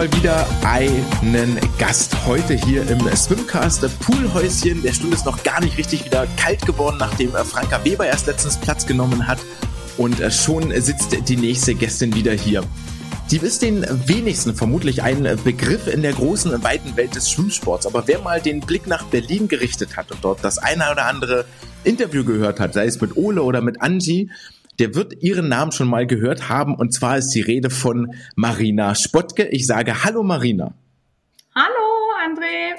mal 0.00 0.12
wieder 0.14 0.46
einen 0.64 1.58
Gast 1.78 2.24
heute 2.24 2.54
hier 2.54 2.88
im 2.88 3.00
Swimcast 3.14 3.86
Poolhäuschen. 4.00 4.80
Der 4.82 4.94
Stuhl 4.94 5.12
ist 5.12 5.26
noch 5.26 5.42
gar 5.42 5.60
nicht 5.60 5.76
richtig 5.76 6.06
wieder 6.06 6.26
kalt 6.38 6.64
geworden, 6.64 6.96
nachdem 6.98 7.34
äh, 7.34 7.44
Franka 7.44 7.84
Weber 7.84 8.06
erst 8.06 8.26
letztens 8.26 8.56
Platz 8.56 8.86
genommen 8.86 9.26
hat. 9.26 9.40
Und 9.98 10.18
äh, 10.20 10.30
schon 10.30 10.72
sitzt 10.80 11.28
die 11.28 11.36
nächste 11.36 11.74
Gästin 11.74 12.14
wieder 12.14 12.32
hier. 12.32 12.64
Die 13.30 13.36
ist 13.36 13.60
den 13.60 13.84
wenigsten 14.06 14.54
vermutlich 14.54 15.02
ein 15.02 15.38
Begriff 15.44 15.86
in 15.86 16.00
der 16.00 16.14
großen, 16.14 16.64
weiten 16.64 16.96
Welt 16.96 17.14
des 17.14 17.30
Schwimmsports. 17.30 17.86
Aber 17.86 18.04
wer 18.06 18.20
mal 18.20 18.40
den 18.40 18.60
Blick 18.60 18.86
nach 18.86 19.04
Berlin 19.04 19.48
gerichtet 19.48 19.98
hat 19.98 20.10
und 20.12 20.24
dort 20.24 20.42
das 20.42 20.56
eine 20.56 20.90
oder 20.90 21.04
andere 21.08 21.44
Interview 21.84 22.24
gehört 22.24 22.58
hat, 22.58 22.72
sei 22.72 22.86
es 22.86 22.98
mit 23.02 23.18
Ole 23.18 23.42
oder 23.42 23.60
mit 23.60 23.82
Angie, 23.82 24.30
der 24.78 24.94
wird 24.94 25.22
ihren 25.22 25.48
Namen 25.48 25.72
schon 25.72 25.88
mal 25.88 26.06
gehört 26.06 26.48
haben. 26.48 26.74
Und 26.74 26.94
zwar 26.94 27.18
ist 27.18 27.30
die 27.30 27.40
Rede 27.40 27.70
von 27.70 28.14
Marina 28.36 28.94
Spottke. 28.94 29.48
Ich 29.48 29.66
sage 29.66 30.04
Hallo 30.04 30.22
Marina. 30.22 30.74
Hallo 31.54 31.64
André. 32.24 32.76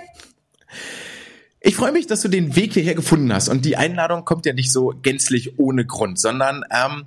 Ich 1.59 1.75
freue 1.75 1.91
mich, 1.91 2.07
dass 2.07 2.21
du 2.21 2.27
den 2.27 2.55
Weg 2.55 2.73
hierher 2.73 2.95
gefunden 2.95 3.31
hast. 3.31 3.47
Und 3.47 3.65
die 3.65 3.77
Einladung 3.77 4.25
kommt 4.25 4.47
ja 4.47 4.53
nicht 4.53 4.71
so 4.71 4.93
gänzlich 5.01 5.59
ohne 5.59 5.85
Grund, 5.85 6.19
sondern 6.19 6.63
ähm, 6.71 7.05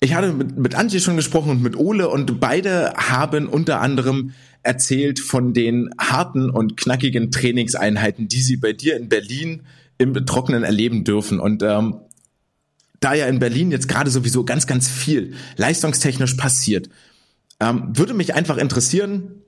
ich 0.00 0.14
hatte 0.14 0.32
mit, 0.32 0.56
mit 0.56 0.74
Antje 0.74 1.00
schon 1.00 1.16
gesprochen 1.16 1.50
und 1.50 1.62
mit 1.62 1.76
Ole 1.76 2.08
und 2.08 2.40
beide 2.40 2.92
haben 2.96 3.48
unter 3.48 3.80
anderem 3.80 4.32
erzählt 4.62 5.20
von 5.20 5.54
den 5.54 5.90
harten 5.98 6.50
und 6.50 6.76
knackigen 6.76 7.30
Trainingseinheiten, 7.30 8.28
die 8.28 8.40
sie 8.40 8.56
bei 8.56 8.72
dir 8.72 8.96
in 8.96 9.08
Berlin 9.08 9.62
im 9.96 10.14
Trockenen 10.26 10.64
erleben 10.64 11.04
dürfen. 11.04 11.38
Und 11.38 11.62
ähm, 11.62 12.00
da 13.00 13.14
ja 13.14 13.26
in 13.26 13.38
Berlin 13.38 13.70
jetzt 13.70 13.88
gerade 13.88 14.10
sowieso 14.10 14.44
ganz, 14.44 14.66
ganz 14.66 14.88
viel 14.88 15.34
leistungstechnisch 15.56 16.34
passiert, 16.34 16.88
ähm, 17.60 17.92
würde 17.92 18.14
mich 18.14 18.34
einfach 18.34 18.56
interessieren, 18.56 19.42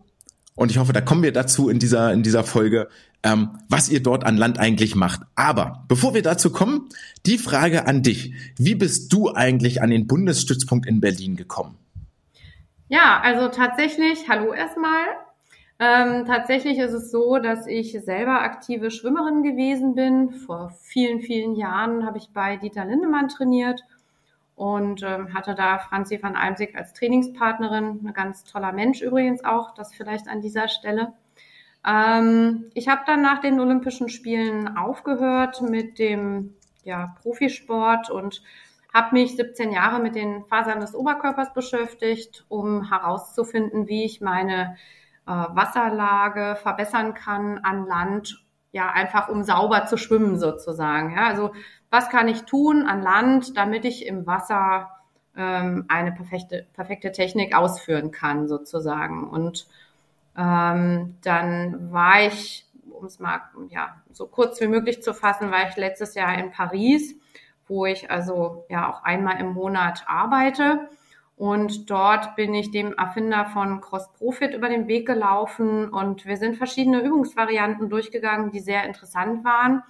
und 0.61 0.71
ich 0.71 0.77
hoffe, 0.77 0.93
da 0.93 1.01
kommen 1.01 1.23
wir 1.23 1.33
dazu 1.33 1.71
in 1.71 1.79
dieser, 1.79 2.13
in 2.13 2.23
dieser 2.23 2.45
Folge, 2.45 2.89
ähm, 3.23 3.59
was 3.71 3.89
ihr 3.89 4.03
dort 4.03 4.25
an 4.25 4.37
Land 4.37 4.59
eigentlich 4.59 4.95
macht. 4.95 5.23
Aber 5.35 5.85
bevor 5.89 6.13
wir 6.13 6.21
dazu 6.21 6.51
kommen, 6.51 6.91
die 7.25 7.39
Frage 7.39 7.87
an 7.87 8.03
dich. 8.03 8.35
Wie 8.59 8.75
bist 8.75 9.11
du 9.13 9.33
eigentlich 9.33 9.81
an 9.81 9.89
den 9.89 10.07
Bundesstützpunkt 10.07 10.87
in 10.87 11.01
Berlin 11.01 11.37
gekommen? 11.37 11.79
Ja, 12.89 13.21
also 13.23 13.49
tatsächlich, 13.49 14.29
hallo 14.29 14.53
erstmal. 14.53 15.05
Ähm, 15.83 16.27
tatsächlich 16.27 16.79
ist 16.79 16.93
es 16.93 17.11
so, 17.11 17.39
dass 17.39 17.67
ich 17.67 17.93
selber 17.93 18.43
aktive 18.43 18.91
Schwimmerin 18.91 19.43
gewesen 19.43 19.95
bin. 19.95 20.31
Vor 20.31 20.75
vielen, 20.79 21.21
vielen 21.21 21.57
Jahren 21.57 22.05
habe 22.05 22.19
ich 22.19 22.29
bei 22.35 22.59
Dieter 22.59 22.85
Lindemann 22.85 23.29
trainiert 23.29 23.83
und 24.57 25.03
ähm, 25.03 25.33
hatte 25.33 25.55
da 25.55 25.79
Franzi 25.79 26.23
van 26.23 26.37
Almsig 26.37 26.77
als 26.77 26.93
Trainingspartnerin. 26.93 28.01
Ein 28.05 28.13
ganz 28.13 28.45
toller 28.45 28.73
Mensch 28.73 29.01
übrigens 29.01 29.43
auch, 29.43 29.73
das 29.73 29.95
vielleicht 29.95 30.29
an 30.29 30.43
dieser 30.43 30.69
Stelle. 30.69 31.15
Ähm, 31.87 32.71
ich 32.75 32.89
habe 32.89 33.01
dann 33.07 33.23
nach 33.23 33.41
den 33.41 33.59
Olympischen 33.59 34.11
Spielen 34.11 34.77
aufgehört 34.77 35.63
mit 35.63 35.99
dem 35.99 36.57
ja, 36.85 37.17
Profisport 37.23 38.11
und 38.11 38.43
habe 38.93 39.15
mich 39.15 39.35
17 39.35 39.73
Jahre 39.73 39.99
mit 39.99 40.15
den 40.15 40.45
Fasern 40.45 40.81
des 40.81 40.95
Oberkörpers 40.95 41.55
beschäftigt, 41.55 42.45
um 42.51 42.91
herauszufinden, 42.91 43.89
wie 43.89 44.05
ich 44.05 44.21
meine 44.21 44.77
Wasserlage 45.33 46.57
verbessern 46.57 47.15
kann 47.15 47.59
an 47.59 47.87
Land, 47.87 48.45
ja, 48.73 48.91
einfach 48.91 49.29
um 49.29 49.43
sauber 49.43 49.87
zu 49.87 49.97
schwimmen 49.97 50.39
sozusagen. 50.39 51.15
Ja, 51.17 51.27
also 51.27 51.53
was 51.91 52.09
kann 52.09 52.29
ich 52.29 52.45
tun 52.45 52.87
an 52.87 53.03
Land, 53.03 53.57
damit 53.57 53.85
ich 53.85 54.07
im 54.07 54.27
Wasser 54.27 54.91
ähm, 55.37 55.85
eine 55.89 56.13
perfekte, 56.13 56.67
perfekte 56.73 57.13
Technik 57.13 57.57
ausführen 57.57 58.11
kann 58.11 58.49
sozusagen. 58.49 59.29
Und 59.29 59.67
ähm, 60.37 61.17
dann 61.23 61.93
war 61.93 62.23
ich, 62.23 62.67
um 62.91 63.07
es 63.07 63.19
mal 63.19 63.41
ja, 63.69 63.97
so 64.13 64.27
kurz 64.27 64.61
wie 64.61 64.69
möglich 64.69 65.03
zu 65.03 65.15
fassen, 65.15 65.51
war 65.51 65.69
ich 65.69 65.77
letztes 65.77 66.15
Jahr 66.15 66.37
in 66.39 66.51
Paris, 66.51 67.15
wo 67.67 67.87
ich 67.87 68.11
also 68.11 68.65
ja 68.69 68.91
auch 68.91 69.03
einmal 69.05 69.41
im 69.41 69.53
Monat 69.53 70.05
arbeite 70.07 70.89
und 71.41 71.89
dort 71.89 72.37
bin 72.37 72.53
ich 72.53 72.71
dem 72.71 72.93
Erfinder 72.93 73.47
von 73.47 73.81
Cross 73.81 74.13
Profit 74.13 74.53
über 74.53 74.69
den 74.69 74.89
Weg 74.89 75.07
gelaufen 75.07 75.89
und 75.89 76.27
wir 76.27 76.37
sind 76.37 76.59
verschiedene 76.59 77.01
Übungsvarianten 77.01 77.89
durchgegangen, 77.89 78.51
die 78.51 78.61
sehr 78.61 78.85
interessant 78.85 79.43
waren. 79.43 79.83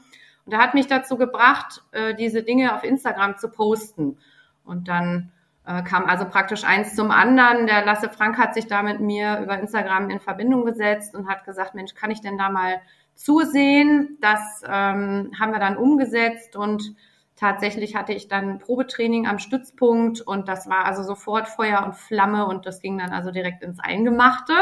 Und 0.47 0.53
er 0.53 0.61
hat 0.61 0.75
mich 0.75 0.87
dazu 0.87 1.17
gebracht, 1.17 1.83
äh, 1.91 2.15
diese 2.15 2.45
Dinge 2.45 2.73
auf 2.73 2.85
Instagram 2.85 3.37
zu 3.37 3.49
posten. 3.49 4.19
Und 4.65 4.87
dann 4.87 5.33
äh, 5.67 5.83
kam 5.83 6.05
also 6.05 6.25
praktisch 6.25 6.63
eins 6.63 6.95
zum 6.95 7.11
anderen. 7.11 7.67
Der 7.67 7.85
Lasse 7.85 8.11
Frank 8.11 8.39
hat 8.39 8.55
sich 8.55 8.69
da 8.69 8.85
mit 8.85 9.01
mir 9.01 9.41
über 9.43 9.59
Instagram 9.59 10.09
in 10.09 10.21
Verbindung 10.21 10.65
gesetzt 10.65 11.17
und 11.17 11.29
hat 11.29 11.45
gesagt, 11.45 11.75
Mensch, 11.75 11.97
kann 11.97 12.13
ich 12.13 12.21
denn 12.21 12.39
da 12.39 12.49
mal 12.49 12.81
zusehen? 13.17 14.19
Das 14.21 14.63
ähm, 14.65 15.33
haben 15.37 15.51
wir 15.51 15.59
dann 15.59 15.77
umgesetzt 15.77 16.55
und 16.55 16.95
Tatsächlich 17.41 17.97
hatte 17.97 18.13
ich 18.13 18.29
dann 18.29 18.59
Probetraining 18.59 19.27
am 19.27 19.39
Stützpunkt 19.39 20.21
und 20.21 20.47
das 20.47 20.69
war 20.69 20.85
also 20.85 21.03
sofort 21.03 21.49
Feuer 21.49 21.83
und 21.87 21.97
Flamme 21.97 22.47
und 22.47 22.67
das 22.67 22.83
ging 22.83 22.99
dann 22.99 23.13
also 23.13 23.31
direkt 23.31 23.63
ins 23.63 23.81
Eingemachte. 23.81 24.53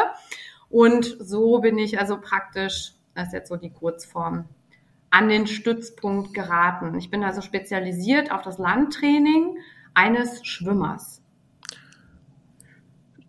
Und 0.70 1.16
so 1.18 1.58
bin 1.58 1.76
ich 1.76 1.98
also 1.98 2.20
praktisch, 2.20 2.92
das 3.16 3.28
ist 3.28 3.32
jetzt 3.32 3.48
so 3.48 3.56
die 3.56 3.70
Kurzform, 3.70 4.44
an 5.10 5.28
den 5.28 5.48
Stützpunkt 5.48 6.34
geraten. 6.34 6.96
Ich 6.96 7.10
bin 7.10 7.24
also 7.24 7.40
spezialisiert 7.40 8.30
auf 8.30 8.42
das 8.42 8.58
Landtraining 8.58 9.58
eines 9.94 10.46
Schwimmers. 10.46 11.20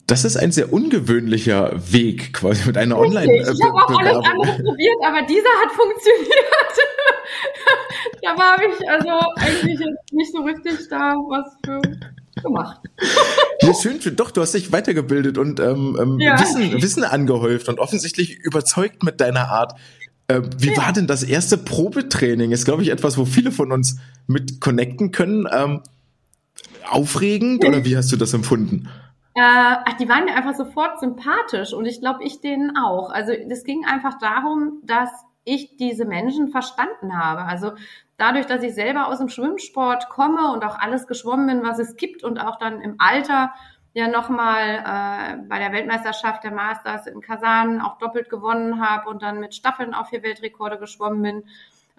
Das 0.05 0.25
ist 0.25 0.37
ein 0.37 0.51
sehr 0.51 0.71
ungewöhnlicher 0.71 1.71
Weg, 1.91 2.33
quasi 2.33 2.67
mit 2.67 2.77
einer 2.77 2.99
Online. 2.99 3.41
Ich 3.51 3.63
habe 3.63 3.73
auch 3.73 3.99
alles 3.99 4.15
andere 4.15 4.63
probiert, 4.63 4.97
aber 5.03 5.23
dieser 5.23 5.49
hat 5.63 5.71
funktioniert. 5.71 6.29
da 8.35 8.53
habe 8.53 8.63
ich 8.65 8.89
also 8.89 9.09
eigentlich 9.35 9.79
jetzt 9.79 10.13
nicht 10.13 10.31
so 10.31 10.41
richtig 10.41 10.87
da 10.89 11.13
was 11.13 11.55
für 11.65 11.81
gemacht. 12.41 12.81
Ja, 13.61 13.73
schön, 13.73 13.99
doch, 14.15 14.31
du 14.31 14.39
hast 14.39 14.53
dich 14.53 14.71
weitergebildet 14.71 15.37
und 15.37 15.59
ähm, 15.59 15.97
ähm, 16.01 16.17
ja. 16.17 16.39
Wissen, 16.39 16.81
Wissen 16.81 17.03
angehäuft 17.03 17.67
und 17.67 17.77
offensichtlich 17.77 18.39
überzeugt 18.39 19.03
mit 19.03 19.19
deiner 19.19 19.49
Art. 19.49 19.77
Äh, 20.29 20.41
wie 20.57 20.71
ja. 20.71 20.77
war 20.77 20.93
denn 20.93 21.07
das 21.07 21.23
erste 21.23 21.57
Probetraining? 21.57 22.51
Ist, 22.51 22.63
glaube 22.63 22.83
ich, 22.83 22.89
etwas, 22.89 23.17
wo 23.17 23.25
viele 23.25 23.51
von 23.51 23.73
uns 23.73 23.97
mit 24.27 24.61
connecten 24.61 25.11
können. 25.11 25.45
Ähm, 25.51 25.81
aufregend 26.89 27.65
oder 27.65 27.83
wie 27.83 27.97
hast 27.97 28.11
du 28.13 28.15
das 28.15 28.33
empfunden? 28.33 28.87
Äh, 29.35 29.41
ach, 29.41 29.97
die 29.99 30.07
waren 30.07 30.25
mir 30.25 30.35
einfach 30.35 30.55
sofort 30.55 30.99
sympathisch 30.99 31.73
und 31.73 31.85
ich 31.85 31.99
glaube, 31.99 32.23
ich 32.23 32.41
denen 32.41 32.75
auch. 32.77 33.11
Also 33.11 33.31
es 33.31 33.63
ging 33.63 33.85
einfach 33.85 34.17
darum, 34.19 34.81
dass 34.83 35.09
ich 35.49 35.77
diese 35.77 36.05
Menschen 36.05 36.49
verstanden 36.49 37.17
habe. 37.17 37.41
Also 37.41 37.73
dadurch, 38.17 38.45
dass 38.45 38.63
ich 38.63 38.73
selber 38.73 39.07
aus 39.07 39.19
dem 39.19 39.29
Schwimmsport 39.29 40.09
komme 40.09 40.51
und 40.51 40.63
auch 40.63 40.77
alles 40.77 41.07
geschwommen 41.07 41.47
bin, 41.47 41.63
was 41.63 41.79
es 41.79 41.95
gibt 41.95 42.23
und 42.23 42.39
auch 42.39 42.57
dann 42.57 42.81
im 42.81 42.95
Alter 42.99 43.53
ja 43.93 44.07
nochmal 44.07 44.61
äh, 44.61 45.47
bei 45.47 45.59
der 45.59 45.71
Weltmeisterschaft 45.71 46.43
der 46.43 46.51
Masters 46.51 47.07
in 47.07 47.21
Kasan 47.21 47.81
auch 47.81 47.97
doppelt 47.97 48.29
gewonnen 48.29 48.81
habe 48.81 49.09
und 49.09 49.23
dann 49.23 49.39
mit 49.39 49.55
Staffeln 49.55 49.93
auf 49.93 50.09
vier 50.09 50.23
Weltrekorde 50.23 50.77
geschwommen 50.77 51.21
bin, 51.21 51.43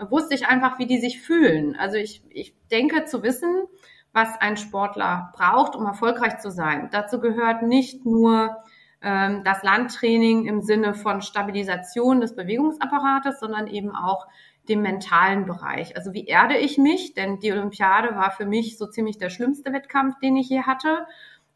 wusste 0.08 0.34
ich 0.34 0.46
einfach, 0.46 0.78
wie 0.78 0.86
die 0.86 0.98
sich 0.98 1.20
fühlen. 1.20 1.76
Also 1.76 1.96
ich, 1.96 2.22
ich 2.30 2.54
denke 2.70 3.04
zu 3.04 3.22
wissen, 3.22 3.66
was 4.12 4.40
ein 4.40 4.56
Sportler 4.56 5.32
braucht, 5.36 5.76
um 5.76 5.86
erfolgreich 5.86 6.38
zu 6.38 6.50
sein. 6.50 6.88
Dazu 6.90 7.20
gehört 7.20 7.62
nicht 7.62 8.06
nur 8.06 8.56
das 9.02 9.62
Landtraining 9.62 10.46
im 10.46 10.60
Sinne 10.60 10.94
von 10.94 11.22
Stabilisation 11.22 12.20
des 12.20 12.36
Bewegungsapparates, 12.36 13.40
sondern 13.40 13.66
eben 13.66 13.94
auch 13.94 14.26
dem 14.68 14.82
mentalen 14.82 15.46
Bereich. 15.46 15.96
Also 15.96 16.12
wie 16.12 16.26
erde 16.26 16.56
ich 16.56 16.78
mich? 16.78 17.14
Denn 17.14 17.40
die 17.40 17.52
Olympiade 17.52 18.14
war 18.14 18.30
für 18.30 18.46
mich 18.46 18.78
so 18.78 18.86
ziemlich 18.86 19.18
der 19.18 19.30
schlimmste 19.30 19.72
Wettkampf, 19.72 20.18
den 20.20 20.36
ich 20.36 20.48
je 20.48 20.62
hatte. 20.62 21.06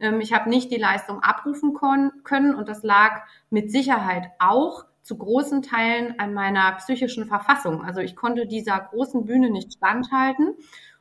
Ähm, 0.01 0.21
ich 0.21 0.33
habe 0.33 0.51
nicht 0.51 0.71
die 0.71 0.79
Leistung 0.79 1.21
abrufen 1.21 1.75
können 2.25 2.55
und 2.55 2.69
das 2.69 2.83
lag 2.83 3.23
mit 3.51 3.71
Sicherheit 3.71 4.31
auch 4.39 4.85
zu 5.03 5.19
großen 5.19 5.63
Teilen 5.63 6.19
an 6.19 6.33
meiner 6.33 6.73
psychischen 6.73 7.27
Verfassung. 7.27 7.85
Also 7.85 8.01
ich 8.01 8.17
konnte 8.17 8.47
dieser 8.47 8.81
großen 8.81 9.27
Bühne 9.27 9.51
nicht 9.51 9.75
standhalten 9.75 10.55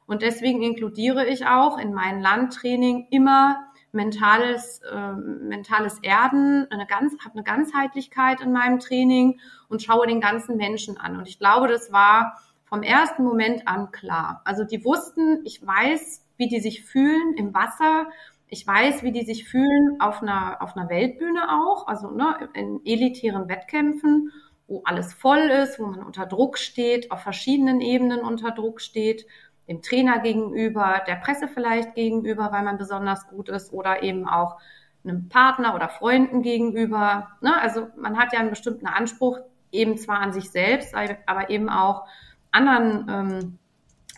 und 0.05 0.21
deswegen 0.21 0.61
inkludiere 0.61 1.25
ich 1.25 1.47
auch 1.47 1.77
in 1.77 1.93
mein 1.93 2.19
Landtraining 2.19 3.07
immer 3.11 3.65
mentales, 3.93 4.81
äh, 4.91 5.13
mentales 5.13 5.99
Erden, 5.99 6.67
eine 6.71 6.85
ganz, 6.87 7.13
habe 7.23 7.35
eine 7.35 7.43
Ganzheitlichkeit 7.43 8.41
in 8.41 8.51
meinem 8.51 8.79
Training 8.79 9.39
und 9.69 9.81
schaue 9.81 10.07
den 10.07 10.19
ganzen 10.19 10.57
Menschen 10.57 10.97
an. 10.97 11.17
Und 11.17 11.27
ich 11.27 11.39
glaube, 11.39 11.67
das 11.67 11.91
war 11.91 12.41
vom 12.65 12.81
ersten 12.81 13.23
Moment 13.23 13.67
an 13.67 13.91
klar. 13.91 14.41
Also 14.45 14.63
die 14.63 14.83
wussten, 14.83 15.41
ich 15.45 15.65
weiß, 15.65 16.25
wie 16.37 16.47
die 16.47 16.59
sich 16.59 16.83
fühlen 16.83 17.35
im 17.37 17.53
Wasser. 17.53 18.07
Ich 18.47 18.65
weiß, 18.65 19.03
wie 19.03 19.11
die 19.11 19.25
sich 19.25 19.47
fühlen 19.47 19.97
auf 19.99 20.21
einer, 20.21 20.61
auf 20.61 20.75
einer 20.75 20.89
Weltbühne 20.89 21.49
auch, 21.49 21.87
also 21.87 22.09
ne, 22.09 22.49
in 22.53 22.81
elitären 22.85 23.47
Wettkämpfen, 23.47 24.31
wo 24.67 24.81
alles 24.85 25.13
voll 25.13 25.39
ist, 25.39 25.79
wo 25.79 25.85
man 25.85 26.03
unter 26.03 26.25
Druck 26.25 26.57
steht, 26.57 27.11
auf 27.11 27.21
verschiedenen 27.21 27.79
Ebenen 27.79 28.21
unter 28.21 28.51
Druck 28.51 28.81
steht 28.81 29.27
dem 29.67 29.81
Trainer 29.81 30.19
gegenüber, 30.19 31.01
der 31.07 31.15
Presse 31.15 31.47
vielleicht 31.47 31.95
gegenüber, 31.95 32.51
weil 32.51 32.63
man 32.63 32.77
besonders 32.77 33.27
gut 33.27 33.49
ist 33.49 33.71
oder 33.71 34.03
eben 34.03 34.27
auch 34.27 34.57
einem 35.05 35.29
Partner 35.29 35.75
oder 35.75 35.89
Freunden 35.89 36.41
gegenüber. 36.41 37.29
Ne? 37.41 37.59
Also 37.61 37.87
man 37.97 38.17
hat 38.17 38.33
ja 38.33 38.39
einen 38.39 38.49
bestimmten 38.49 38.87
Anspruch, 38.87 39.39
eben 39.71 39.97
zwar 39.97 40.19
an 40.19 40.33
sich 40.33 40.51
selbst, 40.51 40.93
aber 41.25 41.49
eben 41.49 41.69
auch 41.69 42.05
anderen 42.51 43.07
ähm, 43.09 43.57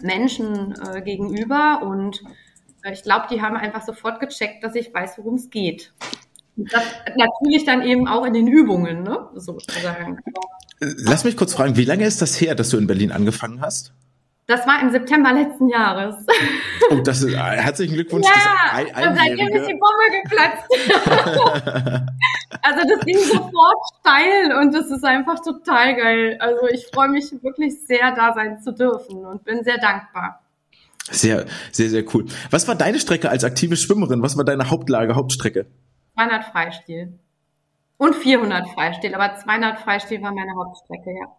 Menschen 0.02 0.76
äh, 0.82 1.02
gegenüber. 1.02 1.82
Und 1.84 2.24
äh, 2.84 2.94
ich 2.94 3.04
glaube, 3.04 3.28
die 3.32 3.42
haben 3.42 3.56
einfach 3.56 3.84
sofort 3.84 4.20
gecheckt, 4.20 4.64
dass 4.64 4.76
ich 4.76 4.94
weiß, 4.94 5.18
worum 5.18 5.36
es 5.36 5.50
geht. 5.50 5.94
Das 6.58 6.84
natürlich 7.18 7.66
dann 7.66 7.82
eben 7.82 8.08
auch 8.08 8.26
in 8.26 8.34
den 8.34 8.48
Übungen, 8.48 9.04
ne? 9.04 9.30
sozusagen. 9.36 10.20
Lass 10.80 11.24
mich 11.24 11.36
kurz 11.36 11.54
fragen, 11.54 11.76
wie 11.76 11.86
lange 11.86 12.06
ist 12.06 12.22
das 12.22 12.40
her, 12.40 12.56
dass 12.56 12.70
du 12.70 12.78
in 12.78 12.88
Berlin 12.88 13.12
angefangen 13.12 13.62
hast? 13.62 13.94
Das 14.48 14.68
war 14.68 14.80
im 14.82 14.92
September 14.92 15.34
letzten 15.34 15.70
Jahres. 15.70 16.16
Oh, 16.92 16.98
das 16.98 17.24
ist, 17.24 17.34
äh, 17.34 17.38
herzlichen 17.38 17.96
Glückwunsch. 17.96 18.28
Ja, 18.28 18.74
ein, 18.74 18.86
und 18.86 19.18
seitdem 19.18 19.48
ist 19.48 19.68
die 19.68 19.74
Bombe 19.74 20.22
geplatzt. 20.22 20.70
also 22.62 22.82
das 22.88 23.06
ging 23.06 23.18
sofort 23.18 23.78
steil 24.00 24.56
und 24.60 24.72
das 24.72 24.92
ist 24.92 25.04
einfach 25.04 25.40
total 25.44 25.96
geil. 25.96 26.38
Also 26.40 26.68
ich 26.68 26.86
freue 26.94 27.10
mich 27.10 27.32
wirklich 27.42 27.74
sehr, 27.88 28.14
da 28.14 28.36
sein 28.36 28.62
zu 28.62 28.72
dürfen 28.72 29.26
und 29.26 29.44
bin 29.46 29.64
sehr 29.64 29.80
dankbar. 29.80 30.44
Sehr, 31.10 31.46
sehr, 31.72 31.90
sehr 31.90 32.04
cool. 32.14 32.28
Was 32.52 32.68
war 32.68 32.76
deine 32.76 33.00
Strecke 33.00 33.32
als 33.32 33.44
aktive 33.44 33.78
Schwimmerin? 33.78 34.22
Was 34.22 34.38
war 34.38 34.44
deine 34.44 34.70
Hauptlage, 34.70 35.16
Hauptstrecke? 35.16 35.66
200 36.14 36.44
Freistil. 36.46 37.18
Und 37.98 38.16
400 38.16 38.68
Freistil, 38.70 39.16
aber 39.16 39.38
200 39.38 39.80
Freistil 39.80 40.22
war 40.22 40.34
meine 40.34 40.54
Hauptstrecke, 40.56 41.10
ja. 41.10 41.36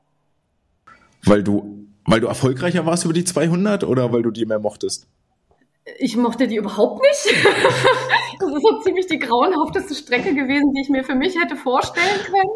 Weil 1.24 1.44
du 1.44 1.86
weil 2.06 2.20
du 2.20 2.26
erfolgreicher 2.26 2.86
warst 2.86 3.04
über 3.04 3.14
die 3.14 3.24
200 3.24 3.84
oder 3.84 4.12
weil 4.12 4.22
du 4.22 4.30
die 4.30 4.46
mehr 4.46 4.58
mochtest? 4.58 5.06
Ich 5.98 6.16
mochte 6.16 6.48
die 6.48 6.56
überhaupt 6.56 7.00
nicht. 7.00 7.44
das 8.40 8.48
ist 8.48 8.62
so 8.62 8.80
ziemlich 8.80 9.06
die 9.06 9.18
grauenhafteste 9.18 9.94
Strecke 9.94 10.34
gewesen, 10.34 10.72
die 10.74 10.82
ich 10.82 10.88
mir 10.88 11.04
für 11.04 11.14
mich 11.14 11.36
hätte 11.40 11.54
vorstellen 11.54 12.20
können. 12.24 12.50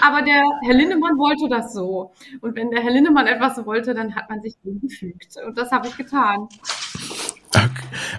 Aber 0.00 0.22
der 0.22 0.42
Herr 0.62 0.74
Lindemann 0.74 1.18
wollte 1.18 1.48
das 1.48 1.72
so. 1.74 2.12
Und 2.40 2.54
wenn 2.54 2.70
der 2.70 2.82
Herr 2.82 2.92
Lindemann 2.92 3.26
etwas 3.26 3.64
wollte, 3.66 3.92
dann 3.92 4.14
hat 4.14 4.30
man 4.30 4.40
sich 4.40 4.54
dem 4.64 4.80
gefügt. 4.80 5.34
Und 5.44 5.58
das 5.58 5.72
habe 5.72 5.88
ich 5.88 5.96
getan. 5.96 6.48
Okay. 7.48 7.70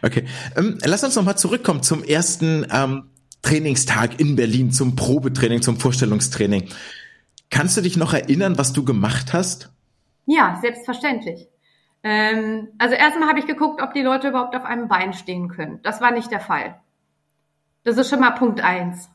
okay. 0.03 0.25
Ähm, 0.57 0.77
lass 0.83 1.03
uns 1.05 1.15
nochmal 1.15 1.37
zurückkommen 1.37 1.81
zum 1.81 2.03
ersten 2.03 2.67
ähm, 2.71 3.09
Trainingstag 3.41 4.19
in 4.19 4.35
Berlin, 4.35 4.71
zum 4.71 4.97
Probetraining, 4.97 5.61
zum 5.61 5.79
Vorstellungstraining. 5.79 6.67
Kannst 7.49 7.77
du 7.77 7.81
dich 7.81 7.95
noch 7.95 8.13
erinnern, 8.13 8.57
was 8.57 8.73
du 8.73 8.83
gemacht 8.83 9.31
hast? 9.31 9.71
Ja, 10.25 10.57
selbstverständlich. 10.61 11.47
Ähm, 12.03 12.69
also 12.77 12.95
erstmal 12.95 13.29
habe 13.29 13.39
ich 13.39 13.47
geguckt, 13.47 13.81
ob 13.81 13.93
die 13.93 14.01
Leute 14.01 14.29
überhaupt 14.29 14.55
auf 14.55 14.65
einem 14.65 14.87
Bein 14.87 15.13
stehen 15.13 15.49
können. 15.49 15.79
Das 15.83 16.01
war 16.01 16.11
nicht 16.11 16.31
der 16.31 16.39
Fall. 16.39 16.79
Das 17.83 17.97
ist 17.97 18.09
schon 18.09 18.19
mal 18.19 18.31
Punkt 18.31 18.61
eins. 18.61 19.09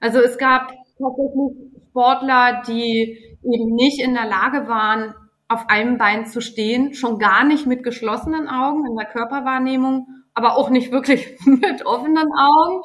Also 0.00 0.20
es 0.20 0.38
gab 0.38 0.68
tatsächlich 0.68 1.72
Sportler, 1.90 2.62
die 2.66 3.36
eben 3.42 3.74
nicht 3.74 4.00
in 4.00 4.14
der 4.14 4.26
Lage 4.26 4.66
waren, 4.68 5.14
auf 5.48 5.68
einem 5.68 5.98
Bein 5.98 6.26
zu 6.26 6.40
stehen, 6.40 6.94
schon 6.94 7.18
gar 7.18 7.44
nicht 7.44 7.66
mit 7.66 7.82
geschlossenen 7.82 8.48
Augen 8.48 8.86
in 8.86 8.96
der 8.96 9.06
Körperwahrnehmung, 9.06 10.06
aber 10.34 10.56
auch 10.56 10.70
nicht 10.70 10.90
wirklich 10.92 11.36
mit 11.46 11.84
offenen 11.84 12.28
Augen. 12.32 12.82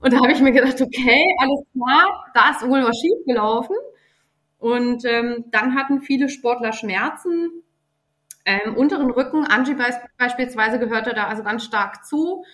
Und 0.00 0.12
da 0.12 0.18
habe 0.18 0.32
ich 0.32 0.40
mir 0.40 0.52
gedacht, 0.52 0.80
okay, 0.80 1.24
alles 1.40 1.64
klar, 1.72 2.24
da 2.34 2.50
ist 2.50 2.68
wohl 2.68 2.82
was 2.82 2.96
schiefgelaufen. 2.98 3.76
Und 4.62 5.04
ähm, 5.04 5.46
dann 5.50 5.74
hatten 5.74 6.02
viele 6.02 6.28
Sportler 6.28 6.72
Schmerzen 6.72 7.64
ähm, 8.44 8.76
unteren 8.76 9.10
Rücken. 9.10 9.44
Angie 9.44 9.76
beispielsweise 10.18 10.78
gehörte 10.78 11.14
da 11.14 11.26
also 11.26 11.42
ganz 11.42 11.64
stark 11.64 12.04
zu. 12.06 12.44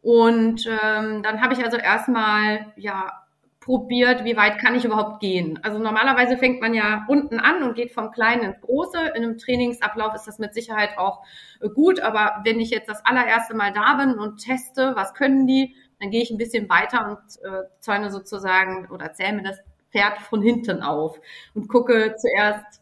Und 0.00 0.66
ähm, 0.66 1.22
dann 1.22 1.42
habe 1.42 1.52
ich 1.52 1.62
also 1.62 1.76
erstmal 1.76 2.72
ja 2.76 3.12
probiert, 3.60 4.24
wie 4.24 4.38
weit 4.38 4.58
kann 4.58 4.74
ich 4.74 4.86
überhaupt 4.86 5.20
gehen. 5.20 5.60
Also 5.62 5.78
normalerweise 5.78 6.38
fängt 6.38 6.62
man 6.62 6.72
ja 6.72 7.04
unten 7.08 7.38
an 7.38 7.62
und 7.62 7.74
geht 7.74 7.92
vom 7.92 8.10
Kleinen 8.10 8.42
ins 8.42 8.60
Große. 8.62 8.98
In 9.14 9.22
einem 9.22 9.36
Trainingsablauf 9.36 10.14
ist 10.14 10.26
das 10.26 10.38
mit 10.38 10.54
Sicherheit 10.54 10.96
auch 10.96 11.22
äh, 11.60 11.68
gut, 11.68 12.00
aber 12.00 12.40
wenn 12.44 12.58
ich 12.58 12.70
jetzt 12.70 12.88
das 12.88 13.04
allererste 13.04 13.54
Mal 13.54 13.74
da 13.74 13.96
bin 13.96 14.18
und 14.18 14.38
teste, 14.42 14.92
was 14.96 15.12
können 15.12 15.46
die, 15.46 15.76
dann 16.00 16.10
gehe 16.10 16.22
ich 16.22 16.30
ein 16.30 16.38
bisschen 16.38 16.70
weiter 16.70 17.06
und 17.06 17.18
äh, 17.44 17.64
zäune 17.80 18.10
sozusagen 18.10 18.88
oder 18.90 19.12
zähle 19.12 19.34
mir 19.34 19.42
das 19.42 19.58
Pferd 19.90 20.18
von 20.18 20.42
hinten 20.42 20.82
auf 20.82 21.20
und 21.54 21.68
gucke 21.68 22.14
zuerst, 22.16 22.80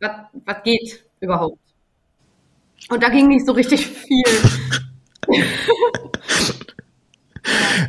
was, 0.00 0.10
was 0.32 0.62
geht 0.62 1.04
überhaupt. 1.20 1.58
Und 2.90 3.02
da 3.02 3.08
ging 3.08 3.28
nicht 3.28 3.46
so 3.46 3.52
richtig 3.52 3.86
viel. 3.86 4.24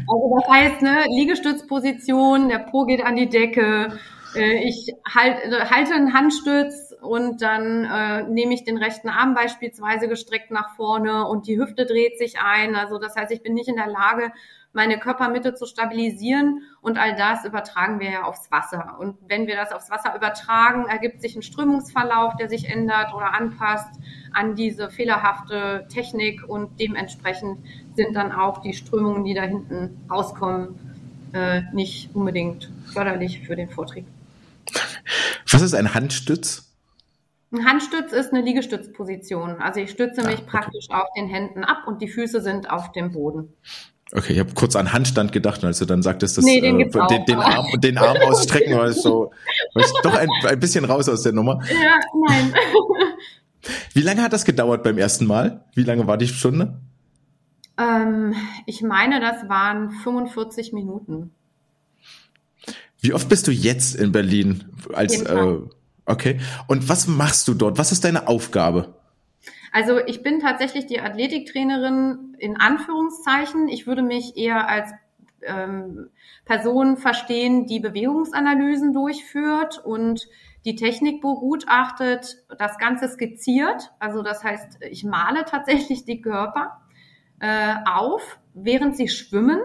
also 0.07 0.39
das 0.39 0.49
heißt, 0.49 0.81
ne, 0.81 1.05
Liegestützposition, 1.09 2.49
der 2.49 2.59
Po 2.59 2.85
geht 2.85 3.03
an 3.03 3.15
die 3.15 3.27
Decke, 3.27 3.99
äh, 4.35 4.63
ich 4.63 4.93
halt, 5.07 5.37
halte 5.69 5.93
einen 5.93 6.13
Handstütz 6.13 6.93
und 7.01 7.41
dann 7.41 7.85
äh, 7.85 8.23
nehme 8.23 8.53
ich 8.53 8.63
den 8.63 8.77
rechten 8.77 9.09
Arm 9.09 9.33
beispielsweise 9.33 10.07
gestreckt 10.07 10.51
nach 10.51 10.75
vorne 10.75 11.27
und 11.27 11.47
die 11.47 11.57
Hüfte 11.57 11.85
dreht 11.85 12.17
sich 12.17 12.39
ein. 12.39 12.75
Also 12.75 12.97
das 12.97 13.15
heißt, 13.15 13.31
ich 13.31 13.41
bin 13.41 13.53
nicht 13.53 13.69
in 13.69 13.75
der 13.75 13.87
Lage, 13.87 14.31
meine 14.75 14.99
Körpermitte 14.99 15.55
zu 15.55 15.65
stabilisieren. 15.65 16.63
Und 16.81 16.97
all 16.97 17.15
das 17.15 17.45
übertragen 17.45 17.99
wir 17.99 18.11
ja 18.11 18.23
aufs 18.23 18.51
Wasser. 18.51 18.97
Und 18.99 19.17
wenn 19.27 19.47
wir 19.47 19.55
das 19.55 19.71
aufs 19.71 19.89
Wasser 19.89 20.15
übertragen, 20.15 20.85
ergibt 20.87 21.21
sich 21.21 21.35
ein 21.35 21.41
Strömungsverlauf, 21.41 22.35
der 22.35 22.49
sich 22.49 22.69
ändert 22.69 23.13
oder 23.13 23.33
anpasst 23.33 23.99
an 24.33 24.55
diese 24.55 24.89
fehlerhafte 24.89 25.87
Technik. 25.89 26.47
Und 26.47 26.79
dementsprechend 26.79 27.59
sind 27.95 28.15
dann 28.15 28.31
auch 28.31 28.61
die 28.61 28.73
Strömungen, 28.73 29.23
die 29.23 29.33
da 29.33 29.43
hinten 29.43 30.05
rauskommen, 30.11 30.75
äh, 31.33 31.61
nicht 31.73 32.13
unbedingt 32.13 32.69
förderlich 32.93 33.41
für 33.41 33.55
den 33.55 33.69
Vortrieb. 33.69 34.05
Was 35.49 35.61
ist 35.61 35.73
ein 35.73 35.93
Handstütz? 35.93 36.65
Ein 37.51 37.65
Handstütz 37.65 38.11
ist 38.11 38.33
eine 38.33 38.41
Liegestützposition. 38.41 39.61
Also 39.61 39.79
ich 39.79 39.91
stütze 39.91 40.21
mich 40.23 40.39
ah, 40.39 40.41
okay. 40.41 40.49
praktisch 40.49 40.89
auf 40.89 41.07
den 41.15 41.27
Händen 41.27 41.63
ab 41.63 41.87
und 41.87 42.01
die 42.01 42.07
Füße 42.07 42.41
sind 42.41 42.69
auf 42.69 42.91
dem 42.91 43.13
Boden. 43.13 43.53
Okay, 44.11 44.33
ich 44.33 44.39
habe 44.39 44.53
kurz 44.53 44.75
an 44.75 44.93
Handstand 44.93 45.31
gedacht, 45.31 45.63
als 45.63 45.79
du 45.79 45.85
dann 45.85 46.03
sagtest, 46.03 46.37
dass 46.37 46.45
nee, 46.45 46.61
den, 46.61 46.79
äh, 46.79 46.89
den, 47.09 47.25
den, 47.25 47.39
Arm, 47.39 47.65
den 47.79 47.97
Arm 47.97 48.17
ausstrecken, 48.27 48.77
war 48.77 48.91
so, 48.93 49.31
war 49.73 49.83
ich 49.83 49.91
doch 50.03 50.15
ein, 50.15 50.29
ein 50.45 50.59
bisschen 50.59 50.85
raus 50.85 51.09
aus 51.09 51.23
der 51.23 51.33
Nummer. 51.33 51.59
Ja, 51.69 51.97
nein. 52.27 52.53
Wie 53.93 54.01
lange 54.01 54.21
hat 54.21 54.31
das 54.31 54.45
gedauert 54.45 54.83
beim 54.83 54.99
ersten 54.99 55.25
Mal? 55.25 55.65
Wie 55.73 55.83
lange 55.83 56.05
war 56.05 56.17
die 56.17 56.27
Stunde? 56.27 56.79
Ähm, 57.77 58.35
ich 58.67 58.83
meine, 58.83 59.19
das 59.19 59.49
waren 59.49 59.89
45 59.89 60.71
Minuten. 60.71 61.31
Wie 62.99 63.13
oft 63.13 63.27
bist 63.27 63.47
du 63.47 63.51
jetzt 63.51 63.95
in 63.95 64.11
Berlin? 64.11 64.65
Als 64.93 65.21
äh, 65.21 65.57
okay. 66.05 66.39
Und 66.67 66.87
was 66.89 67.07
machst 67.07 67.47
du 67.47 67.53
dort? 67.53 67.77
Was 67.77 67.91
ist 67.91 68.03
deine 68.03 68.27
Aufgabe? 68.27 68.95
Also 69.75 69.99
ich 69.99 70.23
bin 70.23 70.39
tatsächlich 70.39 70.85
die 70.85 71.01
Athletiktrainerin 71.01 72.37
in 72.39 72.55
Anführungszeichen. 72.55 73.67
Ich 73.67 73.85
würde 73.85 74.03
mich 74.03 74.37
eher 74.37 74.69
als 74.69 74.89
ähm, 75.41 76.11
Person 76.45 76.95
verstehen, 76.95 77.65
die 77.65 77.81
Bewegungsanalysen 77.81 78.93
durchführt 78.93 79.83
und 79.83 80.29
die 80.63 80.77
Technik 80.77 81.21
begutachtet, 81.21 82.37
das 82.57 82.77
Ganze 82.77 83.09
skizziert. 83.09 83.91
Also 83.99 84.21
das 84.21 84.45
heißt, 84.45 84.77
ich 84.91 85.03
male 85.03 85.43
tatsächlich 85.43 86.05
die 86.05 86.21
Körper 86.21 86.79
äh, 87.41 87.75
auf, 87.85 88.39
während 88.53 88.95
sie 88.95 89.09
schwimmen 89.09 89.59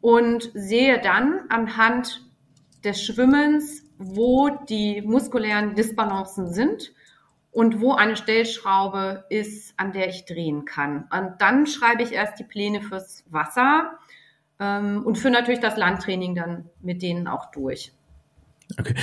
und 0.00 0.50
sehe 0.54 1.02
dann 1.02 1.42
anhand 1.50 2.26
des 2.82 3.02
Schwimmens, 3.02 3.84
wo 3.98 4.48
die 4.48 5.02
muskulären 5.02 5.74
Disbalancen 5.74 6.50
sind 6.50 6.94
und 7.56 7.80
wo 7.80 7.94
eine 7.94 8.16
Stellschraube 8.16 9.24
ist, 9.30 9.72
an 9.78 9.92
der 9.92 10.08
ich 10.10 10.26
drehen 10.26 10.66
kann. 10.66 11.08
Und 11.10 11.36
dann 11.38 11.66
schreibe 11.66 12.02
ich 12.02 12.12
erst 12.12 12.38
die 12.38 12.44
Pläne 12.44 12.82
fürs 12.82 13.24
Wasser 13.30 13.92
ähm, 14.60 15.02
und 15.06 15.16
führe 15.16 15.32
natürlich 15.32 15.60
das 15.60 15.78
Landtraining 15.78 16.34
dann 16.34 16.68
mit 16.82 17.00
denen 17.00 17.26
auch 17.26 17.50
durch. 17.52 17.92
Okay. 18.78 18.94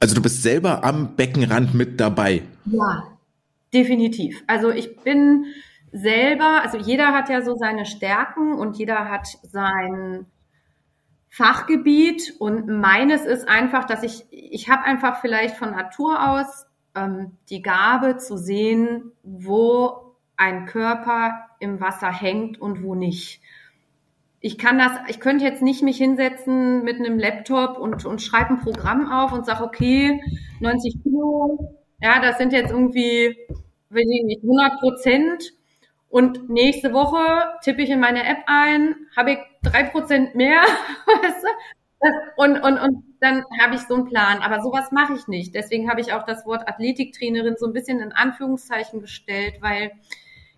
Also 0.00 0.14
du 0.14 0.20
bist 0.20 0.42
selber 0.42 0.84
am 0.84 1.16
Beckenrand 1.16 1.72
mit 1.72 1.98
dabei. 1.98 2.42
Ja, 2.66 3.04
definitiv. 3.72 4.44
Also 4.48 4.70
ich 4.70 4.96
bin 4.98 5.46
selber, 5.90 6.60
also 6.62 6.76
jeder 6.76 7.14
hat 7.14 7.30
ja 7.30 7.40
so 7.40 7.54
seine 7.56 7.86
Stärken 7.86 8.52
und 8.52 8.76
jeder 8.76 9.08
hat 9.08 9.28
sein 9.44 10.26
Fachgebiet 11.30 12.34
und 12.38 12.68
meines 12.68 13.24
ist 13.24 13.48
einfach, 13.48 13.86
dass 13.86 14.02
ich, 14.02 14.26
ich 14.30 14.68
habe 14.68 14.84
einfach 14.84 15.22
vielleicht 15.22 15.56
von 15.56 15.70
Natur 15.70 16.28
aus 16.28 16.66
ähm, 16.94 17.32
die 17.50 17.62
Gabe 17.62 18.16
zu 18.18 18.36
sehen, 18.36 19.12
wo 19.22 20.14
ein 20.36 20.66
Körper 20.66 21.46
im 21.60 21.80
Wasser 21.80 22.12
hängt 22.12 22.60
und 22.60 22.82
wo 22.82 22.94
nicht. 22.94 23.40
Ich 24.40 24.58
kann 24.58 24.78
das, 24.78 24.92
ich 25.08 25.20
könnte 25.20 25.44
jetzt 25.44 25.62
nicht 25.62 25.82
mich 25.82 25.96
hinsetzen 25.96 26.84
mit 26.84 26.98
einem 26.98 27.18
Laptop 27.18 27.78
und, 27.78 28.04
und 28.04 28.20
schreibe 28.20 28.50
ein 28.50 28.60
Programm 28.60 29.10
auf 29.10 29.32
und 29.32 29.46
sage, 29.46 29.64
okay, 29.64 30.20
90 30.60 31.02
Kilo, 31.02 31.76
ja, 32.00 32.20
das 32.20 32.36
sind 32.36 32.52
jetzt 32.52 32.70
irgendwie, 32.70 33.38
weiß 33.88 34.06
ich 34.06 34.24
nicht, 34.24 34.42
100 34.42 34.80
Prozent. 34.80 35.52
Und 36.10 36.48
nächste 36.48 36.92
Woche 36.92 37.54
tippe 37.62 37.82
ich 37.82 37.90
in 37.90 38.00
meine 38.00 38.24
App 38.24 38.38
ein, 38.46 38.94
habe 39.16 39.32
ich 39.32 39.38
drei 39.62 39.84
Prozent 39.84 40.34
mehr, 40.34 40.60
weißt 41.06 41.42
du? 41.42 41.48
Und, 42.36 42.60
und, 42.60 42.78
und 42.78 43.13
dann 43.24 43.44
habe 43.60 43.74
ich 43.74 43.80
so 43.82 43.94
einen 43.94 44.04
Plan. 44.04 44.38
Aber 44.42 44.62
sowas 44.62 44.92
mache 44.92 45.14
ich 45.14 45.26
nicht. 45.26 45.54
Deswegen 45.54 45.90
habe 45.90 46.00
ich 46.00 46.12
auch 46.12 46.24
das 46.24 46.44
Wort 46.46 46.68
Athletiktrainerin 46.68 47.56
so 47.58 47.66
ein 47.66 47.72
bisschen 47.72 48.00
in 48.00 48.12
Anführungszeichen 48.12 49.00
gestellt, 49.00 49.54
weil 49.60 49.92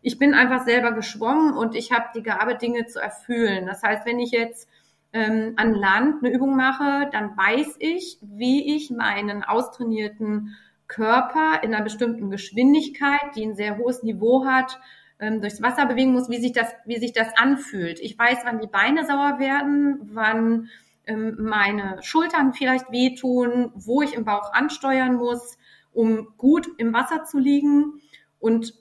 ich 0.03 0.19
bin 0.19 0.35
einfach 0.35 0.65
selber 0.65 0.93
geschwommen 0.93 1.55
und 1.55 1.75
ich 1.75 1.93
habe 1.93 2.07
die 2.15 2.23
Gabe, 2.23 2.57
Dinge 2.57 2.87
zu 2.87 3.01
erfüllen. 3.01 3.67
Das 3.67 3.83
heißt, 3.83 4.07
wenn 4.07 4.19
ich 4.19 4.31
jetzt 4.31 4.69
ähm, 5.13 5.55
an 5.57 5.75
Land 5.75 6.23
eine 6.23 6.35
Übung 6.35 6.57
mache, 6.57 7.09
dann 7.13 7.37
weiß 7.37 7.77
ich, 7.79 8.19
wie 8.21 8.77
ich 8.77 8.91
meinen 8.91 9.43
austrainierten 9.43 10.57
Körper 10.89 11.63
in 11.63 11.75
einer 11.75 11.83
bestimmten 11.83 12.31
Geschwindigkeit, 12.31 13.35
die 13.35 13.45
ein 13.45 13.57
sehr 13.57 13.79
hohes 13.79 14.03
Niveau 14.03 14.45
hat, 14.45 14.79
ähm, 15.19 15.41
durchs 15.41 15.63
Wasser 15.63 15.87
bewegen 15.87 16.13
muss, 16.13 16.29
wie 16.29 16.41
sich 16.41 16.53
das, 16.53 16.73
wie 16.85 16.99
sich 16.99 17.13
das 17.13 17.29
anfühlt. 17.37 17.99
Ich 18.01 18.19
weiß, 18.19 18.39
wann 18.45 18.61
die 18.61 18.67
Beine 18.67 19.05
sauer 19.07 19.39
werden, 19.39 20.11
wann 20.13 20.69
meine 21.15 21.99
Schultern 22.03 22.53
vielleicht 22.53 22.91
wehtun, 22.91 23.71
wo 23.75 24.03
ich 24.03 24.15
im 24.15 24.25
Bauch 24.25 24.53
ansteuern 24.53 25.15
muss, 25.15 25.57
um 25.93 26.29
gut 26.37 26.69
im 26.79 26.93
Wasser 26.93 27.25
zu 27.25 27.39
liegen. 27.39 28.01
Und 28.39 28.75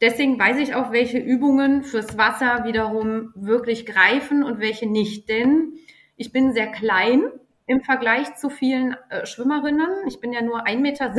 deswegen 0.00 0.38
weiß 0.38 0.58
ich 0.58 0.74
auch, 0.74 0.92
welche 0.92 1.18
Übungen 1.18 1.82
fürs 1.82 2.16
Wasser 2.16 2.64
wiederum 2.64 3.32
wirklich 3.34 3.84
greifen 3.84 4.42
und 4.44 4.60
welche 4.60 4.88
nicht. 4.88 5.28
Denn 5.28 5.74
ich 6.16 6.32
bin 6.32 6.52
sehr 6.52 6.68
klein 6.68 7.24
im 7.66 7.80
Vergleich 7.82 8.36
zu 8.36 8.50
vielen 8.50 8.96
äh, 9.10 9.26
Schwimmerinnen. 9.26 10.06
Ich 10.06 10.20
bin 10.20 10.32
ja 10.32 10.42
nur 10.42 10.66
1,70 10.66 10.80
Meter, 10.80 11.14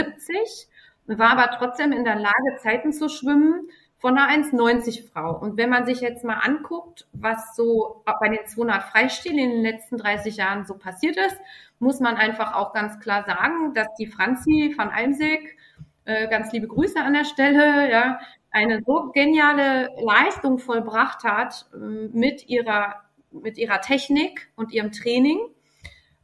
war 1.07 1.31
aber 1.31 1.51
trotzdem 1.57 1.91
in 1.91 2.03
der 2.03 2.15
Lage, 2.15 2.57
Zeiten 2.61 2.93
zu 2.93 3.09
schwimmen, 3.09 3.69
von 4.03 4.17
einer 4.17 4.43
1,90 4.43 5.09
Frau. 5.13 5.39
Und 5.39 5.55
wenn 5.55 5.69
man 5.69 5.85
sich 5.85 6.01
jetzt 6.01 6.25
mal 6.25 6.33
anguckt, 6.33 7.07
was 7.13 7.55
so 7.55 8.03
bei 8.19 8.27
den 8.27 8.45
200 8.45 8.83
Freistilen 8.83 9.39
in 9.39 9.49
den 9.51 9.61
letzten 9.61 9.97
30 9.97 10.35
Jahren 10.35 10.65
so 10.65 10.73
passiert 10.73 11.15
ist, 11.15 11.37
muss 11.79 12.01
man 12.01 12.17
einfach 12.17 12.53
auch 12.53 12.73
ganz 12.73 12.99
klar 12.99 13.23
sagen, 13.23 13.73
dass 13.73 13.87
die 13.97 14.07
Franzi 14.07 14.73
van 14.75 14.89
Almsig, 14.89 15.57
äh, 16.03 16.27
ganz 16.27 16.51
liebe 16.51 16.67
Grüße 16.67 16.99
an 16.99 17.13
der 17.13 17.23
Stelle, 17.23 17.89
ja, 17.89 18.19
eine 18.51 18.83
so 18.85 19.09
geniale 19.13 19.89
Leistung 20.01 20.59
vollbracht 20.59 21.23
hat 21.23 21.67
äh, 21.73 21.77
mit 21.77 22.49
ihrer, 22.49 22.95
mit 23.31 23.57
ihrer 23.57 23.79
Technik 23.79 24.49
und 24.57 24.73
ihrem 24.73 24.91
Training, 24.91 25.39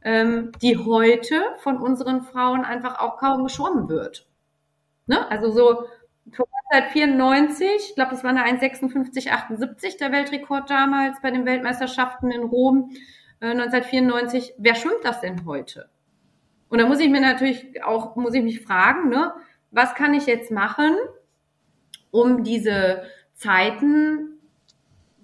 ähm, 0.02 0.52
die 0.60 0.76
heute 0.76 1.42
von 1.60 1.78
unseren 1.78 2.24
Frauen 2.24 2.62
einfach 2.62 3.00
auch 3.00 3.16
kaum 3.16 3.42
geschwommen 3.42 3.88
wird. 3.88 4.26
Ne? 5.06 5.30
Also 5.30 5.50
so 5.50 5.86
1994, 6.38 7.68
ich 7.88 7.94
glaube, 7.94 8.12
das 8.12 8.22
war 8.24 8.30
eine 8.30 8.44
1,56,78 8.44 9.98
der 9.98 10.12
Weltrekord 10.12 10.70
damals 10.70 11.20
bei 11.20 11.30
den 11.30 11.44
Weltmeisterschaften 11.44 12.30
in 12.30 12.42
Rom 12.42 12.90
äh, 13.40 13.50
1994. 13.50 14.54
Wer 14.58 14.74
schwimmt 14.74 15.04
das 15.04 15.20
denn 15.20 15.44
heute? 15.44 15.90
Und 16.68 16.78
da 16.78 16.86
muss 16.86 17.00
ich 17.00 17.10
mir 17.10 17.20
natürlich 17.20 17.82
auch, 17.82 18.16
muss 18.16 18.34
ich 18.34 18.42
mich 18.42 18.60
fragen, 18.60 19.08
ne, 19.08 19.32
was 19.70 19.94
kann 19.94 20.14
ich 20.14 20.26
jetzt 20.26 20.50
machen, 20.50 20.96
um 22.10 22.44
diese 22.44 23.02
Zeiten 23.34 24.29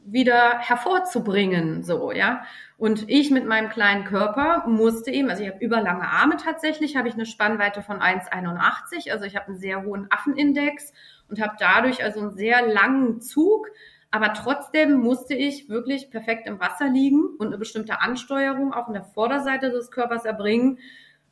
wieder 0.06 0.58
hervorzubringen, 0.60 1.82
so, 1.82 2.12
ja. 2.12 2.44
Und 2.78 3.08
ich 3.08 3.30
mit 3.30 3.46
meinem 3.46 3.70
kleinen 3.70 4.04
Körper 4.04 4.64
musste 4.68 5.10
eben, 5.10 5.30
also 5.30 5.42
ich 5.42 5.48
habe 5.48 5.64
überlange 5.64 6.08
Arme 6.08 6.36
tatsächlich, 6.36 6.96
habe 6.96 7.08
ich 7.08 7.14
eine 7.14 7.26
Spannweite 7.26 7.82
von 7.82 7.98
1,81, 8.00 9.10
also 9.10 9.24
ich 9.24 9.34
habe 9.34 9.48
einen 9.48 9.58
sehr 9.58 9.82
hohen 9.82 10.06
Affenindex 10.10 10.92
und 11.28 11.40
habe 11.40 11.56
dadurch 11.58 12.04
also 12.04 12.20
einen 12.20 12.36
sehr 12.36 12.66
langen 12.66 13.20
Zug. 13.20 13.68
Aber 14.10 14.32
trotzdem 14.32 15.00
musste 15.00 15.34
ich 15.34 15.68
wirklich 15.68 16.10
perfekt 16.10 16.46
im 16.46 16.60
Wasser 16.60 16.88
liegen 16.88 17.24
und 17.38 17.48
eine 17.48 17.58
bestimmte 17.58 18.00
Ansteuerung 18.00 18.72
auch 18.72 18.88
in 18.88 18.94
der 18.94 19.02
Vorderseite 19.02 19.70
des 19.70 19.90
Körpers 19.90 20.24
erbringen 20.24 20.78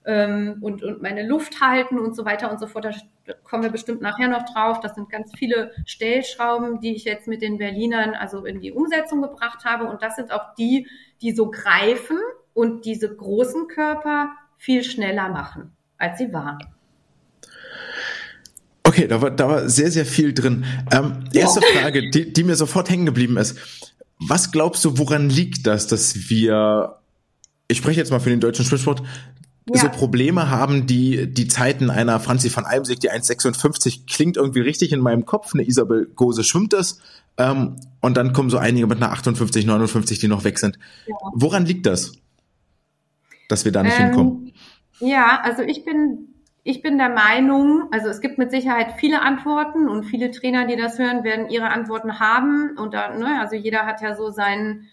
ähm, 0.06 0.58
und, 0.61 0.82
und 0.82 1.02
meine 1.02 1.26
Luft 1.26 1.61
halten 1.61 1.99
und 1.99 2.14
so 2.14 2.25
weiter 2.25 2.50
und 2.50 2.61
so 2.61 2.66
fort. 2.66 2.84
Da 2.84 3.32
kommen 3.42 3.62
wir 3.62 3.70
bestimmt 3.70 4.02
nachher 4.02 4.28
noch 4.28 4.44
drauf. 4.44 4.80
Das 4.80 4.94
sind 4.94 5.11
ganz 5.11 5.32
viele 5.37 5.73
Stellschrauben, 5.87 6.80
die 6.80 6.94
ich 6.94 7.04
jetzt 7.04 7.26
mit 7.26 7.42
den 7.42 7.58
Berlinern 7.58 8.14
also 8.14 8.44
in 8.44 8.61
die 8.61 8.73
Umsetzung 8.73 9.23
gebracht 9.23 9.64
habe. 9.64 9.87
Und 9.87 10.02
das 10.02 10.16
sind 10.16 10.32
auch 10.32 10.54
die, 10.58 10.87
die 11.23 11.32
so 11.32 11.50
greifen 11.50 12.18
und 12.52 12.84
diese 12.84 13.14
großen 13.14 13.66
Körper 13.68 14.32
viel 14.56 14.84
schneller 14.84 15.28
machen, 15.28 15.73
als 15.99 16.18
sie 16.18 16.32
waren. 16.32 16.58
Okay, 18.87 19.08
da 19.08 19.23
war, 19.23 19.30
da 19.30 19.49
war 19.49 19.68
sehr, 19.68 19.90
sehr 19.90 20.04
viel 20.04 20.34
drin. 20.34 20.66
Ähm, 20.92 21.25
erste 21.32 21.61
ja. 21.61 21.80
Frage, 21.80 22.11
die, 22.11 22.32
die 22.32 22.44
mir 22.44 22.54
sofort 22.54 22.90
hängen 22.90 23.06
geblieben 23.06 23.38
ist. 23.38 23.58
Was 24.18 24.52
glaubst 24.52 24.84
du, 24.84 24.99
woran 24.99 25.30
liegt 25.30 25.66
das, 25.66 25.87
dass 25.87 26.28
wir, 26.28 26.99
ich 27.66 27.78
spreche 27.78 27.99
jetzt 27.99 28.11
mal 28.11 28.20
für 28.20 28.30
den 28.30 28.40
deutschen 28.40 28.64
Schwimmsport, 28.64 29.02
ja. 29.73 29.80
so 29.80 29.88
Probleme 29.88 30.50
haben, 30.50 30.87
die 30.87 31.33
die 31.33 31.49
Zeiten 31.49 31.90
einer 31.90 32.21
Franzi 32.21 32.54
van 32.54 32.64
Almsig, 32.64 33.00
die 33.00 33.11
1,56 33.11 34.06
klingt 34.06 34.37
irgendwie 34.37 34.61
richtig 34.61 34.92
in 34.92 35.00
meinem 35.00 35.25
Kopf, 35.25 35.54
eine 35.54 35.66
Isabel 35.66 36.06
Gose 36.14 36.44
schwimmt 36.44 36.73
das 36.73 37.00
ähm, 37.38 37.76
und 38.00 38.16
dann 38.16 38.33
kommen 38.33 38.50
so 38.50 38.59
einige 38.59 38.87
mit 38.87 38.99
einer 38.99 39.12
58, 39.12 39.66
59, 39.66 40.18
die 40.18 40.28
noch 40.28 40.44
weg 40.44 40.59
sind. 40.59 40.78
Ja. 41.06 41.16
Woran 41.35 41.64
liegt 41.64 41.87
das, 41.87 42.12
dass 43.49 43.64
wir 43.64 43.73
da 43.73 43.83
nicht 43.83 43.99
ähm, 43.99 44.06
hinkommen? 44.06 44.52
Ja, 45.00 45.40
also 45.42 45.62
ich 45.62 45.85
bin 45.85 46.35
ich 46.66 46.80
bin 46.80 46.97
der 46.97 47.11
Meinung, 47.11 47.88
also 47.92 48.09
es 48.09 48.23
gibt 48.23 48.38
mit 48.38 48.50
Sicherheit 48.50 48.94
viele 48.97 49.21
Antworten 49.21 49.87
und 49.87 50.04
viele 50.04 50.30
Trainer, 50.30 50.66
die 50.66 50.76
das 50.76 50.99
hören, 50.99 51.23
werden 51.23 51.50
ihre 51.50 51.68
Antworten 51.68 52.18
haben. 52.21 52.76
Und 52.78 52.94
da, 52.94 53.14
ne, 53.14 53.38
also 53.38 53.54
jeder 53.54 53.85
hat 53.85 54.00
ja 54.00 54.16
so 54.16 54.30
seinen, 54.30 54.88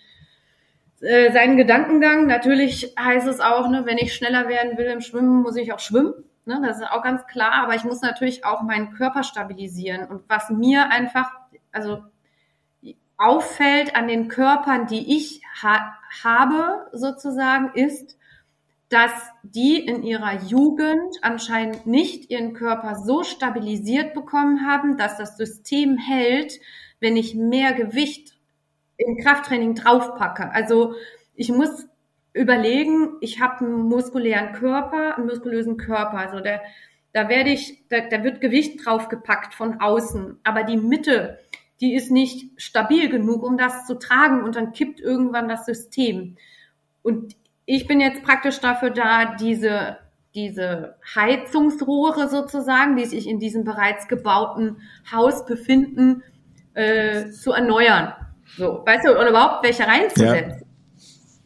äh, 1.01 1.31
seinen 1.31 1.57
Gedankengang. 1.57 2.27
Natürlich 2.27 2.93
heißt 2.97 3.27
es 3.27 3.39
auch, 3.39 3.67
ne, 3.69 3.85
wenn 3.85 3.97
ich 3.97 4.13
schneller 4.13 4.47
werden 4.47 4.77
will 4.77 4.85
im 4.85 5.01
Schwimmen, 5.01 5.41
muss 5.41 5.55
ich 5.55 5.73
auch 5.73 5.79
schwimmen. 5.79 6.13
Ne, 6.45 6.61
das 6.63 6.77
ist 6.77 6.91
auch 6.91 7.03
ganz 7.03 7.25
klar. 7.27 7.53
Aber 7.63 7.75
ich 7.75 7.83
muss 7.83 8.01
natürlich 8.01 8.45
auch 8.45 8.61
meinen 8.61 8.93
Körper 8.93 9.23
stabilisieren. 9.23 10.07
Und 10.07 10.23
was 10.27 10.49
mir 10.49 10.89
einfach, 10.89 11.31
also 11.71 12.03
auffällt 13.17 13.95
an 13.95 14.07
den 14.07 14.27
Körpern, 14.27 14.87
die 14.87 15.17
ich 15.17 15.41
ha 15.61 15.95
habe, 16.23 16.87
sozusagen, 16.91 17.71
ist, 17.73 18.17
dass 18.89 19.11
die 19.41 19.77
in 19.77 20.03
ihrer 20.03 20.43
Jugend 20.43 21.15
anscheinend 21.21 21.87
nicht 21.87 22.29
ihren 22.29 22.53
Körper 22.53 22.95
so 22.95 23.23
stabilisiert 23.23 24.13
bekommen 24.13 24.67
haben, 24.67 24.97
dass 24.97 25.17
das 25.17 25.37
System 25.37 25.97
hält, 25.97 26.59
wenn 26.99 27.15
ich 27.15 27.33
mehr 27.33 27.73
Gewicht 27.73 28.30
im 29.01 29.17
Krafttraining 29.17 29.75
draufpacke. 29.75 30.51
Also 30.51 30.95
ich 31.35 31.49
muss 31.49 31.87
überlegen, 32.33 33.17
ich 33.21 33.41
habe 33.41 33.65
einen 33.65 33.89
muskulären 33.89 34.53
Körper, 34.53 35.17
einen 35.17 35.27
muskulösen 35.27 35.77
Körper. 35.77 36.17
Also 36.17 36.39
der, 36.39 36.61
da 37.13 37.29
werde 37.29 37.49
ich, 37.49 37.83
da, 37.89 38.01
da 38.01 38.23
wird 38.23 38.41
Gewicht 38.41 38.85
draufgepackt 38.85 39.53
von 39.53 39.81
außen, 39.81 40.39
aber 40.43 40.63
die 40.63 40.77
Mitte, 40.77 41.39
die 41.81 41.95
ist 41.95 42.11
nicht 42.11 42.61
stabil 42.61 43.09
genug, 43.09 43.43
um 43.43 43.57
das 43.57 43.85
zu 43.85 43.97
tragen 43.97 44.43
und 44.43 44.55
dann 44.55 44.71
kippt 44.71 44.99
irgendwann 44.99 45.49
das 45.49 45.65
System. 45.65 46.37
Und 47.01 47.35
ich 47.65 47.87
bin 47.87 47.99
jetzt 47.99 48.23
praktisch 48.23 48.59
dafür 48.59 48.91
da, 48.91 49.35
diese, 49.35 49.97
diese 50.35 50.95
Heizungsrohre 51.15 52.29
sozusagen, 52.29 52.95
die 52.95 53.05
sich 53.05 53.27
in 53.27 53.39
diesem 53.39 53.63
bereits 53.63 54.07
gebauten 54.07 54.77
Haus 55.11 55.45
befinden, 55.45 56.23
äh, 56.73 57.29
zu 57.29 57.51
erneuern. 57.51 58.13
So, 58.57 58.83
weißt 58.85 59.05
du, 59.05 59.11
oder 59.11 59.29
überhaupt 59.29 59.63
welche 59.63 59.87
reinzusetzen. 59.87 60.65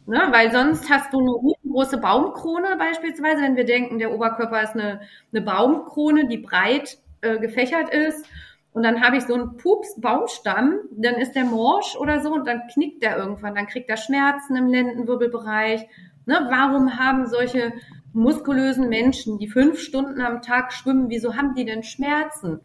Ja. 0.06 0.26
Ne, 0.26 0.32
weil 0.32 0.52
sonst 0.52 0.88
hast 0.88 1.12
du 1.12 1.18
eine 1.18 1.32
riesengroße 1.32 1.98
Baumkrone 1.98 2.76
beispielsweise, 2.78 3.42
wenn 3.42 3.56
wir 3.56 3.64
denken, 3.64 3.98
der 3.98 4.12
Oberkörper 4.12 4.62
ist 4.62 4.74
eine, 4.74 5.00
eine 5.32 5.42
Baumkrone, 5.42 6.28
die 6.28 6.38
breit 6.38 6.98
äh, 7.22 7.38
gefächert 7.38 7.92
ist. 7.92 8.24
Und 8.72 8.84
dann 8.84 9.02
habe 9.02 9.16
ich 9.16 9.24
so 9.24 9.34
einen 9.34 9.56
Pups 9.56 10.00
Baumstamm, 10.00 10.80
dann 10.92 11.16
ist 11.16 11.32
der 11.32 11.44
morsch 11.44 11.96
oder 11.96 12.20
so 12.20 12.32
und 12.32 12.46
dann 12.46 12.68
knickt 12.72 13.02
der 13.02 13.16
irgendwann, 13.16 13.54
dann 13.54 13.66
kriegt 13.66 13.88
er 13.88 13.96
Schmerzen 13.96 14.54
im 14.54 14.68
Lendenwirbelbereich 14.68 15.86
Ne? 16.26 16.46
Warum 16.50 16.98
haben 16.98 17.26
solche 17.26 17.72
muskulösen 18.12 18.88
Menschen, 18.88 19.38
die 19.38 19.48
fünf 19.48 19.78
Stunden 19.78 20.20
am 20.20 20.42
Tag 20.42 20.72
schwimmen, 20.72 21.08
wieso 21.08 21.36
haben 21.36 21.54
die 21.54 21.64
denn 21.64 21.82
Schmerzen? 21.82 22.60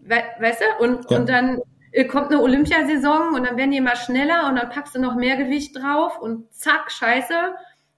We 0.00 0.22
weißt 0.38 0.60
du? 0.60 0.84
Und, 0.84 1.10
ja. 1.10 1.18
und 1.18 1.28
dann 1.28 1.58
kommt 2.06 2.30
eine 2.30 2.40
Olympiasaison 2.40 3.34
und 3.34 3.44
dann 3.46 3.56
werden 3.56 3.70
die 3.72 3.78
immer 3.78 3.96
schneller 3.96 4.48
und 4.48 4.56
dann 4.56 4.68
packst 4.68 4.94
du 4.94 5.00
noch 5.00 5.16
mehr 5.16 5.36
Gewicht 5.36 5.76
drauf 5.76 6.18
und 6.18 6.52
zack, 6.54 6.90
scheiße. 6.90 7.34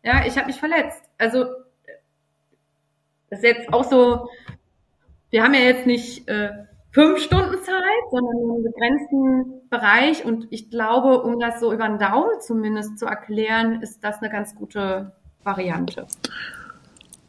Ja, 0.02 0.24
ich 0.26 0.36
habe 0.38 0.46
mich 0.46 0.56
verletzt. 0.56 1.02
Also 1.18 1.44
das 3.28 3.40
ist 3.40 3.44
jetzt 3.44 3.72
auch 3.72 3.84
so, 3.84 4.28
wir 5.30 5.42
haben 5.42 5.54
ja 5.54 5.60
jetzt 5.60 5.86
nicht 5.86 6.28
äh, 6.28 6.50
fünf 6.90 7.20
Stunden 7.20 7.62
Zeit, 7.62 8.10
sondern 8.10 8.36
einen 8.36 8.64
begrenzten 8.64 9.68
Bereich. 9.70 10.24
Und 10.24 10.48
ich 10.50 10.70
glaube, 10.70 11.22
um 11.22 11.38
das 11.38 11.60
so 11.60 11.72
über 11.72 11.86
den 11.86 11.98
Daumen 11.98 12.40
zumindest 12.40 12.98
zu 12.98 13.06
erklären, 13.06 13.82
ist 13.82 14.02
das 14.02 14.18
eine 14.20 14.30
ganz 14.30 14.54
gute 14.54 15.12
Variante. 15.44 16.06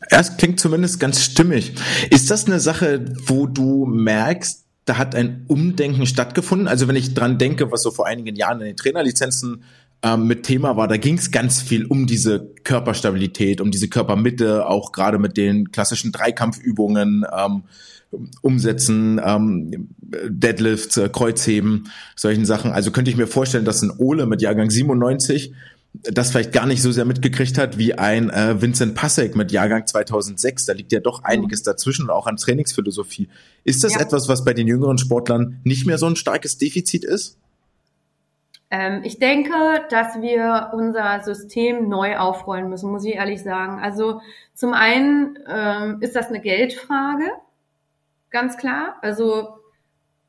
Es 0.09 0.35
klingt 0.37 0.59
zumindest 0.59 0.99
ganz 0.99 1.23
stimmig. 1.23 1.75
Ist 2.09 2.31
das 2.31 2.47
eine 2.47 2.59
Sache, 2.59 3.05
wo 3.27 3.45
du 3.45 3.85
merkst, 3.85 4.60
da 4.85 4.97
hat 4.97 5.15
ein 5.15 5.45
Umdenken 5.47 6.05
stattgefunden? 6.05 6.67
Also 6.67 6.87
wenn 6.87 6.95
ich 6.95 7.13
dran 7.13 7.37
denke, 7.37 7.71
was 7.71 7.83
so 7.83 7.91
vor 7.91 8.07
einigen 8.07 8.35
Jahren 8.35 8.59
in 8.61 8.67
den 8.67 8.77
Trainerlizenzen 8.77 9.63
ähm, 10.03 10.27
mit 10.27 10.43
Thema 10.43 10.77
war. 10.77 10.87
Da 10.87 10.97
ging 10.97 11.17
es 11.17 11.31
ganz 11.31 11.61
viel 11.61 11.85
um 11.85 12.07
diese 12.07 12.47
Körperstabilität, 12.63 13.61
um 13.61 13.71
diese 13.71 13.87
Körpermitte, 13.87 14.67
auch 14.67 14.91
gerade 14.91 15.19
mit 15.19 15.37
den 15.37 15.71
klassischen 15.71 16.11
Dreikampfübungen. 16.11 17.25
Ähm, 17.37 17.63
umsetzen, 18.41 19.21
ähm, 19.23 19.87
Deadlifts, 20.27 20.97
äh, 20.97 21.09
Kreuzheben, 21.09 21.89
solchen 22.15 22.45
Sachen. 22.45 22.71
Also 22.71 22.91
könnte 22.91 23.09
ich 23.09 23.17
mir 23.17 23.27
vorstellen, 23.27 23.65
dass 23.65 23.81
ein 23.81 23.91
Ole 23.97 24.25
mit 24.25 24.41
Jahrgang 24.41 24.69
97 24.69 25.53
das 25.93 26.31
vielleicht 26.31 26.53
gar 26.53 26.65
nicht 26.65 26.81
so 26.81 26.91
sehr 26.91 27.05
mitgekriegt 27.05 27.57
hat 27.57 27.77
wie 27.77 27.93
ein 27.93 28.29
äh, 28.29 28.61
Vincent 28.61 28.95
Passek 28.95 29.35
mit 29.35 29.51
Jahrgang 29.51 29.85
2006. 29.85 30.65
Da 30.65 30.73
liegt 30.73 30.91
ja 30.91 30.99
doch 30.99 31.23
einiges 31.23 31.63
dazwischen, 31.63 32.09
auch 32.09 32.27
an 32.27 32.37
Trainingsphilosophie. 32.37 33.29
Ist 33.63 33.83
das 33.83 33.95
ja. 33.95 34.01
etwas, 34.01 34.29
was 34.29 34.43
bei 34.45 34.53
den 34.53 34.67
jüngeren 34.67 34.97
Sportlern 34.97 35.59
nicht 35.63 35.85
mehr 35.85 35.97
so 35.97 36.07
ein 36.07 36.15
starkes 36.15 36.57
Defizit 36.57 37.03
ist? 37.03 37.37
Ähm, 38.69 39.01
ich 39.03 39.19
denke, 39.19 39.51
dass 39.89 40.21
wir 40.21 40.71
unser 40.73 41.21
System 41.23 41.89
neu 41.89 42.17
aufrollen 42.17 42.69
müssen, 42.69 42.89
muss 42.89 43.03
ich 43.03 43.15
ehrlich 43.15 43.43
sagen. 43.43 43.81
Also 43.81 44.21
zum 44.53 44.73
einen 44.73 45.37
ähm, 45.47 45.97
ist 45.99 46.15
das 46.15 46.27
eine 46.27 46.39
Geldfrage 46.39 47.25
ganz 48.31 48.57
klar. 48.57 48.95
Also 49.01 49.49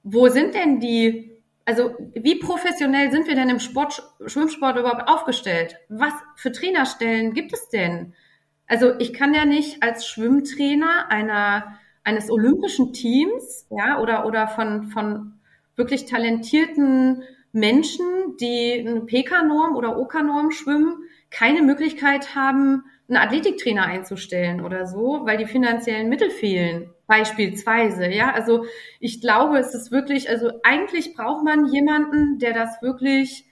wo 0.02 0.28
sind 0.28 0.54
denn 0.54 0.80
die, 0.80 1.31
also 1.64 1.94
wie 2.14 2.36
professionell 2.36 3.10
sind 3.10 3.26
wir 3.26 3.34
denn 3.34 3.48
im 3.48 3.60
Sport, 3.60 4.02
Schwimmsport 4.26 4.78
überhaupt 4.78 5.08
aufgestellt? 5.08 5.76
Was 5.88 6.12
für 6.36 6.52
Trainerstellen 6.52 7.34
gibt 7.34 7.52
es 7.52 7.68
denn? 7.68 8.14
Also 8.66 8.98
ich 8.98 9.12
kann 9.12 9.34
ja 9.34 9.44
nicht 9.44 9.82
als 9.82 10.06
Schwimmtrainer 10.06 11.10
einer 11.10 11.78
eines 12.04 12.30
olympischen 12.30 12.92
Teams, 12.92 13.66
ja, 13.70 14.00
oder 14.00 14.26
oder 14.26 14.48
von 14.48 14.84
von 14.88 15.34
wirklich 15.76 16.06
talentierten 16.06 17.22
Menschen, 17.52 18.36
die 18.40 18.84
eine 18.86 19.02
PK-Norm 19.02 19.76
oder 19.76 19.98
OK-Norm 19.98 20.50
schwimmen, 20.50 21.04
keine 21.30 21.62
Möglichkeit 21.62 22.34
haben, 22.34 22.84
einen 23.08 23.18
Athletiktrainer 23.18 23.84
einzustellen 23.84 24.64
oder 24.64 24.86
so, 24.86 25.20
weil 25.24 25.36
die 25.36 25.46
finanziellen 25.46 26.08
Mittel 26.08 26.30
fehlen. 26.30 26.90
Beispielsweise, 27.12 28.06
ja. 28.06 28.32
Also 28.32 28.64
ich 28.98 29.20
glaube, 29.20 29.58
es 29.58 29.74
ist 29.74 29.92
wirklich, 29.92 30.30
also 30.30 30.50
eigentlich 30.62 31.12
braucht 31.12 31.44
man 31.44 31.66
jemanden, 31.66 32.38
der 32.38 32.54
das 32.54 32.80
wirklich, 32.80 33.44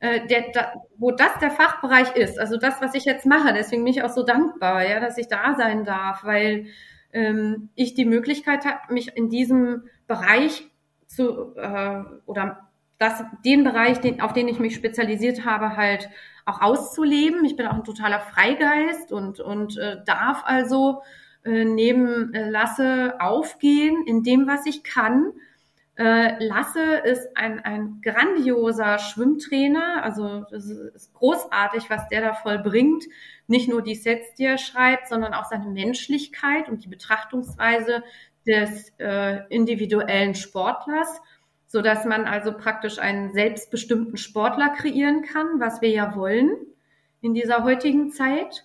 äh, 0.00 0.26
der, 0.26 0.52
da, 0.54 0.72
wo 0.96 1.10
das 1.10 1.38
der 1.38 1.50
Fachbereich 1.50 2.16
ist. 2.16 2.40
Also 2.40 2.56
das, 2.56 2.80
was 2.80 2.94
ich 2.94 3.04
jetzt 3.04 3.26
mache. 3.26 3.52
Deswegen 3.52 3.84
bin 3.84 3.92
ich 3.92 4.02
auch 4.02 4.08
so 4.08 4.22
dankbar, 4.22 4.88
ja, 4.88 5.00
dass 5.00 5.18
ich 5.18 5.28
da 5.28 5.54
sein 5.54 5.84
darf, 5.84 6.24
weil 6.24 6.68
ähm, 7.12 7.68
ich 7.74 7.92
die 7.92 8.06
Möglichkeit 8.06 8.64
habe, 8.64 8.94
mich 8.94 9.14
in 9.14 9.28
diesem 9.28 9.82
Bereich 10.06 10.66
zu 11.06 11.54
äh, 11.56 12.04
oder 12.24 12.70
das, 12.96 13.22
den 13.44 13.64
Bereich, 13.64 14.00
den, 14.00 14.22
auf 14.22 14.32
den 14.32 14.48
ich 14.48 14.58
mich 14.60 14.74
spezialisiert 14.74 15.44
habe, 15.44 15.76
halt 15.76 16.08
auch 16.46 16.62
auszuleben. 16.62 17.44
Ich 17.44 17.54
bin 17.54 17.66
auch 17.66 17.74
ein 17.74 17.84
totaler 17.84 18.20
Freigeist 18.20 19.12
und, 19.12 19.40
und 19.40 19.76
äh, 19.76 19.98
darf 20.06 20.42
also 20.46 21.02
äh, 21.44 21.64
neben 21.64 22.32
äh, 22.34 22.48
Lasse 22.48 23.14
aufgehen 23.20 24.04
in 24.06 24.22
dem, 24.22 24.46
was 24.46 24.66
ich 24.66 24.82
kann. 24.82 25.32
Äh, 25.96 26.44
Lasse 26.44 26.96
ist 27.04 27.36
ein, 27.36 27.60
ein 27.60 28.00
grandioser 28.02 28.98
Schwimmtrainer, 28.98 30.02
also 30.02 30.44
das 30.50 30.68
ist 30.68 31.14
großartig, 31.14 31.88
was 31.88 32.08
der 32.08 32.20
da 32.22 32.34
vollbringt. 32.34 33.04
Nicht 33.46 33.68
nur 33.68 33.82
die 33.82 33.94
Sets, 33.94 34.34
die 34.34 34.44
er 34.44 34.58
schreibt, 34.58 35.08
sondern 35.08 35.34
auch 35.34 35.44
seine 35.44 35.70
Menschlichkeit 35.70 36.68
und 36.68 36.84
die 36.84 36.88
Betrachtungsweise 36.88 38.02
des 38.46 38.92
äh, 38.98 39.46
individuellen 39.48 40.34
Sportlers, 40.34 41.20
so 41.66 41.80
dass 41.80 42.04
man 42.04 42.24
also 42.24 42.52
praktisch 42.52 42.98
einen 42.98 43.32
selbstbestimmten 43.32 44.16
Sportler 44.16 44.70
kreieren 44.70 45.22
kann, 45.22 45.60
was 45.60 45.80
wir 45.80 45.90
ja 45.90 46.16
wollen 46.16 46.56
in 47.20 47.34
dieser 47.34 47.64
heutigen 47.64 48.10
Zeit. 48.10 48.64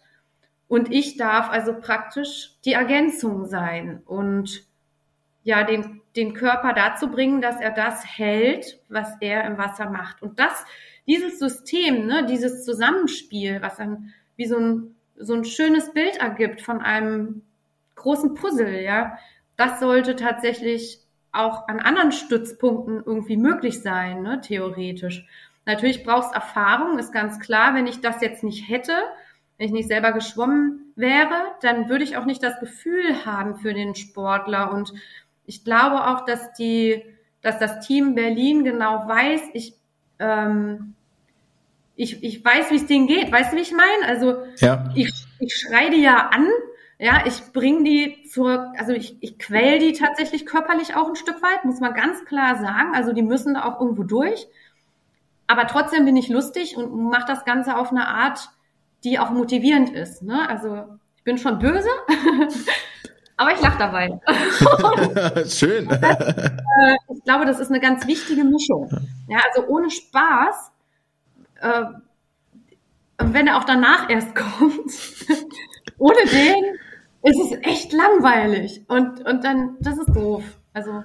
Und 0.70 0.94
ich 0.94 1.18
darf 1.18 1.50
also 1.50 1.74
praktisch 1.74 2.52
die 2.64 2.74
Ergänzung 2.74 3.48
sein 3.48 4.04
und 4.06 4.66
ja, 5.44 5.64
den, 5.64 6.02
den 6.16 6.36
Körper 6.36 6.74
dazu 6.74 7.10
bringen, 7.10 7.42
dass 7.42 7.60
er 7.60 7.72
das 7.72 8.06
hält, 8.06 8.80
was 8.88 9.18
er 9.20 9.46
im 9.46 9.58
Wasser 9.58 9.90
macht. 9.90 10.22
Und 10.22 10.40
das, 10.40 10.64
dieses 11.08 11.40
System, 11.40 12.06
ne, 12.06 12.28
dieses 12.28 12.64
Zusammenspiel, 12.64 13.64
was 13.64 13.78
dann 13.78 14.14
wie 14.36 14.46
so 14.46 14.58
ein, 14.58 14.96
so 15.18 15.34
ein 15.34 15.44
schönes 15.44 15.92
Bild 15.92 16.18
ergibt 16.18 16.62
von 16.62 16.82
einem 16.82 17.42
großen 17.96 18.36
Puzzle, 18.36 18.84
ja, 18.84 19.18
das 19.58 19.80
sollte 19.80 20.16
tatsächlich 20.16 21.00
auch 21.32 21.68
an 21.68 21.80
anderen 21.80 22.12
Stützpunkten 22.12 23.02
irgendwie 23.04 23.38
möglich 23.38 23.82
sein, 23.82 24.22
ne, 24.22 24.40
theoretisch. 24.42 25.26
Natürlich 25.66 26.04
brauchst 26.04 26.34
Erfahrung, 26.36 27.00
ist 27.00 27.12
ganz 27.12 27.40
klar. 27.40 27.74
Wenn 27.74 27.88
ich 27.88 28.02
das 28.02 28.22
jetzt 28.22 28.44
nicht 28.44 28.70
hätte, 28.70 28.94
wenn 29.60 29.68
ich 29.68 29.74
nicht 29.74 29.90
selber 29.90 30.14
geschwommen 30.14 30.94
wäre, 30.96 31.36
dann 31.62 31.90
würde 31.90 32.06
ich 32.06 32.16
auch 32.16 32.24
nicht 32.24 32.42
das 32.42 32.60
Gefühl 32.62 33.26
haben 33.26 33.58
für 33.58 33.74
den 33.74 33.94
Sportler. 33.94 34.72
Und 34.72 34.94
ich 35.46 35.66
glaube 35.66 36.08
auch, 36.08 36.26
dass 36.26 36.54
die, 36.54 37.04
dass 37.42 37.60
das 37.60 37.86
Team 37.86 38.16
Berlin 38.16 38.64
genau 38.64 39.06
weiß, 39.06 39.42
ich, 39.54 39.74
ähm, 40.20 40.96
ich, 41.98 42.24
ich 42.24 42.44
weiß, 42.44 42.72
wie 42.72 42.78
es 42.78 42.86
denen 42.86 43.08
geht. 43.08 43.34
Weißt 43.34 43.52
du, 43.52 43.58
wie 43.58 43.62
ich 43.62 43.74
meine? 43.74 44.08
Also 44.08 44.46
ja. 44.60 44.90
ich, 44.96 45.12
ich 45.40 45.54
schreie 45.54 45.90
die 45.90 46.04
ja 46.04 46.30
an, 46.30 46.48
ja, 46.98 47.24
ich 47.26 47.52
bringe 47.52 47.84
die 47.84 48.24
zur, 48.30 48.74
also 48.78 48.94
ich, 48.94 49.18
ich 49.20 49.40
quäl 49.40 49.80
die 49.80 49.92
tatsächlich 49.92 50.46
körperlich 50.46 50.96
auch 50.96 51.10
ein 51.10 51.18
Stück 51.18 51.42
weit, 51.42 51.66
muss 51.66 51.82
man 51.82 51.94
ganz 51.94 52.24
klar 52.24 52.56
sagen. 52.56 52.96
Also 52.96 53.12
die 53.12 53.24
müssen 53.24 53.56
da 53.56 53.66
auch 53.66 53.82
irgendwo 53.82 54.04
durch. 54.04 54.48
Aber 55.48 55.68
trotzdem 55.68 56.06
bin 56.06 56.16
ich 56.16 56.30
lustig 56.30 56.78
und 56.78 57.10
mache 57.10 57.28
das 57.28 57.44
Ganze 57.44 57.76
auf 57.76 57.92
eine 57.92 58.08
Art, 58.08 58.50
die 59.04 59.20
auch 59.20 59.30
motivierend 59.32 59.90
ist. 59.90 60.22
Ne? 60.22 60.48
Also 60.48 60.86
ich 61.16 61.24
bin 61.24 61.38
schon 61.38 61.60
böse, 61.60 61.90
aber 63.38 63.54
ich 63.54 63.62
lache 63.62 63.78
dabei. 63.78 64.20
Schön. 65.48 65.88
Das, 65.88 66.02
äh, 66.02 66.96
ich 67.14 67.24
glaube, 67.24 67.46
das 67.46 67.60
ist 67.60 67.70
eine 67.70 67.80
ganz 67.80 68.08
wichtige 68.08 68.44
Mischung. 68.44 68.90
Ja, 69.28 69.40
also 69.54 69.68
ohne 69.68 69.90
Spaß, 69.90 70.72
äh, 71.62 71.84
wenn 73.18 73.48
er 73.48 73.58
auch 73.58 73.66
danach 73.66 74.10
erst 74.10 74.34
kommt, 74.36 74.92
ohne 75.98 76.20
den 76.32 76.80
ist 77.22 77.40
es 77.40 77.58
echt 77.62 77.92
langweilig. 77.92 78.86
Und, 78.88 79.26
und 79.26 79.44
dann, 79.44 79.76
das 79.82 79.98
ist 79.98 80.16
doof. 80.16 80.44
Also 80.74 81.04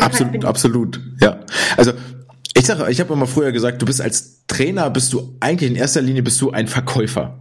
absolut, 0.00 0.44
absolut, 0.44 1.00
ja. 1.20 1.40
Also 1.76 1.92
ich 2.62 2.68
sage, 2.68 2.88
ich 2.92 3.00
habe 3.00 3.12
immer 3.12 3.26
früher 3.26 3.50
gesagt, 3.50 3.82
du 3.82 3.86
bist 3.86 4.00
als 4.00 4.46
Trainer, 4.46 4.88
bist 4.88 5.12
du 5.12 5.36
eigentlich 5.40 5.68
in 5.68 5.76
erster 5.76 6.00
Linie 6.00 6.22
bist 6.22 6.40
du 6.40 6.52
ein 6.52 6.68
Verkäufer. 6.68 7.40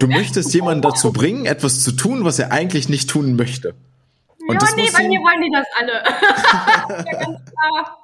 Du 0.00 0.06
möchtest 0.06 0.52
jemanden 0.52 0.82
dazu 0.82 1.14
bringen, 1.14 1.46
etwas 1.46 1.82
zu 1.82 1.92
tun, 1.92 2.22
was 2.22 2.38
er 2.38 2.52
eigentlich 2.52 2.90
nicht 2.90 3.08
tun 3.08 3.36
möchte. 3.36 3.74
Und 4.46 4.62
ja, 4.62 4.68
nee, 4.76 4.90
bei 4.92 5.08
mir 5.08 5.18
wollen 5.20 5.40
die 5.40 5.50
das 5.50 5.66
alle. 5.78 5.92
ja, 7.06 7.24
ganz 7.24 7.40
klar. 7.46 7.96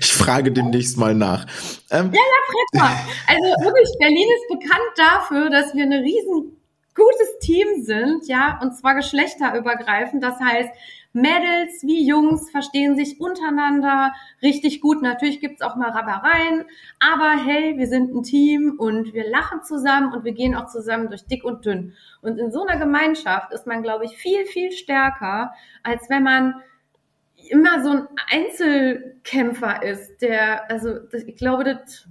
Ich 0.00 0.12
frage 0.12 0.50
demnächst 0.50 0.96
mal 0.96 1.14
nach. 1.14 1.46
Ähm, 1.92 2.10
ja, 2.12 2.20
ja, 2.20 2.40
frag 2.50 2.82
mal. 2.82 2.96
Also 3.28 3.64
wirklich, 3.64 3.88
Berlin 4.00 4.26
ist 4.36 4.48
bekannt 4.58 4.92
dafür, 4.96 5.48
dass 5.48 5.72
wir 5.74 5.84
ein 5.84 5.92
riesen 5.92 6.60
gutes 6.96 7.38
Team 7.40 7.84
sind, 7.84 8.26
ja, 8.26 8.58
und 8.60 8.76
zwar 8.76 8.96
geschlechterübergreifend. 8.96 10.24
Das 10.24 10.40
heißt, 10.40 10.70
Mädels 11.14 11.82
wie 11.82 12.04
Jungs 12.06 12.50
verstehen 12.50 12.96
sich 12.96 13.20
untereinander 13.20 14.12
richtig 14.42 14.80
gut. 14.80 15.00
Natürlich 15.00 15.40
gibt's 15.40 15.62
auch 15.62 15.76
mal 15.76 15.90
Rabbereien, 15.90 16.64
aber 16.98 17.36
hey, 17.44 17.78
wir 17.78 17.86
sind 17.86 18.12
ein 18.12 18.24
Team 18.24 18.74
und 18.78 19.14
wir 19.14 19.30
lachen 19.30 19.62
zusammen 19.62 20.12
und 20.12 20.24
wir 20.24 20.32
gehen 20.32 20.56
auch 20.56 20.66
zusammen 20.66 21.08
durch 21.08 21.24
dick 21.24 21.44
und 21.44 21.64
dünn. 21.64 21.94
Und 22.20 22.38
in 22.38 22.50
so 22.50 22.66
einer 22.66 22.78
Gemeinschaft 22.78 23.52
ist 23.52 23.66
man, 23.66 23.82
glaube 23.82 24.06
ich, 24.06 24.16
viel, 24.16 24.44
viel 24.44 24.72
stärker, 24.72 25.52
als 25.84 26.10
wenn 26.10 26.24
man 26.24 26.54
immer 27.48 27.82
so 27.82 27.90
ein 27.90 28.08
Einzelkämpfer 28.30 29.82
ist, 29.84 30.18
der, 30.20 30.68
also 30.68 30.98
ich 31.12 31.36
glaube, 31.36 31.64
das, 31.64 32.08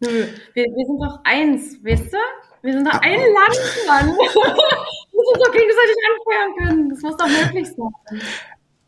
nö, 0.00 0.26
wir, 0.54 0.64
wir 0.64 0.86
sind 0.86 1.00
doch 1.00 1.20
eins, 1.24 1.84
weißt 1.84 2.12
du? 2.12 2.18
Wir 2.62 2.74
sind 2.74 2.86
doch 2.86 3.00
ein 3.00 3.18
Land, 3.18 3.86
Mann. 3.86 4.16
uns 5.32 5.44
doch 5.44 5.52
gegenseitig 5.52 5.96
anfeuern 6.10 6.68
können. 6.68 6.90
Das 6.90 7.02
muss 7.02 7.16
doch 7.16 7.28
möglich 7.28 7.68
sein. 7.68 8.20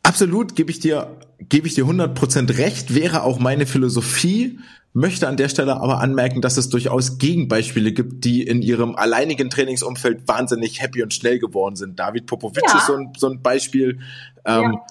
Absolut, 0.02 0.57
gebe 0.57 0.70
ich 0.70 0.81
dir, 0.81 1.16
gebe 1.38 1.66
ich 1.66 1.74
dir 1.74 1.85
100% 1.85 2.59
recht, 2.59 2.94
wäre 2.94 3.22
auch 3.22 3.38
meine 3.38 3.66
Philosophie, 3.66 4.59
möchte 4.92 5.28
an 5.28 5.37
der 5.37 5.48
Stelle 5.48 5.81
aber 5.81 6.00
anmerken, 6.00 6.42
dass 6.42 6.57
es 6.57 6.68
durchaus 6.68 7.18
Gegenbeispiele 7.18 7.92
gibt, 7.92 8.24
die 8.24 8.42
in 8.42 8.62
ihrem 8.62 8.94
alleinigen 8.96 9.48
Trainingsumfeld 9.48 10.26
wahnsinnig 10.28 10.83
happy 10.83 11.02
und 11.02 11.14
schnell 11.14 11.38
geworden 11.38 11.76
sind. 11.76 11.98
David 11.98 12.26
Popovic 12.26 12.64
ja. 12.66 12.78
ist 12.78 12.87
so 12.87 12.96
ein, 12.96 13.12
so 13.16 13.28
ein 13.28 13.42
Beispiel. 13.42 14.00
Ähm, 14.44 14.72
ja. 14.72 14.87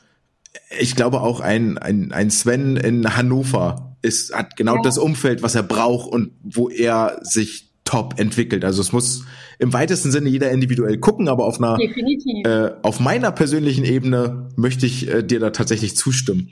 Ich 0.79 0.95
glaube 0.95 1.21
auch 1.21 1.39
ein, 1.39 1.77
ein, 1.77 2.11
ein 2.11 2.31
Sven 2.31 2.77
in 2.77 3.15
Hannover 3.15 3.95
ist, 4.01 4.33
hat 4.33 4.55
genau 4.55 4.75
ja. 4.75 4.81
das 4.81 4.97
Umfeld, 4.97 5.43
was 5.43 5.55
er 5.55 5.63
braucht 5.63 6.11
und 6.11 6.31
wo 6.41 6.69
er 6.69 7.19
sich 7.21 7.70
top 7.91 8.17
entwickelt. 8.19 8.63
Also 8.63 8.81
es 8.81 8.93
muss 8.93 9.25
im 9.59 9.73
weitesten 9.73 10.11
Sinne 10.11 10.29
jeder 10.29 10.49
individuell 10.49 10.97
gucken, 10.97 11.27
aber 11.27 11.45
auf 11.45 11.57
einer 11.57 11.77
äh, 11.79 12.71
auf 12.83 13.01
meiner 13.01 13.31
persönlichen 13.31 13.83
Ebene 13.83 14.47
möchte 14.55 14.85
ich 14.85 15.09
äh, 15.09 15.23
dir 15.23 15.41
da 15.41 15.49
tatsächlich 15.49 15.97
zustimmen. 15.97 16.51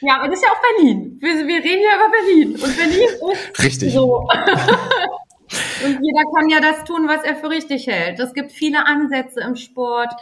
Ja, 0.00 0.18
aber 0.18 0.28
das 0.28 0.38
ist 0.38 0.44
ja 0.44 0.52
auch 0.52 0.62
Berlin. 0.76 1.18
Wir, 1.20 1.46
wir 1.48 1.56
reden 1.56 1.82
ja 1.82 1.96
über 1.96 2.10
Berlin. 2.12 2.52
Und 2.52 2.76
Berlin 2.76 3.08
ist 3.52 3.64
Richtig. 3.64 3.92
so. 3.92 4.18
und 5.84 5.98
jeder 6.00 6.22
kann 6.36 6.48
ja 6.48 6.60
das 6.60 6.84
tun, 6.84 7.08
was 7.08 7.24
er 7.24 7.34
für 7.34 7.50
richtig 7.50 7.88
hält. 7.88 8.20
Es 8.20 8.32
gibt 8.32 8.52
viele 8.52 8.86
Ansätze 8.86 9.40
im 9.40 9.56
Sport. 9.56 10.12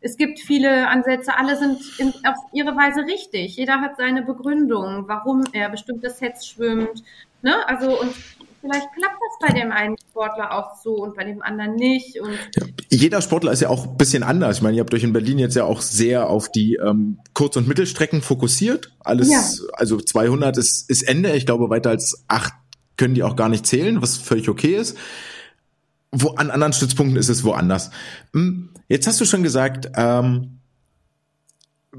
Es 0.00 0.16
gibt 0.16 0.40
viele 0.40 0.88
Ansätze, 0.88 1.36
alle 1.36 1.56
sind 1.56 1.78
in, 1.98 2.08
auf 2.26 2.36
ihre 2.52 2.74
Weise 2.74 3.04
richtig. 3.06 3.56
Jeder 3.56 3.80
hat 3.80 3.96
seine 3.98 4.22
Begründung, 4.22 5.04
warum 5.06 5.44
er 5.52 5.68
bestimmte 5.68 6.10
Sets 6.10 6.48
schwimmt. 6.48 7.04
Ne? 7.42 7.54
Also 7.68 8.00
und 8.00 8.14
vielleicht 8.60 8.92
klappt 8.92 9.16
das 9.20 9.48
bei 9.48 9.58
dem 9.58 9.72
einen 9.72 9.96
Sportler 10.10 10.52
auch 10.52 10.76
so 10.82 10.94
und 10.96 11.16
bei 11.16 11.24
dem 11.24 11.42
anderen 11.42 11.74
nicht. 11.74 12.20
Und 12.20 12.38
jeder 12.90 13.22
Sportler 13.22 13.52
ist 13.52 13.60
ja 13.60 13.68
auch 13.68 13.86
ein 13.86 13.96
bisschen 13.96 14.22
anders. 14.22 14.58
Ich 14.58 14.62
meine, 14.62 14.76
ihr 14.76 14.80
habt 14.80 14.94
euch 14.94 15.02
in 15.02 15.12
Berlin 15.12 15.38
jetzt 15.38 15.56
ja 15.56 15.64
auch 15.64 15.80
sehr 15.80 16.28
auf 16.28 16.50
die 16.50 16.74
ähm, 16.76 17.18
Kurz- 17.34 17.56
und 17.56 17.68
Mittelstrecken 17.68 18.22
fokussiert. 18.22 18.92
Alles, 19.00 19.30
ja. 19.30 19.42
also 19.74 19.98
200 19.98 20.56
ist, 20.58 20.88
ist 20.90 21.02
Ende. 21.02 21.34
Ich 21.34 21.46
glaube, 21.46 21.70
weiter 21.70 21.90
als 21.90 22.24
acht 22.28 22.52
können 22.96 23.14
die 23.14 23.22
auch 23.22 23.36
gar 23.36 23.48
nicht 23.48 23.66
zählen, 23.66 24.02
was 24.02 24.18
völlig 24.18 24.48
okay 24.48 24.76
ist. 24.76 24.96
Wo 26.12 26.30
an 26.30 26.50
anderen 26.50 26.72
Stützpunkten 26.72 27.16
ist 27.16 27.28
es 27.28 27.44
woanders. 27.44 27.90
Hm, 28.32 28.70
jetzt 28.88 29.06
hast 29.06 29.20
du 29.20 29.24
schon 29.24 29.42
gesagt, 29.42 29.90
ähm, 29.96 30.59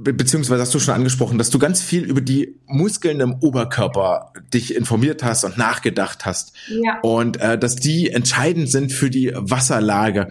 be 0.04 0.14
beziehungsweise 0.14 0.62
hast 0.62 0.74
du 0.74 0.80
schon 0.80 0.94
angesprochen, 0.94 1.38
dass 1.38 1.50
du 1.50 1.60
ganz 1.60 1.82
viel 1.82 2.04
über 2.04 2.22
die 2.22 2.60
Muskeln 2.66 3.20
im 3.20 3.36
Oberkörper 3.42 4.34
dich 4.54 4.76
informiert 4.76 5.24
hast 5.24 5.44
und 5.44 5.58
nachgedacht 5.58 6.26
hast. 6.26 6.56
Ja. 6.68 7.00
Und 7.02 7.40
äh, 7.40 7.58
dass 7.58 7.76
die 7.76 8.10
entscheidend 8.10 8.70
sind 8.70 8.92
für 8.92 9.10
die 9.10 9.32
Wasserlage. 9.36 10.30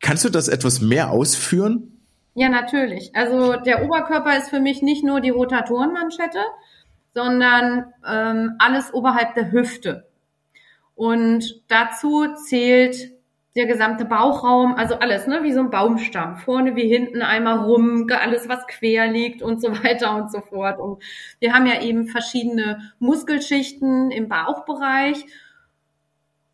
Kannst 0.00 0.24
du 0.24 0.28
das 0.28 0.48
etwas 0.48 0.80
mehr 0.80 1.10
ausführen? 1.10 2.00
Ja, 2.34 2.48
natürlich. 2.48 3.10
Also 3.14 3.56
der 3.56 3.84
Oberkörper 3.84 4.36
ist 4.38 4.50
für 4.50 4.60
mich 4.60 4.82
nicht 4.82 5.04
nur 5.04 5.20
die 5.20 5.30
Rotatorenmanschette, 5.30 6.38
sondern 7.14 7.92
ähm, 8.08 8.54
alles 8.58 8.94
oberhalb 8.94 9.34
der 9.34 9.52
Hüfte. 9.52 10.06
Und 10.94 11.62
dazu 11.68 12.26
zählt 12.46 13.12
der 13.56 13.66
gesamte 13.66 14.04
Bauchraum, 14.04 14.74
also 14.74 14.94
alles, 14.96 15.26
ne, 15.26 15.42
wie 15.42 15.52
so 15.52 15.60
ein 15.60 15.70
Baumstamm, 15.70 16.36
vorne 16.36 16.76
wie 16.76 16.86
hinten 16.86 17.20
einmal 17.20 17.58
rum, 17.58 18.06
alles 18.10 18.48
was 18.48 18.66
quer 18.68 19.08
liegt 19.08 19.42
und 19.42 19.60
so 19.60 19.72
weiter 19.84 20.14
und 20.16 20.30
so 20.30 20.40
fort. 20.40 20.78
Und 20.78 21.02
wir 21.40 21.52
haben 21.52 21.66
ja 21.66 21.82
eben 21.82 22.06
verschiedene 22.06 22.92
Muskelschichten 23.00 24.10
im 24.10 24.28
Bauchbereich. 24.28 25.26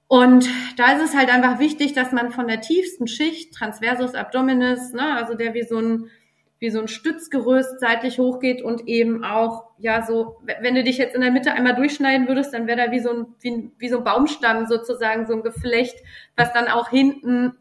Und 0.09 0.49
da 0.77 0.93
ist 0.93 1.03
es 1.03 1.17
halt 1.17 1.31
einfach 1.31 1.59
wichtig, 1.59 1.93
dass 1.93 2.13
man 2.13 2.31
von 2.31 2.47
der 2.47 2.61
tiefsten 2.61 3.09
Schicht, 3.09 3.53
Transversus 3.53 4.15
Abdominis, 4.15 4.93
ne, 4.93 5.17
also 5.17 5.35
der 5.35 5.53
wie 5.53 5.65
so 5.65 5.79
ein 5.79 6.11
wie 6.59 6.71
so 6.71 6.81
ein 6.81 6.89
Stützgerüst 6.89 7.81
seitlich 7.81 8.19
hochgeht 8.19 8.63
und 8.63 8.89
eben 8.89 9.25
auch, 9.25 9.71
ja, 9.79 10.07
so, 10.07 10.41
wenn 10.61 10.75
du 10.75 10.83
dich 10.83 10.97
jetzt 10.97 11.15
in 11.15 11.21
der 11.21 11.31
Mitte 11.31 11.53
einmal 11.53 11.75
durchschneiden 11.75 12.29
würdest, 12.29 12.55
dann 12.55 12.67
wäre 12.67 12.87
da 12.87 12.93
wie 12.93 13.01
so 13.01 13.11
ein, 13.11 13.27
wie, 13.41 13.71
wie 13.79 13.89
so 13.89 13.99
ein 13.99 14.05
Baumstamm 14.05 14.67
sozusagen, 14.67 15.27
so 15.27 15.35
ein 15.35 15.43
Geflecht, 15.43 15.99
was 16.35 16.53
dann 16.53 16.69
auch 16.69 16.89
hinten 16.89 17.59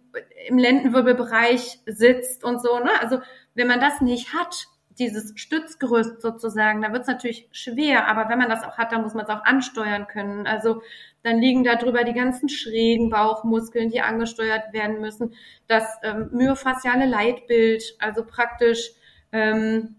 im 0.47 0.57
Lendenwirbelbereich 0.57 1.79
sitzt 1.85 2.43
und 2.45 2.61
so, 2.61 2.79
ne? 2.79 2.91
Also, 3.01 3.19
wenn 3.53 3.67
man 3.67 3.81
das 3.81 3.99
nicht 3.99 4.33
hat, 4.33 4.67
dieses 4.99 5.33
Stützgerüst 5.35 6.21
sozusagen, 6.21 6.81
da 6.81 6.91
wird 6.91 7.01
es 7.01 7.07
natürlich 7.07 7.47
schwer, 7.51 8.07
aber 8.07 8.29
wenn 8.29 8.39
man 8.39 8.49
das 8.49 8.63
auch 8.63 8.77
hat, 8.77 8.91
dann 8.91 9.01
muss 9.01 9.13
man 9.13 9.25
es 9.25 9.29
auch 9.29 9.43
ansteuern 9.43 10.07
können. 10.07 10.47
Also 10.47 10.81
dann 11.23 11.39
liegen 11.39 11.63
da 11.63 11.75
drüber 11.75 12.03
die 12.03 12.13
ganzen 12.13 12.49
schrägen 12.49 13.09
Bauchmuskeln, 13.09 13.89
die 13.89 14.01
angesteuert 14.01 14.73
werden 14.73 15.01
müssen. 15.01 15.33
Das 15.67 15.83
ähm, 16.03 16.29
myofasziale 16.31 17.05
Leitbild, 17.05 17.95
also 17.99 18.25
praktisch 18.25 18.91
ähm, 19.31 19.95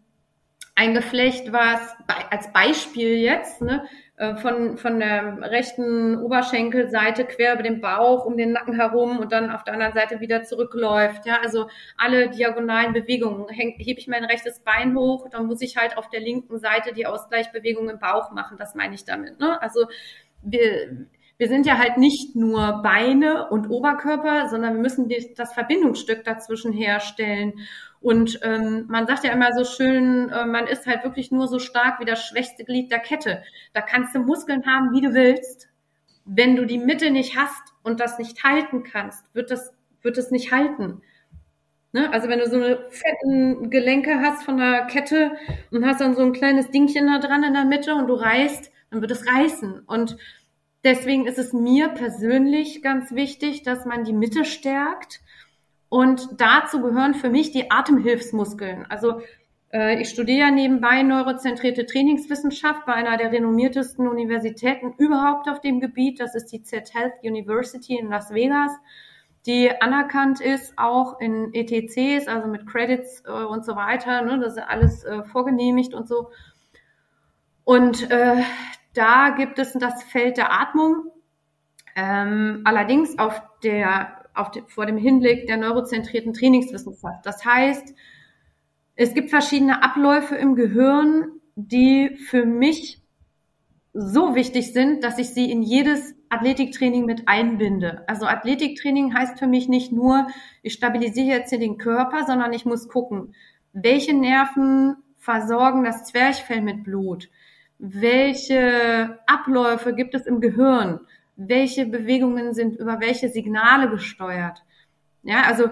ein 0.75 0.95
Geflecht, 0.95 1.53
was 1.53 1.81
als 2.31 2.53
Beispiel 2.53 3.17
jetzt 3.17 3.63
ne, 3.63 3.87
von, 4.17 4.79
von 4.79 4.99
der 4.99 5.39
rechten 5.43 6.17
Oberschenkelseite 6.17 7.27
quer 7.27 7.53
über 7.53 7.63
den 7.63 7.83
Bauch, 7.83 8.25
um 8.25 8.39
den 8.39 8.53
Nacken 8.53 8.75
herum 8.75 9.19
und 9.19 9.31
dann 9.31 9.51
auf 9.51 9.63
der 9.63 9.75
anderen 9.75 9.93
Seite 9.93 10.21
wieder 10.21 10.43
zurückläuft. 10.43 11.27
Ja, 11.27 11.41
also 11.43 11.69
alle 11.99 12.31
diagonalen 12.31 12.95
Bewegungen. 12.95 13.47
hebe 13.51 13.77
ich 13.79 14.09
mein 14.09 14.25
rechtes 14.25 14.61
Bein 14.61 14.97
hoch, 14.97 15.29
dann 15.29 15.47
muss 15.47 15.61
ich 15.61 15.77
halt 15.77 15.99
auf 15.99 16.09
der 16.09 16.21
linken 16.21 16.59
Seite 16.59 16.95
die 16.95 17.07
Ausgleichbewegung 17.07 17.91
im 17.91 17.99
Bauch 17.99 18.33
machen. 18.33 18.57
Das 18.57 18.75
meine 18.75 18.95
ich 18.95 19.05
damit. 19.05 19.39
Ne? 19.39 19.61
Also 19.61 19.87
wir, 20.43 21.07
wir 21.37 21.49
sind 21.49 21.67
ja 21.67 21.77
halt 21.77 21.99
nicht 21.99 22.35
nur 22.35 22.81
Beine 22.83 23.51
und 23.51 23.69
Oberkörper, 23.69 24.49
sondern 24.49 24.75
wir 24.75 24.81
müssen 24.81 25.13
das 25.37 25.53
Verbindungsstück 25.53 26.25
dazwischen 26.25 26.73
herstellen. 26.73 27.53
Und 28.07 28.39
ähm, 28.45 28.85
man 28.87 29.09
sagt 29.09 29.25
ja 29.25 29.33
immer 29.33 29.53
so 29.53 29.65
schön, 29.65 30.29
äh, 30.29 30.47
man 30.47 30.69
ist 30.69 30.87
halt 30.87 31.03
wirklich 31.03 31.33
nur 31.33 31.49
so 31.49 31.59
stark 31.59 31.99
wie 31.99 32.05
das 32.05 32.25
schwächste 32.25 32.63
Glied 32.63 32.93
der 32.93 33.01
Kette. 33.01 33.43
Da 33.73 33.81
kannst 33.81 34.15
du 34.15 34.21
Muskeln 34.21 34.65
haben, 34.65 34.93
wie 34.93 35.01
du 35.01 35.13
willst. 35.13 35.69
Wenn 36.25 36.55
du 36.55 36.67
die 36.67 36.79
Mitte 36.79 37.11
nicht 37.11 37.37
hast 37.37 37.75
und 37.83 37.99
das 37.99 38.21
nicht 38.21 38.45
halten 38.45 38.85
kannst, 38.85 39.25
wird 39.35 39.51
das, 39.51 39.73
wird 40.03 40.19
es 40.19 40.31
nicht 40.31 40.53
halten. 40.53 41.03
Ne? 41.91 42.13
Also 42.13 42.29
wenn 42.29 42.39
du 42.39 42.49
so 42.49 42.55
eine 42.55 42.79
fetten 42.91 43.71
Gelenke 43.71 44.21
hast 44.21 44.45
von 44.45 44.59
der 44.59 44.87
Kette 44.87 45.33
und 45.73 45.85
hast 45.85 46.01
dann 46.01 46.15
so 46.15 46.23
ein 46.23 46.33
kleines 46.33 46.71
Dingchen 46.71 47.09
da 47.09 47.19
dran 47.19 47.43
in 47.43 47.55
der 47.55 47.65
Mitte 47.65 47.97
und 47.97 48.07
du 48.07 48.15
reißt, 48.15 48.71
dann 48.93 49.01
wird 49.01 49.11
es 49.11 49.27
reißen. 49.27 49.81
Und 49.81 50.17
Deswegen 50.87 51.27
ist 51.27 51.39
es 51.39 51.53
mir 51.53 51.89
persönlich 51.89 52.81
ganz 52.81 53.11
wichtig, 53.11 53.65
dass 53.65 53.87
man 53.87 54.05
die 54.05 54.13
Mitte 54.13 54.45
stärkt. 54.45 55.21
Und 55.89 56.41
dazu 56.41 56.81
gehören 56.81 57.15
für 57.15 57.31
mich 57.31 57.53
die 57.53 57.71
Atemhilfsmuskeln. 57.71 58.87
Also 58.89 59.21
äh, 59.73 60.01
ich 60.01 60.09
studiere 60.09 60.51
nebenbei 60.51 61.03
neurozentrierte 61.03 61.87
Trainingswissenschaft 61.87 62.87
bei 62.87 62.95
einer 62.95 63.17
der 63.17 63.33
renommiertesten 63.33 64.09
Universitäten 64.09 64.95
überhaupt 64.99 65.49
auf 65.49 65.61
dem 65.61 65.81
Gebiet. 65.81 66.21
Das 66.21 66.35
ist 66.35 66.47
die 66.53 66.63
Z 66.63 66.95
Health 66.95 67.15
University 67.23 67.97
in 67.97 68.09
Las 68.09 68.33
Vegas, 68.33 68.73
die 69.47 69.71
anerkannt 69.81 70.41
ist 70.41 70.77
auch 70.77 71.21
in 71.21 71.55
ETCs, 71.55 72.27
also 72.27 72.49
mit 72.49 72.67
Credits 72.67 73.23
äh, 73.27 73.31
und 73.31 73.65
so 73.65 73.77
weiter. 73.77 74.23
Ne? 74.23 74.41
Das 74.41 74.57
ist 74.57 74.63
alles 74.63 75.05
äh, 75.05 75.23
vorgenehmigt 75.25 75.95
und 75.95 76.09
so. 76.09 76.31
Und 77.65 78.11
äh, 78.11 78.43
da 78.95 79.31
gibt 79.31 79.59
es 79.59 79.73
das 79.73 80.03
Feld 80.05 80.37
der 80.37 80.53
Atmung, 80.53 81.11
ähm, 81.97 82.63
allerdings 82.65 83.19
auf 83.19 83.43
der, 83.63 84.16
de, 84.53 84.63
vor 84.67 84.87
dem 84.87 84.97
Hinblick 84.97 85.47
der 85.47 85.57
neurozentrierten 85.57 86.33
Trainingswissenschaft. 86.33 87.25
Das 87.25 87.45
heißt, 87.45 87.95
es 88.95 89.15
gibt 89.15 89.31
verschiedene 89.31 89.83
Abläufe 89.83 90.37
im 90.37 90.55
Gehirn, 90.55 91.41
die 91.55 92.17
für 92.17 92.45
mich 92.45 93.03
so 93.93 94.35
wichtig 94.35 94.73
sind, 94.73 95.03
dass 95.03 95.19
ich 95.19 95.31
sie 95.31 95.51
in 95.51 95.63
jedes 95.63 96.15
Athletiktraining 96.29 97.05
mit 97.05 97.29
einbinde. 97.29 98.05
Also 98.09 98.27
Athletiktraining 98.27 99.15
heißt 99.15 99.39
für 99.39 99.47
mich 99.47 99.69
nicht 99.69 99.93
nur, 99.93 100.27
ich 100.63 100.75
stabilisiere 100.75 101.39
jetzt 101.39 101.51
hier 101.51 101.59
den 101.59 101.79
Körper, 101.79 102.25
sondern 102.27 102.53
ich 102.53 102.65
muss 102.65 102.89
gucken, 102.89 103.35
welche 103.73 104.15
Nerven 104.15 104.97
versorgen 105.17 105.85
das 105.85 106.05
Zwerchfell 106.05 106.61
mit 106.61 106.85
Blut? 106.85 107.31
welche 107.79 109.19
Abläufe 109.27 109.95
gibt 109.95 110.15
es 110.15 110.27
im 110.27 110.41
Gehirn, 110.41 111.01
welche 111.37 111.87
Bewegungen 111.87 112.55
sind 112.55 112.77
über 112.77 113.01
welche 113.01 113.29
Signale 113.29 113.89
gesteuert. 113.91 114.65
Ja, 115.23 115.43
also 115.43 115.71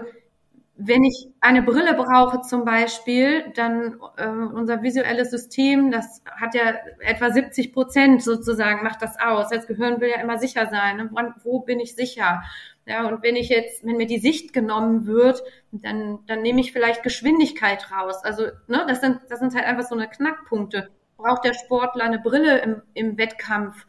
wenn 0.77 1.05
ich 1.05 1.29
eine 1.39 1.63
Brille 1.63 1.93
brauche 1.93 2.41
zum 2.41 2.65
Beispiel, 2.65 3.45
dann 3.55 3.97
äh, 4.17 4.27
unser 4.27 4.83
visuelles 4.83 5.31
System, 5.31 5.89
das 5.89 6.21
hat 6.29 6.53
ja 6.53 6.73
etwa 6.99 7.31
70 7.31 7.71
Prozent 7.71 8.21
sozusagen, 8.21 8.83
macht 8.83 9.01
das 9.01 9.17
aus. 9.17 9.49
Das 9.49 9.67
Gehirn 9.67 10.01
will 10.01 10.09
ja 10.09 10.19
immer 10.19 10.37
sicher 10.37 10.67
sein. 10.67 10.97
Ne? 10.97 11.09
Wann, 11.13 11.33
wo 11.43 11.59
bin 11.59 11.79
ich 11.79 11.95
sicher? 11.95 12.43
Ja, 12.85 13.07
und 13.07 13.23
wenn 13.23 13.37
ich 13.37 13.49
jetzt, 13.49 13.85
wenn 13.85 13.95
mir 13.95 14.05
die 14.05 14.19
Sicht 14.19 14.51
genommen 14.51 15.07
wird, 15.07 15.41
dann, 15.71 16.19
dann 16.27 16.41
nehme 16.41 16.59
ich 16.59 16.73
vielleicht 16.73 17.03
Geschwindigkeit 17.03 17.89
raus. 17.91 18.23
Also, 18.23 18.43
ne, 18.67 18.85
das 18.87 18.99
sind, 18.99 19.21
das 19.29 19.39
sind 19.39 19.55
halt 19.55 19.65
einfach 19.65 19.87
so 19.87 19.95
eine 19.95 20.09
Knackpunkte 20.09 20.89
braucht 21.17 21.45
der 21.45 21.53
Sportler 21.53 22.03
eine 22.03 22.19
Brille 22.19 22.59
im, 22.59 22.81
im 22.93 23.17
Wettkampf 23.17 23.85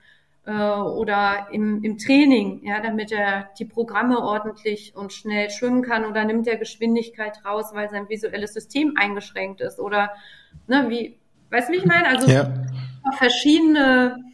oder 0.52 1.48
im, 1.50 1.82
im 1.82 1.98
Training, 1.98 2.64
ja, 2.64 2.80
damit 2.80 3.10
er 3.10 3.50
die 3.58 3.64
Programme 3.64 4.20
ordentlich 4.20 4.94
und 4.94 5.12
schnell 5.12 5.50
schwimmen 5.50 5.82
kann 5.82 6.04
oder 6.04 6.24
nimmt 6.24 6.46
er 6.46 6.56
Geschwindigkeit 6.56 7.44
raus, 7.44 7.70
weil 7.72 7.90
sein 7.90 8.08
visuelles 8.08 8.54
System 8.54 8.94
eingeschränkt 8.96 9.60
ist 9.60 9.80
oder 9.80 10.10
ne, 10.68 10.86
wie, 10.88 11.18
weißt 11.50 11.68
du, 11.68 11.72
wie 11.72 11.78
ich 11.78 11.84
meine? 11.84 12.08
Also 12.08 12.30
ja. 12.30 12.52
verschiedene 13.18 14.24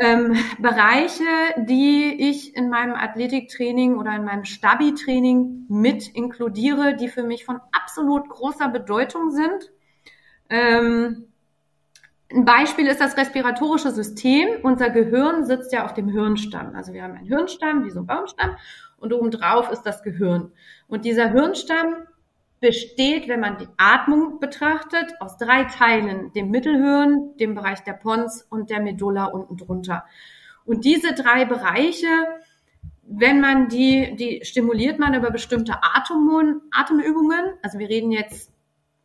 ähm, 0.00 0.36
Bereiche, 0.58 1.24
die 1.58 2.28
ich 2.28 2.56
in 2.56 2.68
meinem 2.68 2.94
Athletiktraining 2.94 3.96
oder 3.96 4.16
in 4.16 4.24
meinem 4.24 4.44
Stabi-Training 4.44 5.66
mit 5.68 6.08
inkludiere, 6.08 6.96
die 6.96 7.08
für 7.08 7.22
mich 7.22 7.44
von 7.44 7.60
absolut 7.70 8.28
großer 8.28 8.68
Bedeutung 8.68 9.30
sind. 9.30 9.70
Ähm, 10.50 11.27
ein 12.30 12.44
Beispiel 12.44 12.86
ist 12.86 13.00
das 13.00 13.16
respiratorische 13.16 13.90
System. 13.90 14.48
Unser 14.62 14.90
Gehirn 14.90 15.44
sitzt 15.46 15.72
ja 15.72 15.84
auf 15.84 15.94
dem 15.94 16.08
Hirnstamm. 16.08 16.74
Also 16.74 16.92
wir 16.92 17.02
haben 17.02 17.14
einen 17.14 17.26
Hirnstamm, 17.26 17.84
wie 17.84 17.90
so 17.90 18.00
ein 18.00 18.06
Baumstamm, 18.06 18.56
und 18.98 19.12
obendrauf 19.12 19.70
ist 19.70 19.82
das 19.82 20.02
Gehirn. 20.02 20.52
Und 20.88 21.04
dieser 21.04 21.30
Hirnstamm 21.30 21.94
besteht, 22.60 23.28
wenn 23.28 23.40
man 23.40 23.56
die 23.56 23.68
Atmung 23.76 24.40
betrachtet, 24.40 25.14
aus 25.20 25.38
drei 25.38 25.64
Teilen, 25.64 26.32
dem 26.32 26.50
Mittelhirn, 26.50 27.36
dem 27.38 27.54
Bereich 27.54 27.84
der 27.84 27.92
Pons 27.92 28.42
und 28.50 28.70
der 28.70 28.80
Medulla 28.80 29.26
unten 29.26 29.56
drunter. 29.56 30.04
Und 30.64 30.84
diese 30.84 31.14
drei 31.14 31.44
Bereiche, 31.44 32.08
wenn 33.04 33.40
man 33.40 33.68
die, 33.68 34.16
die 34.16 34.44
stimuliert 34.44 34.98
man 34.98 35.14
über 35.14 35.30
bestimmte 35.30 35.76
Atem, 35.82 36.62
Atemübungen. 36.72 37.54
Also 37.62 37.78
wir 37.78 37.88
reden 37.88 38.10
jetzt 38.10 38.52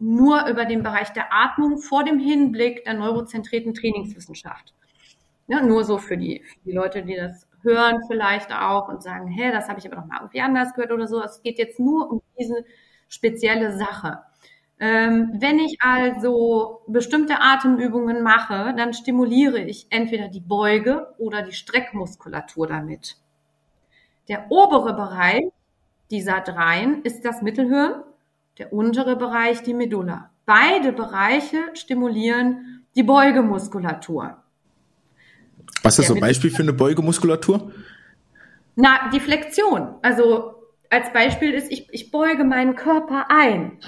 nur 0.04 0.48
über 0.48 0.66
den 0.66 0.84
Bereich 0.84 1.10
der 1.14 1.34
Atmung 1.34 1.78
vor 1.78 2.04
dem 2.04 2.20
Hinblick 2.20 2.84
der 2.84 2.94
neurozentrierten 2.96 3.74
Trainingswissenschaft. 3.74 4.74
Ja, 5.48 5.62
nur 5.62 5.84
so 5.84 5.98
für 5.98 6.18
die, 6.18 6.42
für 6.44 6.60
die 6.66 6.72
Leute, 6.72 7.04
die 7.04 7.16
das 7.16 7.48
hören 7.62 8.02
vielleicht 8.08 8.52
auch 8.54 8.90
und 8.90 9.02
sagen, 9.02 9.28
hä, 9.28 9.52
das 9.52 9.70
habe 9.70 9.80
ich 9.80 9.86
aber 9.86 10.02
noch 10.02 10.08
mal 10.08 10.18
irgendwie 10.20 10.42
anders 10.42 10.74
gehört 10.74 10.92
oder 10.92 11.08
so. 11.08 11.22
Es 11.24 11.42
geht 11.42 11.58
jetzt 11.58 11.80
nur 11.80 12.12
um 12.12 12.22
diese 12.38 12.66
spezielle 13.08 13.78
Sache. 13.78 14.20
Ähm, 14.80 15.32
wenn 15.36 15.60
ich 15.60 15.78
also 15.82 16.82
bestimmte 16.88 17.40
Atemübungen 17.40 18.22
mache, 18.22 18.74
dann 18.76 18.94
stimuliere 18.94 19.60
ich 19.60 19.88
entweder 19.90 20.28
die 20.28 20.42
Beuge 20.42 21.14
oder 21.18 21.42
die 21.42 21.54
Streckmuskulatur 21.54 22.68
damit. 22.68 23.16
Der 24.28 24.48
obere 24.50 24.94
Bereich 24.94 25.46
dieser 26.12 26.42
dreien 26.42 27.02
ist 27.04 27.24
das 27.24 27.42
Mittelhirn, 27.42 28.04
der 28.58 28.74
untere 28.74 29.16
Bereich 29.16 29.64
die 29.64 29.74
Medulla. 29.74 30.30
Beide 30.46 30.92
Bereiche 30.92 31.58
stimulieren 31.74 32.86
die 32.96 33.04
Beugemuskulatur. 33.04 34.38
Was 35.82 36.00
ist 36.00 36.08
so 36.08 36.16
ein 36.16 36.22
Beispiel 36.22 36.52
für 36.52 36.64
eine 36.64 36.74
Beugemuskulatur? 36.74 37.72
Na, 38.76 39.10
die 39.12 39.20
Flexion. 39.20 39.96
Also 40.02 40.56
als 40.90 41.12
Beispiel 41.12 41.54
ist, 41.54 41.72
ich, 41.72 41.88
ich 41.92 42.12
beuge 42.12 42.44
meinen 42.44 42.76
Körper 42.76 43.26
ein. 43.30 43.80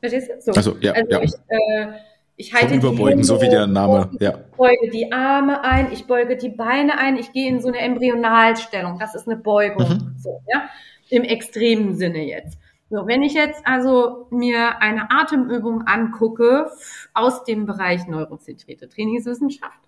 Verstehst 0.00 0.30
du? 0.30 0.40
So. 0.40 0.52
Also, 0.52 0.76
ja, 0.80 0.92
also 0.92 1.10
ja. 1.10 1.22
Ich, 1.22 1.32
äh, 1.48 1.92
ich 2.36 2.52
halte 2.52 2.68
Vom 2.68 2.78
Überbeugen, 2.78 3.22
so 3.22 3.40
wie 3.40 3.48
der 3.48 3.66
Name. 3.66 4.10
Ja. 4.20 4.30
Ich 4.50 4.56
beuge 4.56 4.90
die 4.90 5.12
Arme 5.12 5.62
ein, 5.62 5.92
ich 5.92 6.06
beuge 6.06 6.36
die 6.36 6.48
Beine 6.48 6.98
ein, 6.98 7.16
ich 7.16 7.32
gehe 7.32 7.48
in 7.48 7.60
so 7.60 7.68
eine 7.68 7.78
Embryonalstellung. 7.78 8.98
Das 8.98 9.14
ist 9.14 9.28
eine 9.28 9.36
Beugung. 9.36 9.88
Mhm. 9.88 10.16
So, 10.18 10.40
ja? 10.52 10.68
Im 11.10 11.22
extremen 11.22 11.94
Sinne 11.94 12.24
jetzt. 12.24 12.58
So, 12.90 13.06
wenn 13.06 13.22
ich 13.22 13.34
jetzt 13.34 13.66
also 13.66 14.26
mir 14.30 14.80
eine 14.80 15.10
Atemübung 15.10 15.82
angucke 15.86 16.70
aus 17.14 17.44
dem 17.44 17.66
Bereich 17.66 18.06
neurozentrierte 18.06 18.88
Trainingswissenschaft, 18.88 19.80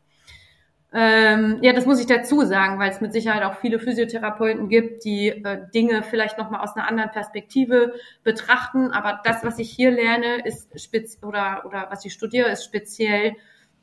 ähm, 0.93 1.59
ja, 1.61 1.75
das 1.75 1.85
muss 1.85 2.01
ich 2.01 2.07
dazu 2.07 2.43
sagen, 2.47 2.79
weil 2.79 2.91
es 2.91 3.03
mit 3.03 3.13
Sicherheit 3.13 3.43
auch 3.43 3.59
viele 3.59 3.79
Physiotherapeuten 3.79 4.69
gibt, 4.69 5.05
die 5.05 5.29
äh, 5.29 5.69
Dinge 5.75 6.03
vielleicht 6.03 6.39
nochmal 6.39 6.63
aus 6.63 6.75
einer 6.75 6.89
anderen 6.89 7.11
Perspektive 7.11 7.93
betrachten. 8.23 8.93
Aber 8.93 9.21
das, 9.23 9.45
was 9.45 9.59
ich 9.59 9.71
hier 9.71 9.91
lerne, 9.91 10.47
ist 10.47 10.81
spez 10.81 11.19
oder, 11.23 11.65
oder 11.67 11.89
was 11.91 12.05
ich 12.07 12.15
studiere, 12.15 12.49
ist 12.49 12.65
speziell 12.65 13.35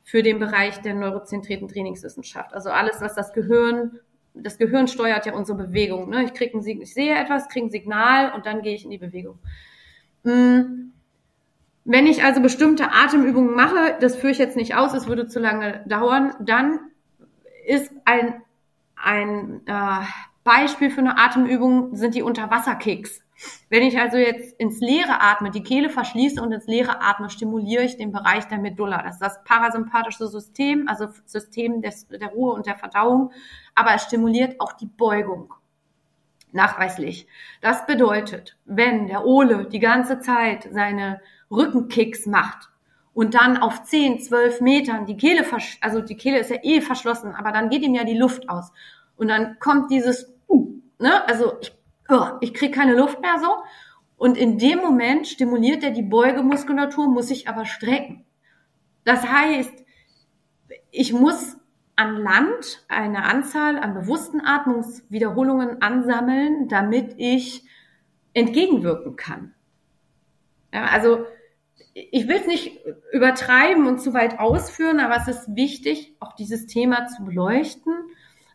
für 0.02 0.22
den 0.22 0.40
Bereich 0.40 0.80
der 0.80 0.94
neurozentrierten 0.94 1.68
Trainingswissenschaft. 1.68 2.52
Also 2.52 2.70
alles, 2.70 3.00
was 3.00 3.14
das 3.14 3.32
Gehirn, 3.32 4.00
das 4.34 4.58
Gehirn 4.58 4.88
steuert 4.88 5.26
ja 5.26 5.34
unsere 5.34 5.56
Bewegung. 5.56 6.10
Ne? 6.10 6.24
Ich 6.24 6.34
kriege 6.34 6.58
ein 6.58 6.66
ich 6.66 6.92
sehe 6.92 7.14
etwas, 7.14 7.48
kriege 7.48 7.66
ein 7.66 7.70
Signal 7.70 8.32
und 8.32 8.46
dann 8.46 8.62
gehe 8.62 8.74
ich 8.74 8.84
in 8.84 8.90
die 8.90 8.98
Bewegung. 8.98 9.38
Hm. 10.24 10.92
Wenn 11.84 12.06
ich 12.06 12.24
also 12.24 12.40
bestimmte 12.40 12.92
Atemübungen 12.92 13.54
mache, 13.54 13.96
das 14.00 14.16
führe 14.16 14.32
ich 14.32 14.38
jetzt 14.38 14.56
nicht 14.56 14.74
aus, 14.74 14.94
es 14.94 15.06
würde 15.06 15.28
zu 15.28 15.38
lange 15.38 15.84
dauern, 15.86 16.34
dann 16.40 16.80
ist 17.66 17.92
ein, 18.06 18.42
ein 18.96 19.60
äh, 19.66 20.04
Beispiel 20.44 20.90
für 20.90 21.00
eine 21.00 21.18
Atemübung 21.18 21.94
sind 21.94 22.14
die 22.14 22.22
Unterwasserkicks. 22.22 23.23
Wenn 23.68 23.82
ich 23.82 23.98
also 23.98 24.16
jetzt 24.16 24.58
ins 24.60 24.80
Leere 24.80 25.20
atme, 25.20 25.50
die 25.50 25.62
Kehle 25.62 25.90
verschließe 25.90 26.40
und 26.40 26.52
ins 26.52 26.66
Leere 26.66 27.00
atme, 27.00 27.30
stimuliere 27.30 27.84
ich 27.84 27.96
den 27.96 28.12
Bereich 28.12 28.46
der 28.48 28.58
Medulla. 28.58 29.02
Das 29.02 29.14
ist 29.14 29.22
das 29.22 29.44
parasympathische 29.44 30.26
System, 30.26 30.88
also 30.88 31.08
System 31.24 31.82
des, 31.82 32.06
der 32.08 32.28
Ruhe 32.28 32.52
und 32.52 32.66
der 32.66 32.76
Verdauung, 32.76 33.32
aber 33.74 33.94
es 33.94 34.02
stimuliert 34.02 34.60
auch 34.60 34.72
die 34.72 34.86
Beugung. 34.86 35.52
Nachweislich. 36.52 37.26
Das 37.60 37.84
bedeutet, 37.86 38.56
wenn 38.64 39.08
der 39.08 39.24
Ole 39.24 39.66
die 39.66 39.80
ganze 39.80 40.20
Zeit 40.20 40.68
seine 40.70 41.20
Rückenkicks 41.50 42.26
macht, 42.26 42.70
und 43.14 43.34
dann 43.34 43.56
auf 43.56 43.84
10, 43.84 44.20
12 44.20 44.60
Metern 44.60 45.06
die 45.06 45.16
Kehle, 45.16 45.46
also 45.80 46.00
die 46.00 46.16
Kehle 46.16 46.40
ist 46.40 46.50
ja 46.50 46.58
eh 46.62 46.80
verschlossen, 46.80 47.34
aber 47.34 47.52
dann 47.52 47.70
geht 47.70 47.82
ihm 47.82 47.94
ja 47.94 48.04
die 48.04 48.18
Luft 48.18 48.48
aus. 48.48 48.72
Und 49.16 49.28
dann 49.28 49.58
kommt 49.60 49.90
dieses, 49.90 50.34
uh, 50.48 50.74
ne, 50.98 51.26
also 51.28 51.54
ich, 51.60 51.72
ich 52.40 52.54
kriege 52.54 52.72
keine 52.72 52.94
Luft 52.94 53.20
mehr 53.20 53.38
so. 53.40 53.48
Und 54.16 54.36
in 54.36 54.58
dem 54.58 54.78
Moment 54.78 55.26
stimuliert 55.26 55.82
er 55.82 55.90
die 55.90 56.02
Beugemuskulatur, 56.02 57.08
muss 57.08 57.28
sich 57.28 57.48
aber 57.48 57.64
strecken. 57.64 58.24
Das 59.04 59.26
heißt, 59.26 59.84
ich 60.90 61.12
muss 61.12 61.56
an 61.96 62.16
Land 62.16 62.84
eine 62.88 63.24
Anzahl 63.24 63.78
an 63.78 63.94
bewussten 63.94 64.40
Atmungswiederholungen 64.40 65.82
ansammeln, 65.82 66.68
damit 66.68 67.14
ich 67.18 67.64
entgegenwirken 68.32 69.16
kann. 69.16 69.54
Ja, 70.72 70.86
also 70.86 71.24
ich 71.92 72.26
will 72.26 72.36
es 72.36 72.46
nicht 72.46 72.80
übertreiben 73.12 73.86
und 73.86 74.00
zu 74.00 74.12
weit 74.12 74.40
ausführen, 74.40 74.98
aber 74.98 75.16
es 75.16 75.28
ist 75.28 75.54
wichtig, 75.54 76.16
auch 76.18 76.32
dieses 76.32 76.66
Thema 76.66 77.06
zu 77.06 77.24
beleuchten. 77.24 77.94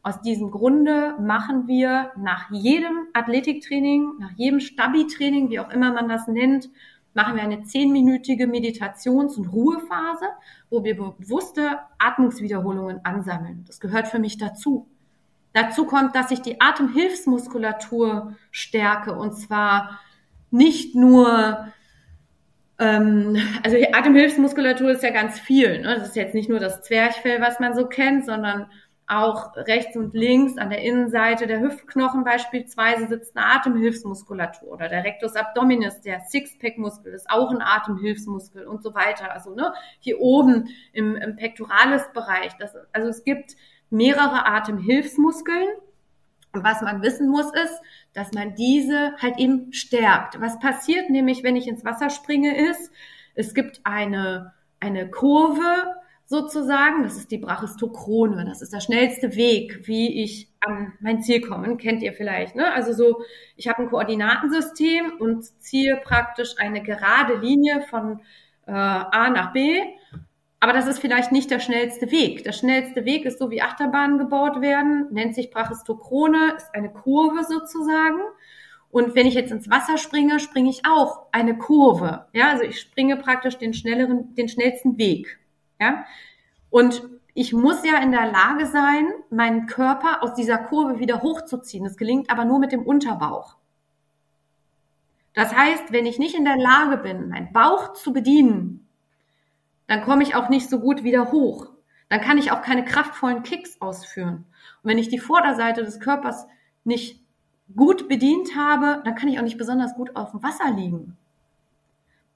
Aus 0.02 0.22
diesem 0.22 0.50
Grunde 0.50 1.16
machen 1.20 1.68
wir 1.68 2.12
nach 2.18 2.50
jedem 2.52 3.08
Athletiktraining, 3.14 4.14
nach 4.20 4.32
jedem 4.38 4.60
Stabi-Training, 4.60 5.50
wie 5.50 5.60
auch 5.60 5.70
immer 5.72 5.92
man 5.94 6.08
das 6.08 6.28
nennt, 6.28 6.70
machen 7.14 7.36
wir 7.36 7.44
eine 7.44 7.64
zehnminütige 7.64 8.48
Meditations- 8.48 9.38
und 9.38 9.52
Ruhephase, 9.52 10.28
wo 10.70 10.84
wir 10.84 10.96
bewusste 10.96 11.80
Atmungswiederholungen 11.98 13.04
ansammeln. 13.04 13.66
Das 13.68 13.80
gehört 13.80 14.08
für 14.08 14.20
mich 14.20 14.38
dazu. 14.38 14.88
Dazu 15.54 15.86
kommt, 15.86 16.16
dass 16.16 16.32
ich 16.32 16.42
die 16.42 16.62
Atemhilfsmuskulatur 16.62 18.36
stärke 18.52 19.16
und 19.16 19.34
zwar 19.34 20.00
nicht 20.52 20.96
nur 20.96 21.68
ähm, 22.78 23.38
also 23.64 23.76
die 23.76 23.94
Atemhilfsmuskulatur 23.94 24.92
ist 24.92 25.04
ja 25.04 25.10
ganz 25.10 25.40
viel. 25.40 25.82
Ne? 25.82 25.96
Das 25.98 26.10
ist 26.10 26.16
jetzt 26.16 26.34
nicht 26.34 26.50
nur 26.50 26.60
das 26.60 26.82
Zwerchfell, 26.84 27.42
was 27.42 27.60
man 27.60 27.76
so 27.76 27.88
kennt, 27.88 28.26
sondern 28.26 28.68
auch 29.10 29.56
rechts 29.56 29.98
und 29.98 30.14
links 30.14 30.58
an 30.58 30.70
der 30.70 30.84
Innenseite 30.84 31.48
der 31.48 31.60
Hüftknochen 31.60 32.24
beispielsweise 32.24 33.08
sitzt 33.08 33.36
eine 33.36 33.48
Atemhilfsmuskulatur 33.56 34.70
oder 34.70 34.88
der 34.88 35.04
Rectus 35.04 35.36
abdominis, 35.36 36.02
der 36.02 36.22
Sixpack-Muskel 36.22 37.14
ist 37.14 37.30
auch 37.30 37.50
ein 37.50 37.62
Atemhilfsmuskel 37.62 38.68
und 38.68 38.84
so 38.84 38.94
weiter. 38.94 39.32
Also 39.32 39.56
ne, 39.56 39.74
hier 40.00 40.20
oben 40.20 40.70
im, 40.94 41.16
im 41.16 41.36
Pectoralis-Bereich. 41.36 42.52
Also 42.94 43.10
es 43.10 43.24
gibt 43.24 43.56
mehrere 43.90 44.46
Atemhilfsmuskeln. 44.46 45.68
Und 46.52 46.64
was 46.64 46.82
man 46.82 47.02
wissen 47.02 47.30
muss 47.30 47.52
ist, 47.54 47.82
dass 48.14 48.32
man 48.34 48.56
diese 48.56 49.16
halt 49.18 49.38
eben 49.38 49.72
stärkt. 49.74 50.40
Was 50.42 50.60
passiert 50.60 51.10
nämlich, 51.10 51.44
wenn 51.44 51.56
ich 51.56 51.68
ins 51.68 51.86
Wasser 51.86 52.10
springe, 52.10 52.70
ist, 52.70 52.92
es 53.36 53.54
gibt 53.54 53.82
eine, 53.84 54.54
eine 54.80 55.10
Kurve 55.10 55.99
sozusagen, 56.30 57.04
das 57.04 57.18
ist 57.18 57.32
die 57.32 57.40
Brachistochrone, 57.40 58.46
das 58.46 58.62
ist 58.62 58.72
der 58.72 58.80
schnellste 58.80 59.36
Weg, 59.36 59.88
wie 59.88 60.24
ich 60.24 60.48
an 60.62 60.94
mein 61.02 61.22
Ziel 61.22 61.42
komme, 61.42 61.76
kennt 61.78 62.04
ihr 62.04 62.14
vielleicht, 62.14 62.56
ne? 62.56 62.72
Also 62.72 62.94
so, 62.94 63.24
ich 63.56 63.68
habe 63.68 63.82
ein 63.82 63.90
Koordinatensystem 63.90 65.14
und 65.20 65.44
ziehe 65.62 65.98
praktisch 65.98 66.56
eine 66.58 66.84
gerade 66.84 67.36
Linie 67.38 67.82
von 67.82 68.22
äh, 68.68 68.72
A 68.72 69.30
nach 69.30 69.54
B 69.54 69.82
aber 70.62 70.74
das 70.74 70.88
ist 70.88 71.00
vielleicht 71.00 71.32
nicht 71.32 71.52
der 71.52 71.60
schnellste 71.60 72.12
Weg. 72.12 72.44
Der 72.44 72.52
schnellste 72.52 73.06
Weg 73.06 73.26
ist 73.26 73.40
so, 73.40 73.50
wie 73.50 73.62
Achterbahnen 73.62 74.18
gebaut 74.18 74.60
werden, 74.60 75.08
nennt 75.12 75.34
sich 75.34 75.52
Brachistochrone, 75.52 76.56
ist 76.58 76.74
eine 76.74 76.90
Kurve 76.92 77.46
sozusagen. 77.46 78.20
Und 78.92 79.16
wenn 79.16 79.28
ich 79.28 79.36
jetzt 79.36 79.52
ins 79.52 79.70
Wasser 79.70 79.98
springe, 79.98 80.40
springe 80.40 80.70
ich 80.70 80.82
auch 80.86 81.28
eine 81.32 81.58
Kurve. 81.58 82.26
Ja, 82.34 82.50
also 82.50 82.64
ich 82.64 82.80
springe 82.80 83.16
praktisch 83.16 83.58
den 83.58 83.74
schnelleren, 83.74 84.36
den 84.36 84.50
schnellsten 84.50 84.98
Weg. 84.98 85.39
Ja, 85.80 86.06
und 86.70 87.02
ich 87.34 87.54
muss 87.54 87.86
ja 87.86 87.98
in 88.00 88.12
der 88.12 88.32
Lage 88.32 88.66
sein, 88.66 89.08
meinen 89.30 89.66
Körper 89.66 90.24
aus 90.24 90.34
dieser 90.34 90.58
Kurve 90.58 91.00
wieder 91.00 91.22
hochzuziehen. 91.22 91.84
Das 91.84 91.98
gelingt 91.98 92.30
aber 92.30 92.46
nur 92.46 92.60
mit 92.60 92.72
dem 92.72 92.84
Unterbauch. 92.84 93.56
Das 95.34 95.56
heißt, 95.56 95.92
wenn 95.92 96.06
ich 96.06 96.20
nicht 96.20 96.36
in 96.36 96.44
der 96.44 96.58
Lage 96.58 96.98
bin, 96.98 97.30
meinen 97.30 97.54
Bauch 97.54 97.94
zu 97.94 98.12
bedienen, 98.12 98.88
dann 99.88 100.04
komme 100.04 100.24
ich 100.24 100.36
auch 100.36 100.50
nicht 100.50 100.70
so 100.70 100.80
gut 100.80 101.04
wieder 101.04 101.32
hoch. 101.32 101.68
Dann 102.10 102.22
kann 102.22 102.38
ich 102.38 102.52
auch 102.52 102.62
keine 102.62 102.84
kraftvollen 102.84 103.44
Kicks 103.44 103.80
ausführen. 103.80 104.46
Und 104.84 104.90
wenn 104.90 104.98
ich 104.98 105.10
die 105.10 105.20
Vorderseite 105.20 105.84
des 105.84 106.00
Körpers 106.00 106.46
nicht 106.84 107.24
gut 107.76 108.10
bedient 108.10 108.56
habe, 108.56 109.02
dann 109.06 109.16
kann 109.16 109.30
ich 109.30 109.40
auch 109.40 109.44
nicht 109.44 109.58
besonders 109.58 109.96
gut 109.96 110.16
auf 110.16 110.32
dem 110.32 110.44
Wasser 110.44 110.72
liegen. 110.72 111.18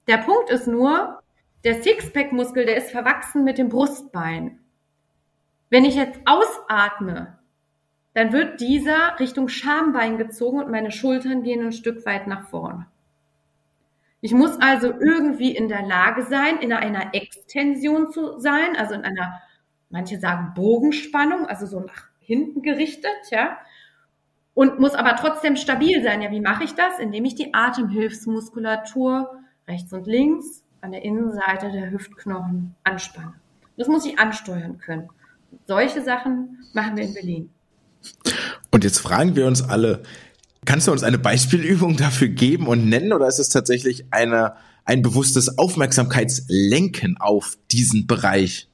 Der 0.06 0.18
Punkt 0.18 0.50
ist 0.50 0.66
nur, 0.66 1.20
der 1.64 1.82
Sixpack-Muskel, 1.82 2.66
der 2.66 2.76
ist 2.76 2.90
verwachsen 2.90 3.44
mit 3.44 3.58
dem 3.58 3.68
Brustbein. 3.68 4.60
Wenn 5.70 5.84
ich 5.84 5.96
jetzt 5.96 6.20
ausatme, 6.26 7.38
dann 8.12 8.32
wird 8.32 8.60
dieser 8.60 9.18
Richtung 9.18 9.48
Schambein 9.48 10.18
gezogen 10.18 10.60
und 10.60 10.70
meine 10.70 10.92
Schultern 10.92 11.42
gehen 11.42 11.64
ein 11.64 11.72
Stück 11.72 12.06
weit 12.06 12.26
nach 12.26 12.48
vorne. 12.48 12.86
Ich 14.20 14.32
muss 14.32 14.58
also 14.60 14.92
irgendwie 14.92 15.54
in 15.54 15.68
der 15.68 15.82
Lage 15.82 16.22
sein, 16.22 16.58
in 16.58 16.72
einer 16.72 17.14
Extension 17.14 18.10
zu 18.10 18.38
sein, 18.38 18.76
also 18.76 18.94
in 18.94 19.02
einer, 19.02 19.42
manche 19.90 20.18
sagen 20.18 20.52
Bogenspannung, 20.54 21.46
also 21.46 21.66
so 21.66 21.80
nach 21.80 22.04
hinten 22.20 22.62
gerichtet, 22.62 23.10
ja. 23.30 23.58
Und 24.54 24.78
muss 24.78 24.94
aber 24.94 25.16
trotzdem 25.16 25.56
stabil 25.56 26.02
sein. 26.02 26.22
Ja, 26.22 26.30
wie 26.30 26.40
mache 26.40 26.64
ich 26.64 26.74
das? 26.74 27.00
Indem 27.00 27.24
ich 27.24 27.34
die 27.34 27.52
Atemhilfsmuskulatur 27.52 29.40
rechts 29.66 29.92
und 29.92 30.06
links 30.06 30.63
an 30.84 30.92
der 30.92 31.02
Innenseite 31.02 31.72
der 31.72 31.90
Hüftknochen 31.90 32.74
anspanne. 32.84 33.34
Das 33.76 33.88
muss 33.88 34.04
ich 34.04 34.18
ansteuern 34.18 34.78
können. 34.78 35.08
Solche 35.66 36.02
Sachen 36.02 36.64
machen 36.74 36.96
wir 36.96 37.04
in 37.04 37.14
Berlin. 37.14 37.50
Und 38.70 38.84
jetzt 38.84 38.98
fragen 38.98 39.34
wir 39.34 39.46
uns 39.46 39.62
alle, 39.62 40.02
Kannst 40.64 40.86
du 40.86 40.92
uns 40.92 41.02
eine 41.02 41.18
Beispielübung 41.18 41.96
dafür 41.96 42.28
geben 42.28 42.66
und 42.66 42.88
nennen 42.88 43.12
oder 43.12 43.26
ist 43.26 43.38
es 43.38 43.50
tatsächlich 43.50 44.06
eine, 44.10 44.54
ein 44.84 45.02
bewusstes 45.02 45.58
Aufmerksamkeitslenken 45.58 47.16
auf 47.20 47.58
diesen 47.70 48.06
Bereich? 48.06 48.68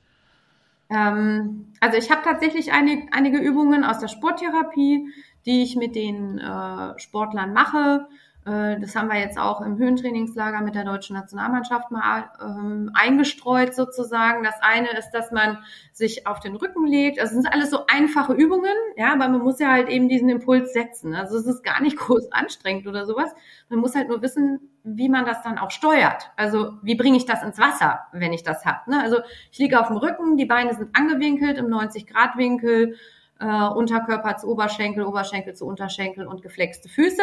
Ähm, 0.88 1.73
also 1.81 1.99
ich 1.99 2.11
habe 2.11 2.23
tatsächlich 2.23 2.73
einig, 2.73 3.09
einige 3.12 3.38
Übungen 3.38 3.85
aus 3.85 3.99
der 3.99 4.09
Sporttherapie, 4.09 5.09
die 5.46 5.62
ich 5.62 5.77
mit 5.77 5.94
den 5.96 6.38
äh, 6.38 6.99
Sportlern 6.99 7.53
mache. 7.53 8.07
Äh, 8.46 8.81
das 8.81 8.96
haben 8.96 9.09
wir 9.09 9.18
jetzt 9.18 9.38
auch 9.38 9.61
im 9.61 9.76
Höhentrainingslager 9.76 10.62
mit 10.62 10.74
der 10.74 10.85
deutschen 10.85 11.14
Nationalmannschaft 11.14 11.90
mal 11.90 12.31
ähm, 12.40 12.90
eingestreut 12.94 13.74
sozusagen. 13.74 14.44
Das 14.44 14.55
eine 14.62 14.90
ist, 14.98 15.11
dass 15.11 15.31
man 15.31 15.59
sich 15.92 16.26
auf 16.26 16.40
den 16.40 16.57
Rücken 16.57 16.87
legt. 16.87 17.20
Also 17.20 17.37
es 17.37 17.42
sind 17.42 17.53
alles 17.53 17.70
so 17.70 17.81
einfache 17.87 18.33
Übungen, 18.33 18.74
ja, 18.96 19.12
aber 19.12 19.29
man 19.29 19.42
muss 19.42 19.59
ja 19.59 19.70
halt 19.70 19.88
eben 19.88 20.09
diesen 20.09 20.29
Impuls 20.31 20.72
setzen. 20.72 21.14
Also 21.14 21.37
es 21.37 21.46
ist 21.46 21.62
gar 21.62 21.83
nicht 21.83 21.96
groß 21.98 22.33
anstrengend 22.33 22.87
oder 22.87 23.05
sowas. 23.05 23.31
Man 23.68 23.81
muss 23.81 23.94
halt 23.94 24.09
nur 24.09 24.22
wissen, 24.22 24.70
wie 24.85 25.11
man 25.11 25.26
das 25.26 25.42
dann 25.42 25.59
auch 25.59 25.70
steuert. 25.70 26.31
Also 26.37 26.72
wie 26.83 26.94
bringe 26.94 27.18
ich 27.18 27.26
das 27.26 27.42
ins 27.42 27.59
Wasser, 27.59 28.00
wenn 28.12 28.33
ich 28.33 28.42
das 28.42 28.64
habe. 28.64 28.90
Ne? 28.90 29.03
Also 29.03 29.18
ich 29.53 29.59
liege 29.59 29.79
auf 29.79 29.88
dem 29.88 29.98
Rücken, 29.98 30.38
die 30.38 30.46
Beine 30.46 30.74
sind 30.74 30.96
angewinkelt 30.96 31.59
im 31.59 31.66
90-Grad-Winkel, 31.66 32.96
äh, 33.38 33.68
Unterkörper 33.68 34.38
zu 34.38 34.48
Oberschenkel, 34.48 35.05
Oberschenkel 35.05 35.55
zu 35.55 35.66
Unterschenkel 35.66 36.26
und 36.26 36.40
geflexte 36.42 36.88
Füße. 36.88 37.22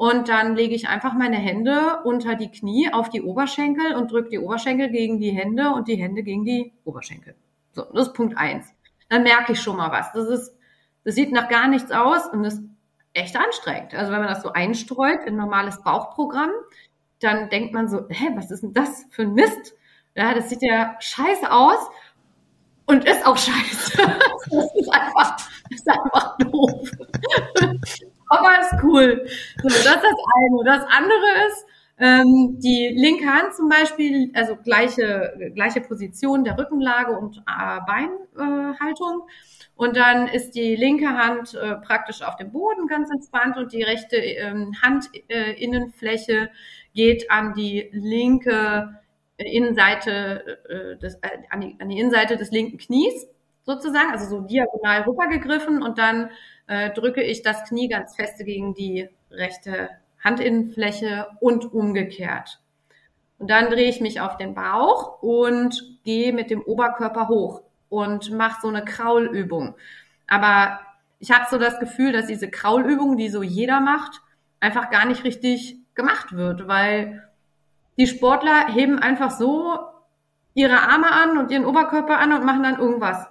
Und 0.00 0.30
dann 0.30 0.56
lege 0.56 0.74
ich 0.74 0.88
einfach 0.88 1.12
meine 1.12 1.36
Hände 1.36 2.00
unter 2.04 2.34
die 2.34 2.50
Knie 2.50 2.90
auf 2.90 3.10
die 3.10 3.20
Oberschenkel 3.20 3.94
und 3.94 4.10
drücke 4.10 4.30
die 4.30 4.38
Oberschenkel 4.38 4.88
gegen 4.88 5.20
die 5.20 5.28
Hände 5.28 5.72
und 5.72 5.88
die 5.88 5.96
Hände 5.96 6.22
gegen 6.22 6.42
die 6.42 6.72
Oberschenkel. 6.86 7.34
So, 7.72 7.84
das 7.92 8.06
ist 8.06 8.14
Punkt 8.14 8.38
eins. 8.38 8.66
Dann 9.10 9.24
merke 9.24 9.52
ich 9.52 9.60
schon 9.60 9.76
mal 9.76 9.90
was. 9.92 10.10
Das 10.14 10.26
ist, 10.26 10.56
das 11.04 11.16
sieht 11.16 11.32
nach 11.32 11.50
gar 11.50 11.68
nichts 11.68 11.92
aus 11.92 12.26
und 12.32 12.44
ist 12.44 12.62
echt 13.12 13.36
anstrengend. 13.36 13.92
Also 13.92 14.10
wenn 14.10 14.20
man 14.20 14.30
das 14.30 14.42
so 14.42 14.50
einstreut 14.50 15.26
in 15.26 15.36
normales 15.36 15.82
Bauchprogramm, 15.82 16.52
dann 17.18 17.50
denkt 17.50 17.74
man 17.74 17.86
so, 17.86 18.06
hä, 18.08 18.30
was 18.36 18.50
ist 18.50 18.62
denn 18.62 18.72
das 18.72 19.04
für 19.10 19.24
ein 19.24 19.34
Mist? 19.34 19.74
Ja, 20.16 20.32
das 20.32 20.48
sieht 20.48 20.62
ja 20.62 20.96
scheiße 20.98 21.52
aus 21.52 21.90
und 22.86 23.04
ist 23.04 23.26
auch 23.26 23.36
scheiße. 23.36 23.98
Das 24.50 24.74
ist 24.74 24.88
einfach, 24.94 25.36
das 25.36 25.78
ist 25.78 25.88
einfach 25.90 26.38
doof 26.38 26.90
aber 28.30 28.60
ist 28.60 28.82
cool. 28.82 29.26
So, 29.62 29.68
das 29.68 29.78
ist 29.78 29.86
das 29.86 30.02
eine. 30.02 30.64
Das 30.64 30.84
andere 30.88 31.46
ist, 31.48 31.66
ähm, 32.00 32.58
die 32.58 32.94
linke 32.96 33.26
Hand 33.26 33.54
zum 33.54 33.68
Beispiel, 33.68 34.32
also 34.34 34.56
gleiche, 34.56 35.52
gleiche 35.54 35.82
Position 35.82 36.44
der 36.44 36.56
Rückenlage 36.56 37.12
und 37.12 37.36
äh, 37.46 37.78
Beinhaltung. 37.86 39.22
Äh, 39.28 39.32
und 39.76 39.96
dann 39.96 40.26
ist 40.26 40.52
die 40.52 40.76
linke 40.76 41.08
Hand 41.08 41.54
äh, 41.54 41.76
praktisch 41.76 42.22
auf 42.22 42.36
dem 42.36 42.52
Boden 42.52 42.86
ganz 42.86 43.10
entspannt 43.10 43.58
und 43.58 43.72
die 43.72 43.82
rechte 43.82 44.16
ähm, 44.16 44.74
Handinnenfläche 44.82 46.32
äh, 46.32 46.48
geht 46.94 47.30
an 47.30 47.52
die 47.54 47.90
linke 47.92 48.98
Innenseite 49.36 50.58
äh, 50.68 50.98
des, 50.98 51.14
äh, 51.16 51.28
an, 51.50 51.60
die, 51.60 51.76
an 51.78 51.88
die 51.88 51.98
Innenseite 51.98 52.36
des 52.36 52.50
linken 52.50 52.78
Knies 52.78 53.26
sozusagen, 53.62 54.10
also 54.10 54.26
so 54.26 54.40
diagonal 54.40 55.02
rübergegriffen 55.02 55.82
und 55.82 55.98
dann 55.98 56.30
äh, 56.66 56.90
drücke 56.90 57.22
ich 57.22 57.42
das 57.42 57.64
Knie 57.64 57.88
ganz 57.88 58.16
feste 58.16 58.44
gegen 58.44 58.74
die 58.74 59.08
rechte 59.30 59.90
Handinnenfläche 60.18 61.26
und 61.40 61.72
umgekehrt. 61.72 62.60
Und 63.38 63.50
dann 63.50 63.70
drehe 63.70 63.88
ich 63.88 64.00
mich 64.00 64.20
auf 64.20 64.36
den 64.36 64.54
Bauch 64.54 65.22
und 65.22 65.98
gehe 66.04 66.32
mit 66.32 66.50
dem 66.50 66.62
Oberkörper 66.62 67.28
hoch 67.28 67.62
und 67.88 68.30
mache 68.30 68.60
so 68.60 68.68
eine 68.68 68.84
Kraulübung. 68.84 69.74
Aber 70.26 70.80
ich 71.18 71.30
habe 71.30 71.46
so 71.50 71.58
das 71.58 71.78
Gefühl, 71.80 72.12
dass 72.12 72.26
diese 72.26 72.50
Kraulübung, 72.50 73.16
die 73.16 73.28
so 73.28 73.42
jeder 73.42 73.80
macht, 73.80 74.20
einfach 74.60 74.90
gar 74.90 75.06
nicht 75.06 75.24
richtig 75.24 75.76
gemacht 75.94 76.32
wird, 76.32 76.68
weil 76.68 77.28
die 77.98 78.06
Sportler 78.06 78.68
heben 78.68 78.98
einfach 78.98 79.30
so 79.30 79.78
ihre 80.54 80.80
Arme 80.80 81.10
an 81.10 81.38
und 81.38 81.50
ihren 81.50 81.66
Oberkörper 81.66 82.18
an 82.18 82.32
und 82.32 82.44
machen 82.44 82.62
dann 82.62 82.78
irgendwas. 82.78 83.26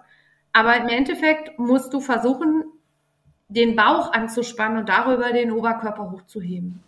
Aber 0.53 0.77
im 0.77 0.87
Endeffekt 0.87 1.57
musst 1.59 1.93
du 1.93 1.99
versuchen, 1.99 2.63
den 3.49 3.75
Bauch 3.75 4.13
anzuspannen 4.13 4.77
und 4.79 4.89
darüber 4.89 5.31
den 5.31 5.51
Oberkörper 5.51 6.11
hochzuheben. 6.11 6.83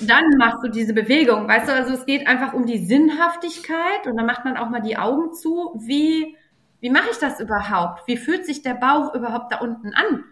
Und 0.00 0.08
dann 0.08 0.24
machst 0.38 0.64
du 0.64 0.68
diese 0.68 0.94
Bewegung, 0.94 1.48
weißt 1.48 1.68
du, 1.68 1.72
also 1.72 1.92
es 1.94 2.06
geht 2.06 2.26
einfach 2.26 2.52
um 2.52 2.66
die 2.66 2.78
Sinnhaftigkeit 2.78 4.06
und 4.06 4.16
dann 4.16 4.26
macht 4.26 4.44
man 4.44 4.56
auch 4.56 4.70
mal 4.70 4.80
die 4.80 4.96
Augen 4.96 5.34
zu. 5.34 5.78
Wie, 5.78 6.36
wie 6.80 6.90
mache 6.90 7.10
ich 7.10 7.18
das 7.18 7.40
überhaupt? 7.40 8.06
Wie 8.06 8.16
fühlt 8.16 8.46
sich 8.46 8.62
der 8.62 8.74
Bauch 8.74 9.14
überhaupt 9.14 9.52
da 9.52 9.58
unten 9.58 9.92
an? 9.94 10.24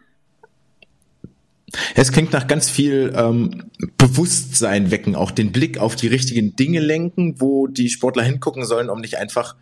Es 1.94 2.12
klingt 2.12 2.32
nach 2.32 2.46
ganz 2.46 2.70
viel 2.70 3.12
ähm, 3.14 3.70
Bewusstsein 3.98 4.90
wecken, 4.90 5.14
auch 5.14 5.30
den 5.30 5.52
Blick 5.52 5.78
auf 5.78 5.96
die 5.96 6.06
richtigen 6.06 6.56
Dinge 6.56 6.80
lenken, 6.80 7.40
wo 7.40 7.66
die 7.66 7.90
Sportler 7.90 8.22
hingucken 8.22 8.64
sollen, 8.64 8.88
um 8.88 9.00
nicht 9.00 9.18
einfach 9.18 9.54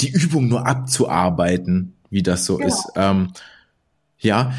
die 0.00 0.10
Übung 0.10 0.48
nur 0.48 0.66
abzuarbeiten, 0.66 1.94
wie 2.10 2.22
das 2.22 2.44
so 2.44 2.56
genau. 2.56 2.68
ist. 2.68 2.88
Ähm, 2.96 3.32
ja, 4.18 4.52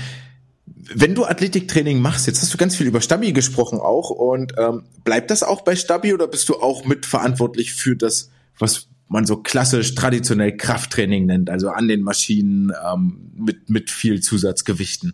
wenn 0.94 1.16
du 1.16 1.26
Athletiktraining 1.26 2.02
machst, 2.02 2.28
jetzt 2.28 2.42
hast 2.42 2.54
du 2.54 2.58
ganz 2.58 2.76
viel 2.76 2.88
über 2.88 3.02
Stabi 3.02 3.34
gesprochen 3.34 3.80
auch 3.80 4.10
und 4.10 4.54
ähm, 4.58 4.84
bleibt 5.04 5.30
das 5.30 5.44
auch 5.44 5.62
bei 5.62 5.76
Stabi 5.76 6.14
oder 6.14 6.28
bist 6.28 6.50
du 6.50 6.56
auch 6.56 6.86
mitverantwortlich 6.86 7.74
für 7.74 7.96
das, 7.96 8.32
was 8.58 8.88
man 9.08 9.26
so 9.26 9.38
klassisch 9.38 9.96
traditionell 9.96 10.56
Krafttraining 10.56 11.26
nennt, 11.26 11.50
also 11.50 11.70
an 11.70 11.88
den 11.88 12.02
Maschinen 12.02 12.72
ähm, 12.92 13.32
mit, 13.36 13.70
mit 13.70 13.90
viel 13.90 14.22
Zusatzgewichten? 14.22 15.14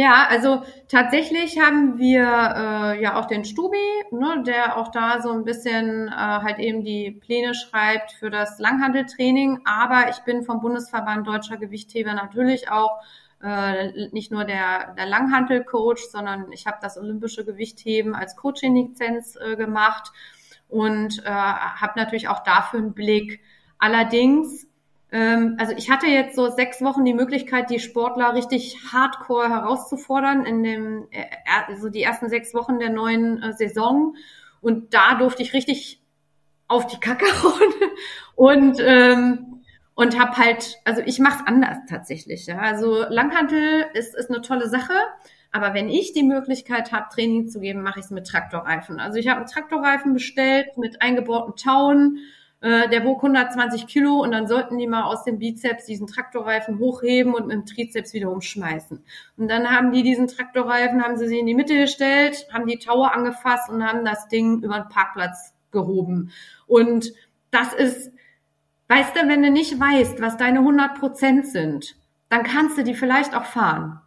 Ja, 0.00 0.28
also 0.30 0.62
tatsächlich 0.86 1.58
haben 1.58 1.98
wir 1.98 2.22
äh, 2.22 3.02
ja 3.02 3.18
auch 3.18 3.24
den 3.26 3.44
Stubi, 3.44 3.76
ne, 4.12 4.44
der 4.46 4.76
auch 4.76 4.92
da 4.92 5.20
so 5.20 5.32
ein 5.32 5.44
bisschen 5.44 6.06
äh, 6.06 6.12
halt 6.12 6.60
eben 6.60 6.84
die 6.84 7.10
Pläne 7.10 7.52
schreibt 7.52 8.12
für 8.12 8.30
das 8.30 8.60
Langhandeltraining. 8.60 9.62
Aber 9.64 10.08
ich 10.08 10.18
bin 10.20 10.44
vom 10.44 10.60
Bundesverband 10.60 11.26
Deutscher 11.26 11.56
Gewichtheber 11.56 12.12
natürlich 12.12 12.70
auch 12.70 13.02
äh, 13.42 14.08
nicht 14.12 14.30
nur 14.30 14.44
der, 14.44 14.94
der 14.94 15.06
Langhantel-Coach, 15.06 16.04
sondern 16.12 16.52
ich 16.52 16.68
habe 16.68 16.78
das 16.80 16.96
olympische 16.96 17.44
Gewichtheben 17.44 18.14
als 18.14 18.36
Coaching-Lizenz 18.36 19.34
äh, 19.34 19.56
gemacht 19.56 20.12
und 20.68 21.24
äh, 21.24 21.28
habe 21.28 21.94
natürlich 21.96 22.28
auch 22.28 22.44
dafür 22.44 22.78
einen 22.78 22.94
Blick. 22.94 23.40
Allerdings, 23.80 24.67
also 25.10 25.72
ich 25.76 25.90
hatte 25.90 26.06
jetzt 26.06 26.36
so 26.36 26.50
sechs 26.50 26.82
Wochen 26.82 27.04
die 27.04 27.14
Möglichkeit, 27.14 27.70
die 27.70 27.80
Sportler 27.80 28.34
richtig 28.34 28.78
hardcore 28.92 29.48
herauszufordern 29.48 30.44
in 30.44 30.62
dem, 30.62 31.08
äh, 31.10 31.24
also 31.66 31.88
die 31.88 32.02
ersten 32.02 32.28
sechs 32.28 32.52
Wochen 32.54 32.78
der 32.78 32.90
neuen 32.90 33.42
äh, 33.42 33.52
Saison. 33.54 34.16
Und 34.60 34.92
da 34.92 35.14
durfte 35.14 35.42
ich 35.42 35.54
richtig 35.54 36.02
auf 36.66 36.86
die 36.86 37.00
Kacke 37.00 37.26
hauen. 37.42 37.72
Und 38.34 38.78
ähm, 38.80 39.58
und 39.98 40.16
habe 40.16 40.36
halt, 40.36 40.76
also 40.84 41.02
ich 41.04 41.18
mache 41.18 41.40
es 41.40 41.46
anders 41.48 41.78
tatsächlich. 41.88 42.46
Ja. 42.46 42.58
Also 42.58 43.02
Langhantel 43.08 43.84
ist, 43.94 44.14
ist 44.14 44.30
eine 44.30 44.42
tolle 44.42 44.68
Sache, 44.68 44.92
aber 45.50 45.74
wenn 45.74 45.88
ich 45.88 46.12
die 46.12 46.22
Möglichkeit 46.22 46.92
habe, 46.92 47.06
Training 47.12 47.48
zu 47.48 47.58
geben, 47.58 47.82
mache 47.82 47.98
ich 47.98 48.04
es 48.04 48.12
mit 48.12 48.24
Traktorreifen. 48.24 49.00
Also 49.00 49.18
ich 49.18 49.26
habe 49.26 49.38
einen 49.38 49.48
Traktorreifen 49.48 50.12
bestellt 50.12 50.76
mit 50.76 51.02
eingebauten 51.02 51.56
Tauen, 51.56 52.18
äh, 52.60 52.88
der 52.88 53.04
wog 53.04 53.18
120 53.18 53.86
Kilo 53.86 54.22
und 54.22 54.32
dann 54.32 54.46
sollten 54.46 54.78
die 54.78 54.86
mal 54.86 55.04
aus 55.04 55.24
dem 55.24 55.38
Bizeps 55.38 55.86
diesen 55.86 56.06
Traktorreifen 56.06 56.78
hochheben 56.78 57.34
und 57.34 57.46
mit 57.46 57.56
dem 57.56 57.66
Trizeps 57.66 58.12
wieder 58.12 58.30
umschmeißen. 58.30 59.02
Und 59.36 59.48
dann 59.48 59.70
haben 59.70 59.92
die 59.92 60.02
diesen 60.02 60.26
Traktorreifen, 60.26 61.02
haben 61.02 61.16
sie 61.16 61.28
sie 61.28 61.38
in 61.38 61.46
die 61.46 61.54
Mitte 61.54 61.76
gestellt, 61.76 62.46
haben 62.52 62.66
die 62.66 62.78
Taue 62.78 63.12
angefasst 63.12 63.70
und 63.70 63.84
haben 63.84 64.04
das 64.04 64.28
Ding 64.28 64.62
über 64.62 64.80
den 64.80 64.88
Parkplatz 64.88 65.54
gehoben. 65.70 66.32
Und 66.66 67.12
das 67.50 67.72
ist 67.72 68.12
Weißt 68.88 69.14
du, 69.14 69.28
wenn 69.28 69.42
du 69.42 69.50
nicht 69.50 69.78
weißt, 69.78 70.20
was 70.22 70.38
deine 70.38 70.60
100 70.60 70.98
Prozent 70.98 71.46
sind, 71.46 71.94
dann 72.30 72.42
kannst 72.42 72.78
du 72.78 72.82
die 72.82 72.94
vielleicht 72.94 73.34
auch 73.34 73.44
fahren. 73.44 74.00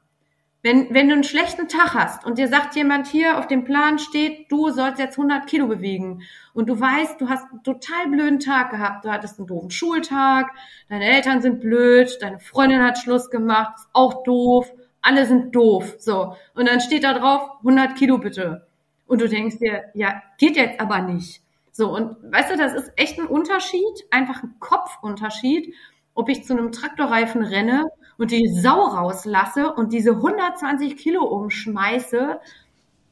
Wenn, 0.63 0.93
wenn 0.93 1.07
du 1.07 1.15
einen 1.15 1.23
schlechten 1.23 1.67
Tag 1.67 1.95
hast 1.95 2.23
und 2.23 2.37
dir 2.37 2.47
sagt 2.47 2.75
jemand 2.75 3.07
hier 3.07 3.39
auf 3.39 3.47
dem 3.47 3.63
Plan 3.63 3.97
steht, 3.97 4.51
du 4.51 4.69
sollst 4.69 4.99
jetzt 4.99 5.17
100 5.17 5.47
Kilo 5.47 5.65
bewegen 5.65 6.21
und 6.53 6.69
du 6.69 6.79
weißt, 6.79 7.19
du 7.19 7.29
hast 7.29 7.49
einen 7.49 7.63
total 7.63 8.09
blöden 8.09 8.39
Tag 8.39 8.69
gehabt, 8.69 9.03
du 9.03 9.11
hattest 9.11 9.39
einen 9.39 9.47
doofen 9.47 9.71
Schultag, 9.71 10.51
deine 10.87 11.05
Eltern 11.05 11.41
sind 11.41 11.61
blöd, 11.61 12.15
deine 12.21 12.39
Freundin 12.39 12.83
hat 12.83 12.99
Schluss 12.99 13.31
gemacht, 13.31 13.73
ist 13.79 13.89
auch 13.93 14.23
doof, 14.23 14.71
alle 15.01 15.25
sind 15.25 15.55
doof, 15.55 15.95
so. 15.97 16.35
Und 16.53 16.67
dann 16.67 16.79
steht 16.79 17.05
da 17.05 17.13
drauf, 17.13 17.57
100 17.59 17.95
Kilo 17.95 18.19
bitte. 18.19 18.67
Und 19.07 19.19
du 19.19 19.27
denkst 19.27 19.57
dir, 19.57 19.85
ja, 19.95 20.21
geht 20.37 20.57
jetzt 20.57 20.79
aber 20.79 21.01
nicht. 21.01 21.41
So, 21.71 21.89
und 21.95 22.17
weißt 22.31 22.51
du, 22.51 22.57
das 22.57 22.73
ist 22.73 22.91
echt 22.97 23.19
ein 23.19 23.25
Unterschied, 23.25 24.05
einfach 24.11 24.43
ein 24.43 24.53
Kopfunterschied, 24.59 25.73
ob 26.13 26.29
ich 26.29 26.43
zu 26.43 26.53
einem 26.53 26.71
Traktorreifen 26.71 27.41
renne 27.41 27.85
und 28.21 28.29
die 28.29 28.47
Sau 28.49 28.83
rauslasse 28.83 29.73
und 29.73 29.93
diese 29.93 30.11
120 30.11 30.95
Kilo 30.95 31.23
umschmeiße, 31.23 32.39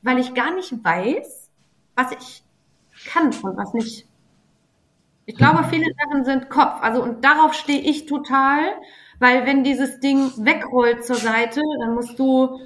weil 0.04 0.20
ich 0.20 0.36
gar 0.36 0.54
nicht 0.54 0.72
weiß, 0.84 1.50
was 1.96 2.12
ich 2.12 2.44
kann 3.08 3.34
und 3.42 3.58
was 3.58 3.74
nicht. 3.74 4.06
Ich 5.26 5.36
glaube, 5.36 5.64
viele 5.64 5.88
Sachen 5.98 6.26
sind 6.26 6.52
Kopf. 6.52 6.84
Also, 6.84 7.02
und 7.02 7.26
darauf 7.26 7.56
stehe 7.56 7.80
ich 7.82 8.06
total, 8.06 8.60
weil 9.18 9.48
wenn 9.48 9.64
dieses 9.64 10.00
Ding 10.00 10.30
wegrollt 10.46 11.04
zur 11.04 11.16
Seite, 11.16 11.62
dann 11.80 11.96
musst 11.96 12.20
du, 12.20 12.60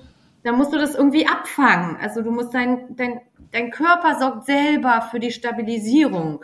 dann 0.43 0.57
musst 0.57 0.73
du 0.73 0.77
das 0.77 0.95
irgendwie 0.95 1.25
abfangen. 1.25 1.95
Also, 2.01 2.21
du 2.21 2.31
musst 2.31 2.53
dein, 2.53 2.93
dein, 2.97 3.21
dein 3.53 3.71
Körper 3.71 4.19
sorgt 4.19 4.47
selber 4.47 5.07
für 5.09 5.21
die 5.21 5.31
Stabilisierung 5.31 6.43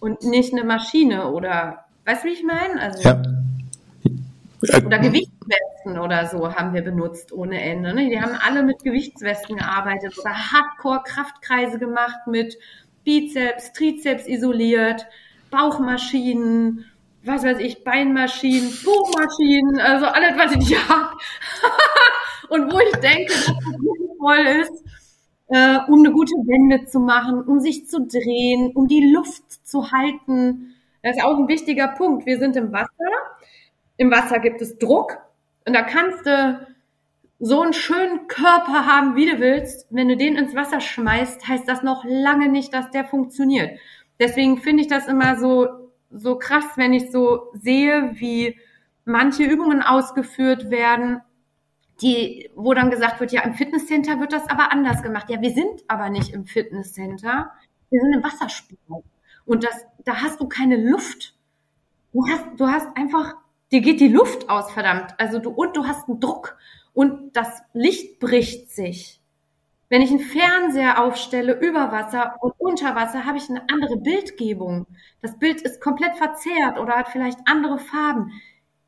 und 0.00 0.24
nicht 0.24 0.52
eine 0.52 0.64
Maschine 0.64 1.30
oder, 1.30 1.84
weißt 2.04 2.24
du, 2.24 2.28
wie 2.28 2.32
ich 2.32 2.42
meine? 2.42 2.80
Also, 2.80 3.08
ja. 3.08 3.22
Oder 4.86 4.98
Gewichtswesten 4.98 5.98
oder 5.98 6.26
so 6.26 6.54
haben 6.54 6.72
wir 6.72 6.82
benutzt 6.82 7.32
ohne 7.32 7.60
Ende. 7.60 7.94
Ne? 7.94 8.08
Die 8.08 8.20
haben 8.20 8.38
alle 8.46 8.62
mit 8.62 8.82
Gewichtswesten 8.82 9.56
gearbeitet 9.56 10.18
oder 10.18 10.30
Hardcore-Kraftkreise 10.30 11.78
gemacht 11.78 12.26
mit 12.26 12.56
Bizeps, 13.04 13.72
Trizeps 13.72 14.26
isoliert, 14.26 15.06
Bauchmaschinen, 15.50 16.86
was 17.24 17.44
weiß 17.44 17.58
ich, 17.58 17.84
Beinmaschinen, 17.84 18.70
Buchmaschinen, 18.84 19.78
also 19.80 20.06
alles, 20.06 20.36
was 20.36 20.52
ich 20.56 20.88
habe. 20.88 21.16
und 22.48 22.72
wo 22.72 22.78
ich 22.80 22.92
denke, 23.00 23.32
dass 23.32 23.46
das 23.46 23.64
sinnvoll 23.64 24.46
ist, 24.62 24.84
äh, 25.48 25.78
um 25.88 26.00
eine 26.00 26.12
gute 26.12 26.34
Wende 26.34 26.86
zu 26.86 27.00
machen, 27.00 27.42
um 27.42 27.60
sich 27.60 27.86
zu 27.86 28.06
drehen, 28.06 28.72
um 28.74 28.88
die 28.88 29.12
Luft 29.12 29.66
zu 29.66 29.92
halten. 29.92 30.74
Das 31.02 31.16
ist 31.16 31.24
auch 31.24 31.38
ein 31.38 31.48
wichtiger 31.48 31.88
Punkt. 31.88 32.26
Wir 32.26 32.38
sind 32.38 32.56
im 32.56 32.72
Wasser. 32.72 32.88
Im 33.96 34.10
Wasser 34.10 34.38
gibt 34.38 34.60
es 34.60 34.78
Druck. 34.78 35.18
Und 35.66 35.74
da 35.74 35.82
kannst 35.82 36.26
du 36.26 36.66
so 37.38 37.60
einen 37.60 37.72
schönen 37.72 38.26
Körper 38.28 38.86
haben, 38.86 39.16
wie 39.16 39.30
du 39.30 39.38
willst. 39.40 39.86
Wenn 39.90 40.08
du 40.08 40.16
den 40.16 40.36
ins 40.36 40.54
Wasser 40.54 40.80
schmeißt, 40.80 41.46
heißt 41.46 41.68
das 41.68 41.82
noch 41.82 42.04
lange 42.04 42.48
nicht, 42.48 42.72
dass 42.72 42.90
der 42.90 43.04
funktioniert. 43.04 43.78
Deswegen 44.18 44.58
finde 44.58 44.82
ich 44.82 44.88
das 44.88 45.08
immer 45.08 45.36
so, 45.36 45.68
so 46.10 46.36
krass, 46.38 46.64
wenn 46.76 46.92
ich 46.92 47.10
so 47.10 47.50
sehe, 47.54 48.12
wie 48.14 48.58
manche 49.04 49.44
Übungen 49.44 49.82
ausgeführt 49.82 50.70
werden, 50.70 51.20
die, 52.02 52.50
wo 52.54 52.74
dann 52.74 52.90
gesagt 52.90 53.20
wird, 53.20 53.32
ja, 53.32 53.42
im 53.42 53.54
Fitnesscenter 53.54 54.20
wird 54.20 54.32
das 54.32 54.48
aber 54.48 54.72
anders 54.72 55.02
gemacht. 55.02 55.30
Ja, 55.30 55.40
wir 55.40 55.52
sind 55.52 55.84
aber 55.88 56.10
nicht 56.10 56.32
im 56.32 56.46
Fitnesscenter. 56.46 57.52
Wir 57.90 58.00
sind 58.00 58.14
im 58.14 58.24
Wassersport. 58.24 59.04
Und 59.44 59.64
das, 59.64 59.86
da 60.04 60.22
hast 60.22 60.40
du 60.40 60.48
keine 60.48 60.76
Luft. 60.76 61.34
Du 62.12 62.26
hast, 62.28 62.44
du 62.56 62.66
hast 62.66 62.88
einfach, 62.96 63.34
dir 63.74 63.80
geht 63.80 64.00
die 64.00 64.08
Luft 64.08 64.48
aus, 64.48 64.70
verdammt. 64.70 65.14
Also 65.18 65.40
du, 65.40 65.50
und 65.50 65.76
du 65.76 65.84
hast 65.86 66.08
einen 66.08 66.20
Druck 66.20 66.56
und 66.92 67.36
das 67.36 67.60
Licht 67.72 68.20
bricht 68.20 68.70
sich. 68.70 69.20
Wenn 69.88 70.00
ich 70.00 70.10
einen 70.10 70.20
Fernseher 70.20 71.02
aufstelle 71.02 71.58
über 71.60 71.90
Wasser 71.90 72.36
und 72.40 72.54
unter 72.58 72.94
Wasser, 72.94 73.26
habe 73.26 73.36
ich 73.36 73.50
eine 73.50 73.62
andere 73.68 73.96
Bildgebung. 73.96 74.86
Das 75.22 75.38
Bild 75.38 75.60
ist 75.60 75.80
komplett 75.80 76.16
verzerrt 76.16 76.78
oder 76.78 76.94
hat 76.94 77.08
vielleicht 77.08 77.40
andere 77.46 77.78
Farben. 77.78 78.30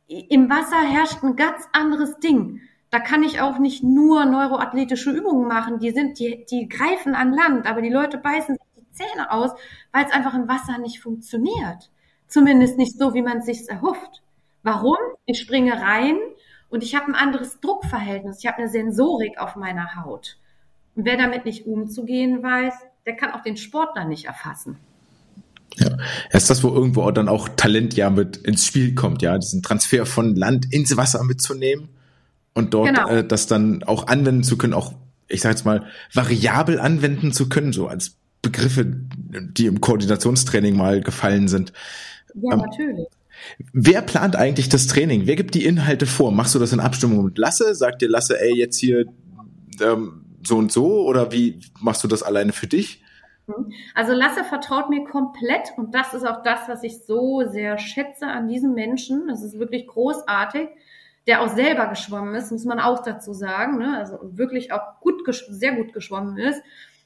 Im 0.06 0.48
Wasser 0.48 0.80
herrscht 0.80 1.22
ein 1.24 1.34
ganz 1.34 1.68
anderes 1.72 2.18
Ding. 2.20 2.60
Da 2.90 3.00
kann 3.00 3.24
ich 3.24 3.40
auch 3.40 3.58
nicht 3.58 3.82
nur 3.82 4.24
neuroathletische 4.24 5.10
Übungen 5.10 5.48
machen. 5.48 5.80
Die 5.80 5.90
sind, 5.90 6.20
die, 6.20 6.46
die 6.48 6.68
greifen 6.68 7.16
an 7.16 7.32
Land, 7.32 7.66
aber 7.66 7.82
die 7.82 7.90
Leute 7.90 8.18
beißen 8.18 8.54
sich 8.54 8.66
die 8.76 8.92
Zähne 8.92 9.32
aus, 9.32 9.50
weil 9.90 10.04
es 10.04 10.12
einfach 10.12 10.34
im 10.34 10.48
Wasser 10.48 10.78
nicht 10.78 11.00
funktioniert. 11.00 11.90
Zumindest 12.28 12.78
nicht 12.78 12.96
so, 12.96 13.14
wie 13.14 13.22
man 13.22 13.38
es 13.38 13.46
sich 13.46 13.68
erhofft. 13.68 14.22
Warum? 14.66 14.96
Ich 15.26 15.38
springe 15.38 15.74
rein 15.74 16.16
und 16.70 16.82
ich 16.82 16.96
habe 16.96 17.06
ein 17.06 17.14
anderes 17.14 17.60
Druckverhältnis. 17.60 18.40
Ich 18.40 18.46
habe 18.48 18.58
eine 18.58 18.68
Sensorik 18.68 19.38
auf 19.38 19.54
meiner 19.54 19.94
Haut. 19.94 20.38
Und 20.96 21.04
wer 21.04 21.16
damit 21.16 21.44
nicht 21.44 21.66
umzugehen 21.66 22.42
weiß, 22.42 22.74
der 23.06 23.14
kann 23.14 23.30
auch 23.30 23.44
den 23.44 23.56
Sportler 23.56 24.06
nicht 24.06 24.24
erfassen. 24.24 24.76
Ja, 25.76 25.96
ist 26.32 26.50
das, 26.50 26.64
wo 26.64 26.68
irgendwo 26.74 27.08
dann 27.12 27.28
auch 27.28 27.48
Talent 27.50 27.94
ja 27.94 28.10
mit 28.10 28.38
ins 28.38 28.66
Spiel 28.66 28.96
kommt, 28.96 29.22
ja, 29.22 29.38
diesen 29.38 29.62
Transfer 29.62 30.04
von 30.04 30.34
Land 30.34 30.72
ins 30.72 30.96
Wasser 30.96 31.22
mitzunehmen 31.22 31.88
und 32.52 32.74
dort 32.74 32.88
genau. 32.88 33.08
äh, 33.08 33.24
das 33.24 33.46
dann 33.46 33.84
auch 33.84 34.08
anwenden 34.08 34.42
zu 34.42 34.58
können, 34.58 34.74
auch, 34.74 34.94
ich 35.28 35.42
sage 35.42 35.54
jetzt 35.54 35.64
mal, 35.64 35.86
variabel 36.12 36.80
anwenden 36.80 37.32
zu 37.32 37.48
können, 37.48 37.72
so 37.72 37.86
als 37.86 38.16
Begriffe, 38.42 38.84
die 38.84 39.66
im 39.66 39.80
Koordinationstraining 39.80 40.76
mal 40.76 41.02
gefallen 41.02 41.46
sind. 41.46 41.72
Ja, 42.34 42.54
ähm, 42.54 42.62
natürlich. 42.62 43.06
Wer 43.72 44.02
plant 44.02 44.36
eigentlich 44.36 44.68
das 44.68 44.86
Training? 44.86 45.26
Wer 45.26 45.36
gibt 45.36 45.54
die 45.54 45.64
Inhalte 45.64 46.06
vor? 46.06 46.32
Machst 46.32 46.54
du 46.54 46.58
das 46.58 46.72
in 46.72 46.80
Abstimmung 46.80 47.24
mit 47.24 47.38
Lasse? 47.38 47.74
Sagt 47.74 48.02
dir 48.02 48.08
Lasse, 48.08 48.40
ey, 48.40 48.56
jetzt 48.56 48.78
hier 48.78 49.06
ähm, 49.80 50.24
so 50.44 50.56
und 50.56 50.72
so 50.72 51.06
oder 51.06 51.32
wie 51.32 51.60
machst 51.80 52.02
du 52.04 52.08
das 52.08 52.22
alleine 52.22 52.52
für 52.52 52.66
dich? 52.66 53.02
Mhm. 53.46 53.72
Also 53.94 54.12
Lasse 54.12 54.44
vertraut 54.44 54.90
mir 54.90 55.04
komplett 55.04 55.72
und 55.76 55.94
das 55.94 56.14
ist 56.14 56.26
auch 56.26 56.42
das, 56.42 56.60
was 56.68 56.82
ich 56.82 57.04
so 57.04 57.42
sehr 57.48 57.78
schätze 57.78 58.26
an 58.26 58.48
diesem 58.48 58.74
Menschen. 58.74 59.28
Das 59.28 59.42
ist 59.42 59.58
wirklich 59.58 59.86
großartig, 59.86 60.68
der 61.26 61.42
auch 61.42 61.54
selber 61.54 61.86
geschwommen 61.86 62.34
ist, 62.34 62.52
muss 62.52 62.64
man 62.64 62.80
auch 62.80 63.02
dazu 63.02 63.32
sagen. 63.32 63.78
Ne? 63.78 63.96
Also 63.96 64.18
wirklich 64.22 64.72
auch 64.72 65.00
gut, 65.00 65.22
sehr 65.48 65.72
gut 65.72 65.92
geschwommen 65.92 66.38
ist. 66.38 66.62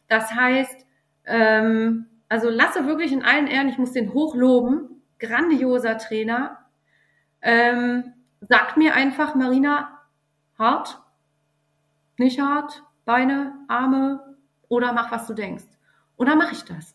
Das 0.09 0.33
heißt, 0.35 0.87
ähm, 1.27 2.07
also 2.29 2.49
Lasse 2.49 2.87
wirklich 2.87 3.13
in 3.13 3.23
allen 3.23 3.47
Ehren, 3.47 3.69
ich 3.69 3.79
muss 3.79 3.93
den 3.93 4.13
hochloben, 4.13 5.00
grandioser 5.21 5.99
Trainer. 5.99 6.59
Ähm, 7.43 8.13
sagt 8.41 8.77
mir 8.77 8.95
einfach, 8.95 9.35
Marina, 9.35 10.01
hart, 10.59 11.01
nicht 12.17 12.41
hart, 12.41 12.83
Beine, 13.05 13.55
Arme 13.69 14.37
oder 14.69 14.93
mach, 14.93 15.11
was 15.11 15.27
du 15.27 15.35
denkst. 15.35 15.65
Und 16.17 16.29
dann 16.29 16.39
mache 16.39 16.53
ich 16.53 16.65
das. 16.65 16.95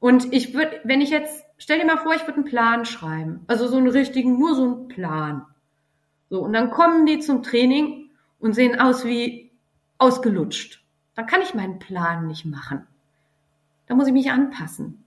Und 0.00 0.32
ich 0.32 0.54
würde, 0.54 0.80
wenn 0.84 1.00
ich 1.00 1.10
jetzt, 1.10 1.44
stell 1.56 1.78
dir 1.78 1.86
mal 1.86 1.98
vor, 1.98 2.14
ich 2.14 2.22
würde 2.22 2.34
einen 2.34 2.44
Plan 2.44 2.84
schreiben. 2.84 3.44
Also 3.48 3.66
so 3.66 3.76
einen 3.76 3.88
richtigen, 3.88 4.38
nur 4.38 4.54
so 4.54 4.64
einen 4.64 4.88
Plan. 4.88 5.46
So, 6.30 6.40
und 6.40 6.52
dann 6.52 6.70
kommen 6.70 7.06
die 7.06 7.18
zum 7.18 7.42
Training 7.42 8.10
und 8.38 8.54
sehen 8.54 8.78
aus 8.78 9.04
wie 9.04 9.50
ausgelutscht. 9.96 10.84
Dann 11.14 11.26
kann 11.26 11.42
ich 11.42 11.54
meinen 11.54 11.78
Plan 11.78 12.26
nicht 12.28 12.44
machen. 12.44 12.86
Da 13.86 13.94
muss 13.94 14.06
ich 14.06 14.12
mich 14.12 14.30
anpassen. 14.30 15.02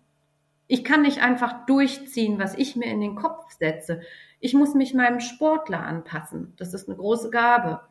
Ich 0.72 0.86
kann 0.86 1.02
nicht 1.02 1.22
einfach 1.22 1.66
durchziehen, 1.66 2.40
was 2.40 2.58
ich 2.58 2.78
mir 2.78 2.86
in 2.86 3.02
den 3.02 3.16
Kopf 3.16 3.52
setze. 3.60 4.00
Ich 4.40 4.54
muss 4.54 4.74
mich 4.74 4.94
meinem 4.94 5.20
Sportler 5.20 5.84
anpassen. 5.84 6.54
Das 6.56 6.74
ist 6.74 6.88
eine 6.88 6.98
große 6.98 7.30
Gabe. 7.30 7.82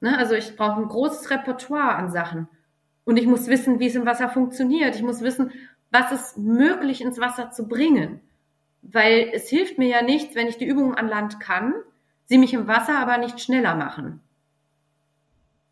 Ne? 0.00 0.16
Also 0.16 0.36
ich 0.36 0.54
brauche 0.54 0.80
ein 0.80 0.86
großes 0.86 1.30
Repertoire 1.30 1.96
an 1.96 2.12
Sachen. 2.12 2.46
Und 3.04 3.16
ich 3.16 3.26
muss 3.26 3.48
wissen, 3.48 3.80
wie 3.80 3.88
es 3.88 3.96
im 3.96 4.06
Wasser 4.06 4.28
funktioniert. 4.28 4.94
Ich 4.94 5.02
muss 5.02 5.22
wissen, 5.22 5.50
was 5.90 6.12
ist 6.12 6.38
möglich 6.38 7.00
ins 7.00 7.18
Wasser 7.18 7.50
zu 7.50 7.66
bringen. 7.66 8.20
Weil 8.82 9.32
es 9.32 9.48
hilft 9.48 9.76
mir 9.76 9.88
ja 9.88 10.02
nichts, 10.02 10.36
wenn 10.36 10.46
ich 10.46 10.58
die 10.58 10.68
Übungen 10.68 10.94
an 10.94 11.08
Land 11.08 11.40
kann, 11.40 11.74
sie 12.26 12.38
mich 12.38 12.54
im 12.54 12.68
Wasser 12.68 13.00
aber 13.00 13.18
nicht 13.18 13.40
schneller 13.40 13.74
machen. 13.74 14.20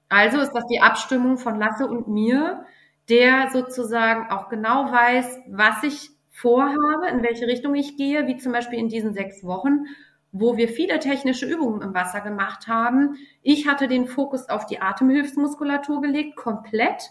Also 0.09 0.41
ist 0.41 0.53
das 0.53 0.67
die 0.67 0.81
Abstimmung 0.81 1.39
von 1.39 1.61
Lasse 1.61 1.87
und 1.87 2.09
mir, 2.09 2.67
der 3.09 3.51
sozusagen 3.53 4.31
auch 4.31 4.49
genau 4.49 4.91
weiß, 4.91 5.43
was 5.47 5.85
ich 5.85 6.16
vorhabe, 6.37 7.09
in 7.11 7.23
welche 7.23 7.47
Richtung 7.47 7.75
ich 7.75 7.97
gehe, 7.97 8.27
wie 8.27 8.37
zum 8.37 8.53
Beispiel 8.53 8.79
in 8.79 8.89
diesen 8.89 9.15
sechs 9.15 9.45
Wochen 9.45 9.87
wo 10.39 10.57
wir 10.57 10.69
viele 10.69 10.99
technische 10.99 11.47
Übungen 11.47 11.83
im 11.83 11.95
Wasser 11.95 12.21
gemacht 12.21 12.69
haben. 12.69 13.17
Ich 13.43 13.67
hatte 13.67 13.89
den 13.89 14.07
Fokus 14.07 14.49
auf 14.49 14.67
die 14.67 14.81
Atemhilfsmuskulatur 14.81 16.03
gelegt, 16.03 16.37
komplett. 16.37 17.11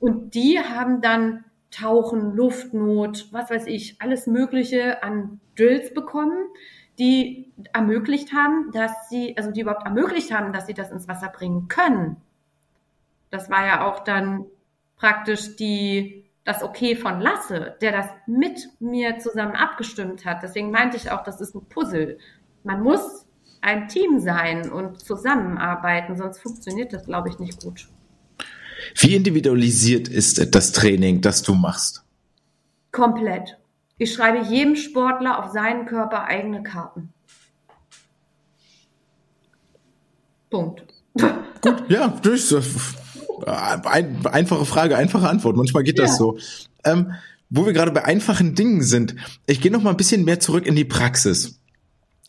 Und 0.00 0.34
die 0.34 0.58
haben 0.58 1.00
dann 1.00 1.44
Tauchen, 1.70 2.34
Luftnot, 2.34 3.28
was 3.32 3.50
weiß 3.50 3.66
ich, 3.66 4.00
alles 4.00 4.26
Mögliche 4.26 5.02
an 5.02 5.40
Drills 5.56 5.92
bekommen, 5.92 6.46
die 6.98 7.52
ermöglicht 7.72 8.32
haben, 8.32 8.70
dass 8.72 9.10
sie, 9.10 9.36
also 9.36 9.50
die 9.50 9.60
überhaupt 9.60 9.84
ermöglicht 9.84 10.32
haben, 10.32 10.52
dass 10.52 10.66
sie 10.66 10.74
das 10.74 10.90
ins 10.90 11.08
Wasser 11.08 11.28
bringen 11.28 11.68
können. 11.68 12.16
Das 13.30 13.50
war 13.50 13.66
ja 13.66 13.86
auch 13.86 14.00
dann 14.00 14.46
praktisch 14.96 15.56
die, 15.56 16.24
das 16.48 16.62
Okay 16.62 16.96
von 16.96 17.20
Lasse, 17.20 17.76
der 17.80 17.92
das 17.92 18.06
mit 18.26 18.70
mir 18.80 19.18
zusammen 19.18 19.54
abgestimmt 19.54 20.24
hat. 20.24 20.42
Deswegen 20.42 20.70
meinte 20.70 20.96
ich 20.96 21.10
auch, 21.10 21.22
das 21.22 21.40
ist 21.40 21.54
ein 21.54 21.68
Puzzle 21.68 22.18
man 22.64 22.82
muss 22.82 23.24
ein 23.60 23.88
Team 23.88 24.20
sein 24.20 24.70
und 24.70 25.00
zusammenarbeiten, 25.00 26.16
sonst 26.16 26.40
funktioniert 26.40 26.92
das, 26.92 27.06
glaube 27.06 27.28
ich, 27.28 27.38
nicht 27.38 27.62
gut. 27.62 27.88
Wie 28.96 29.14
individualisiert 29.14 30.08
ist 30.08 30.54
das 30.54 30.72
Training, 30.72 31.20
das 31.20 31.42
du 31.42 31.54
machst? 31.54 32.04
Komplett. 32.92 33.58
Ich 33.96 34.12
schreibe 34.12 34.44
jedem 34.46 34.76
Sportler 34.76 35.42
auf 35.42 35.52
seinen 35.52 35.86
Körper 35.86 36.24
eigene 36.24 36.62
Karten. 36.62 37.12
Punkt. 40.50 40.84
Gut, 41.60 41.90
ja, 41.90 42.08
durch. 42.08 42.54
Ein, 43.50 44.26
einfache 44.26 44.64
Frage, 44.64 44.96
einfache 44.96 45.28
Antwort. 45.28 45.56
Manchmal 45.56 45.82
geht 45.82 45.98
ja. 45.98 46.04
das 46.04 46.16
so. 46.16 46.38
Ähm, 46.84 47.12
wo 47.50 47.64
wir 47.64 47.72
gerade 47.72 47.92
bei 47.92 48.04
einfachen 48.04 48.54
Dingen 48.54 48.82
sind, 48.82 49.16
ich 49.46 49.60
gehe 49.60 49.72
noch 49.72 49.82
mal 49.82 49.90
ein 49.90 49.96
bisschen 49.96 50.24
mehr 50.24 50.38
zurück 50.38 50.66
in 50.66 50.76
die 50.76 50.84
Praxis 50.84 51.58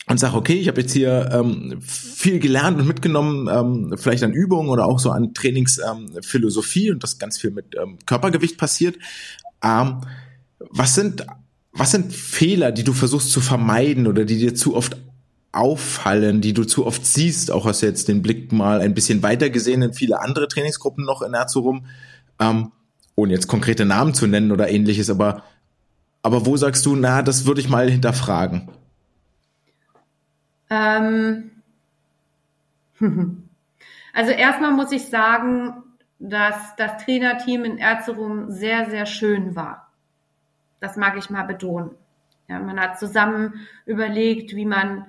und 0.06 0.18
sage, 0.18 0.36
okay, 0.36 0.54
ich 0.54 0.68
habe 0.68 0.80
jetzt 0.80 0.92
hier 0.92 1.28
ähm, 1.32 1.78
viel 1.82 2.38
gelernt 2.38 2.80
und 2.80 2.86
mitgenommen, 2.86 3.48
ähm, 3.52 3.94
vielleicht 3.98 4.22
an 4.22 4.32
Übungen 4.32 4.70
oder 4.70 4.86
auch 4.86 4.98
so 4.98 5.10
an 5.10 5.34
Trainingsphilosophie 5.34 6.88
ähm, 6.88 6.94
und 6.94 7.02
das 7.02 7.18
ganz 7.18 7.38
viel 7.38 7.50
mit 7.50 7.76
ähm, 7.80 7.98
Körpergewicht 8.06 8.56
passiert. 8.56 8.96
Ähm, 9.62 10.00
was 10.58 10.94
sind 10.94 11.26
was 11.72 11.92
sind 11.92 12.12
Fehler, 12.12 12.72
die 12.72 12.82
du 12.82 12.92
versuchst 12.92 13.30
zu 13.30 13.40
vermeiden 13.40 14.06
oder 14.08 14.24
die 14.24 14.38
dir 14.38 14.54
zu 14.54 14.74
oft 14.74 14.96
auffallen, 15.52 16.40
die 16.40 16.52
du 16.52 16.64
zu 16.64 16.86
oft 16.86 17.04
siehst, 17.04 17.50
auch 17.50 17.66
hast 17.66 17.82
du 17.82 17.86
jetzt 17.86 18.08
den 18.08 18.22
Blick 18.22 18.52
mal 18.52 18.80
ein 18.80 18.94
bisschen 18.94 19.22
weiter 19.22 19.50
gesehen 19.50 19.82
in 19.82 19.94
viele 19.94 20.20
andere 20.20 20.46
Trainingsgruppen 20.46 21.04
noch 21.04 21.22
in 21.22 21.34
Erzurum, 21.34 21.86
ähm, 22.38 22.72
ohne 23.16 23.32
jetzt 23.32 23.48
konkrete 23.48 23.84
Namen 23.84 24.14
zu 24.14 24.26
nennen 24.26 24.52
oder 24.52 24.68
ähnliches, 24.68 25.10
aber, 25.10 25.42
aber 26.22 26.46
wo 26.46 26.56
sagst 26.56 26.86
du, 26.86 26.94
na, 26.94 27.22
das 27.22 27.46
würde 27.46 27.60
ich 27.60 27.68
mal 27.68 27.90
hinterfragen? 27.90 28.68
Ähm, 30.70 31.50
also 34.12 34.30
erstmal 34.30 34.72
muss 34.72 34.92
ich 34.92 35.06
sagen, 35.06 35.82
dass 36.20 36.76
das 36.76 37.04
Trainerteam 37.04 37.64
in 37.64 37.78
Erzurum 37.78 38.50
sehr, 38.50 38.88
sehr 38.88 39.06
schön 39.06 39.56
war. 39.56 39.90
Das 40.78 40.96
mag 40.96 41.16
ich 41.18 41.28
mal 41.28 41.42
betonen. 41.42 41.90
Ja, 42.48 42.60
man 42.60 42.78
hat 42.78 42.98
zusammen 42.98 43.54
überlegt, 43.86 44.54
wie 44.54 44.66
man 44.66 45.06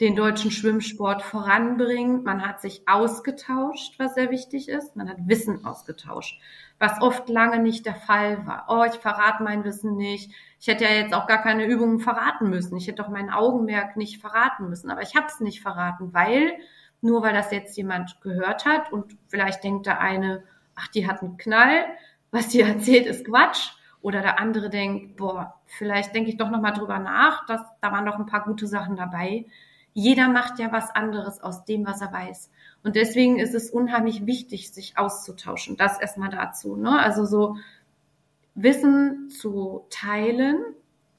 den 0.00 0.16
deutschen 0.16 0.50
Schwimmsport 0.50 1.22
voranbringt. 1.22 2.24
Man 2.24 2.46
hat 2.46 2.62
sich 2.62 2.88
ausgetauscht, 2.88 3.98
was 3.98 4.14
sehr 4.14 4.30
wichtig 4.30 4.68
ist. 4.68 4.96
Man 4.96 5.10
hat 5.10 5.18
Wissen 5.26 5.66
ausgetauscht, 5.66 6.40
was 6.78 7.02
oft 7.02 7.28
lange 7.28 7.58
nicht 7.58 7.84
der 7.84 7.94
Fall 7.94 8.46
war. 8.46 8.64
Oh, 8.68 8.84
ich 8.84 8.98
verrate 8.98 9.42
mein 9.42 9.62
Wissen 9.62 9.96
nicht. 9.96 10.32
Ich 10.58 10.68
hätte 10.68 10.84
ja 10.84 10.90
jetzt 10.90 11.12
auch 11.12 11.26
gar 11.26 11.42
keine 11.42 11.66
Übungen 11.66 12.00
verraten 12.00 12.48
müssen. 12.48 12.78
Ich 12.78 12.86
hätte 12.86 13.02
doch 13.02 13.10
mein 13.10 13.30
Augenmerk 13.30 13.96
nicht 13.96 14.22
verraten 14.22 14.70
müssen. 14.70 14.90
Aber 14.90 15.02
ich 15.02 15.14
habe 15.14 15.26
es 15.26 15.40
nicht 15.40 15.60
verraten, 15.60 16.14
weil 16.14 16.54
nur 17.02 17.22
weil 17.22 17.34
das 17.34 17.50
jetzt 17.50 17.76
jemand 17.76 18.20
gehört 18.22 18.64
hat 18.64 18.92
und 18.92 19.16
vielleicht 19.28 19.64
denkt 19.64 19.86
der 19.86 20.00
eine, 20.00 20.44
ach, 20.74 20.88
die 20.88 21.06
hat 21.06 21.22
einen 21.22 21.36
Knall, 21.36 21.84
was 22.30 22.48
die 22.48 22.60
erzählt, 22.62 23.06
ist 23.06 23.26
Quatsch. 23.26 23.72
Oder 24.02 24.22
der 24.22 24.40
andere 24.40 24.70
denkt, 24.70 25.18
boah, 25.18 25.60
vielleicht 25.66 26.14
denke 26.14 26.30
ich 26.30 26.38
doch 26.38 26.48
nochmal 26.48 26.72
drüber 26.72 26.98
nach, 26.98 27.44
dass 27.44 27.60
da 27.82 27.92
waren 27.92 28.06
doch 28.06 28.18
ein 28.18 28.24
paar 28.24 28.44
gute 28.44 28.66
Sachen 28.66 28.96
dabei 28.96 29.44
jeder 29.92 30.28
macht 30.28 30.58
ja 30.58 30.72
was 30.72 30.90
anderes 30.94 31.40
aus 31.40 31.64
dem, 31.64 31.86
was 31.86 32.00
er 32.00 32.12
weiß. 32.12 32.50
Und 32.82 32.96
deswegen 32.96 33.38
ist 33.38 33.54
es 33.54 33.70
unheimlich 33.70 34.26
wichtig, 34.26 34.72
sich 34.72 34.96
auszutauschen. 34.96 35.76
Das 35.76 36.00
erstmal 36.00 36.30
dazu. 36.30 36.76
Ne? 36.76 36.98
Also 36.98 37.24
so 37.24 37.56
Wissen 38.54 39.30
zu 39.30 39.86
teilen 39.90 40.58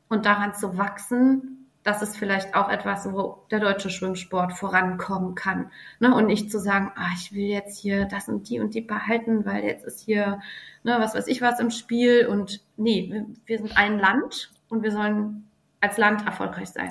und 0.09 0.26
daran 0.26 0.53
zu 0.53 0.78
wachsen, 0.78 1.67
das 1.84 2.03
ist 2.03 2.15
vielleicht 2.15 2.53
auch 2.53 2.69
etwas, 2.69 3.11
wo 3.11 3.43
der 3.49 3.59
deutsche 3.59 3.89
Schwimmsport 3.89 4.53
vorankommen 4.53 5.34
kann. 5.34 5.72
Ne? 5.99 6.13
Und 6.13 6.28
nicht 6.28 6.51
zu 6.51 6.59
sagen, 6.59 6.91
ah, 6.95 7.09
ich 7.15 7.34
will 7.34 7.47
jetzt 7.47 7.80
hier 7.80 8.05
das 8.05 8.28
und 8.28 8.49
die 8.49 8.59
und 8.59 8.76
die 8.76 8.82
behalten, 8.82 9.45
weil 9.45 9.63
jetzt 9.63 9.86
ist 9.86 9.99
hier, 9.99 10.41
ne, 10.84 10.97
was 10.99 11.15
weiß 11.15 11.28
ich 11.28 11.41
was 11.41 11.59
im 11.59 11.72
Spiel. 11.72 12.28
Und 12.28 12.61
nee, 12.78 13.26
wir 13.45 13.57
sind 13.57 13.76
ein 13.78 13.97
Land 13.97 14.51
und 14.69 14.84
wir 14.84 14.91
sollen 14.91 15.47
als 15.82 15.98
Land 15.98 16.26
erfolgreich 16.26 16.70
sein. 16.70 16.90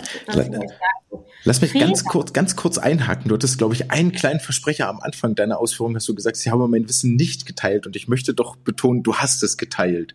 Lass 1.44 1.60
mich 1.60 1.72
ganz 1.72 2.04
kurz, 2.04 2.32
ganz 2.32 2.56
kurz 2.56 2.76
einhaken. 2.76 3.28
Du 3.28 3.34
hattest, 3.34 3.56
glaube 3.56 3.74
ich, 3.74 3.90
einen 3.90 4.12
kleinen 4.12 4.40
Versprecher 4.40 4.88
am 4.88 5.00
Anfang 5.00 5.34
deiner 5.34 5.58
Ausführung, 5.58 5.94
hast 5.94 6.08
du 6.08 6.14
gesagt, 6.14 6.36
sie 6.36 6.50
haben 6.50 6.70
mein 6.70 6.88
Wissen 6.88 7.16
nicht 7.16 7.46
geteilt 7.46 7.86
und 7.86 7.96
ich 7.96 8.08
möchte 8.08 8.34
doch 8.34 8.56
betonen, 8.56 9.02
du 9.02 9.16
hast 9.16 9.42
es 9.42 9.56
geteilt. 9.56 10.14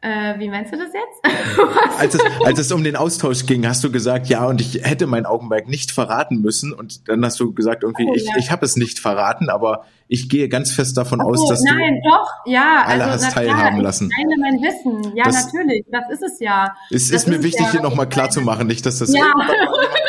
Äh, 0.00 0.38
wie 0.38 0.48
meinst 0.48 0.72
du 0.72 0.76
das 0.76 0.90
jetzt? 0.92 1.38
als, 1.98 2.14
es, 2.14 2.20
als 2.44 2.58
es 2.60 2.70
um 2.70 2.84
den 2.84 2.94
Austausch 2.94 3.46
ging, 3.46 3.66
hast 3.66 3.82
du 3.82 3.90
gesagt, 3.90 4.28
ja, 4.28 4.46
und 4.46 4.60
ich 4.60 4.84
hätte 4.84 5.08
mein 5.08 5.26
Augenmerk 5.26 5.66
nicht 5.66 5.90
verraten 5.90 6.40
müssen. 6.40 6.72
Und 6.72 7.08
dann 7.08 7.24
hast 7.24 7.40
du 7.40 7.52
gesagt, 7.52 7.82
irgendwie, 7.82 8.06
oh, 8.08 8.14
ich, 8.14 8.24
ja. 8.24 8.36
ich 8.38 8.52
habe 8.52 8.64
es 8.64 8.76
nicht 8.76 9.00
verraten, 9.00 9.50
aber 9.50 9.86
ich 10.06 10.28
gehe 10.28 10.48
ganz 10.48 10.70
fest 10.70 10.96
davon 10.96 11.20
oh, 11.20 11.30
aus, 11.30 11.48
dass 11.48 11.62
nein, 11.62 12.00
du 12.02 12.10
doch, 12.10 12.28
ja, 12.46 12.84
alle 12.86 13.06
also, 13.06 13.26
hast 13.26 13.34
teilhaben 13.34 13.78
klar, 13.78 13.82
lassen. 13.82 14.08
Teile 14.10 14.36
mein 14.40 14.62
Wissen, 14.62 15.16
ja, 15.16 15.24
das, 15.24 15.52
natürlich, 15.52 15.84
das 15.90 16.10
ist 16.10 16.22
es 16.22 16.38
ja. 16.38 16.76
Es 16.90 17.10
ist 17.10 17.26
mir 17.26 17.42
wichtig, 17.42 17.66
ja. 17.66 17.72
hier 17.72 17.82
nochmal 17.82 18.08
klar 18.08 18.30
zu 18.30 18.40
machen, 18.40 18.68
nicht, 18.68 18.86
dass 18.86 19.00
das 19.00 19.12
ja. 19.12 19.24
jemand 19.26 19.50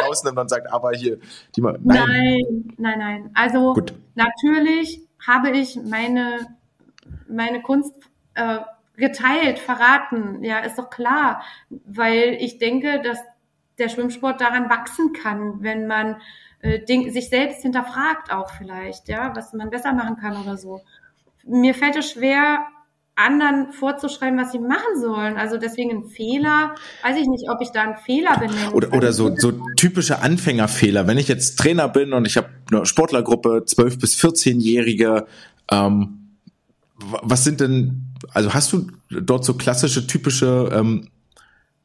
rausnimmt 0.07 0.37
und 0.37 0.49
sagt, 0.49 0.71
aber 0.71 0.91
hier, 0.91 1.17
die 1.55 1.61
mal, 1.61 1.79
nein. 1.81 2.05
nein, 2.07 2.73
nein, 2.77 2.99
nein. 2.99 3.31
Also 3.33 3.73
Gut. 3.73 3.95
natürlich 4.13 5.01
habe 5.25 5.49
ich 5.49 5.79
meine, 5.83 6.47
meine 7.27 7.63
Kunst 7.63 7.93
äh, 8.35 8.59
geteilt, 8.99 9.59
verraten. 9.59 10.43
Ja, 10.43 10.59
ist 10.59 10.77
doch 10.77 10.89
klar, 10.89 11.41
weil 11.69 12.37
ich 12.39 12.57
denke, 12.57 13.01
dass 13.01 13.19
der 13.77 13.89
Schwimmsport 13.89 14.41
daran 14.41 14.69
wachsen 14.69 15.13
kann, 15.13 15.61
wenn 15.61 15.87
man 15.87 16.17
äh, 16.61 16.83
Ding, 16.83 17.11
sich 17.11 17.29
selbst 17.29 17.61
hinterfragt 17.61 18.31
auch 18.31 18.51
vielleicht, 18.51 19.07
ja, 19.07 19.35
was 19.35 19.53
man 19.53 19.69
besser 19.69 19.93
machen 19.93 20.17
kann 20.17 20.37
oder 20.37 20.57
so. 20.57 20.81
Mir 21.45 21.73
fällt 21.73 21.95
es 21.95 22.11
schwer, 22.11 22.67
anderen 23.19 23.73
vorzuschreiben, 23.73 24.39
was 24.39 24.51
sie 24.51 24.59
machen 24.59 24.99
sollen. 24.99 25.37
Also 25.37 25.57
deswegen 25.57 25.91
ein 25.91 26.05
Fehler, 26.05 26.75
weiß 27.03 27.17
ich 27.17 27.27
nicht, 27.27 27.49
ob 27.49 27.61
ich 27.61 27.69
da 27.69 27.83
einen 27.83 27.97
Fehler 27.97 28.37
benenne. 28.39 28.71
Oder, 28.71 28.93
oder 28.93 29.13
so, 29.13 29.35
so 29.35 29.51
typische 29.75 30.21
Anfängerfehler. 30.21 31.05
Wenn 31.05 31.17
ich 31.17 31.27
jetzt 31.27 31.57
Trainer 31.59 31.89
bin 31.89 32.13
und 32.13 32.25
ich 32.25 32.37
habe 32.37 32.49
eine 32.71 32.85
Sportlergruppe, 32.85 33.63
12 33.65 33.99
bis 33.99 34.17
14-Jährige, 34.23 35.27
ähm, 35.69 36.37
was 36.95 37.43
sind 37.43 37.59
denn, 37.59 38.08
also 38.33 38.53
hast 38.53 38.73
du 38.73 38.87
dort 39.09 39.45
so 39.45 39.53
klassische, 39.53 40.07
typische 40.07 40.69
ähm, 40.73 41.09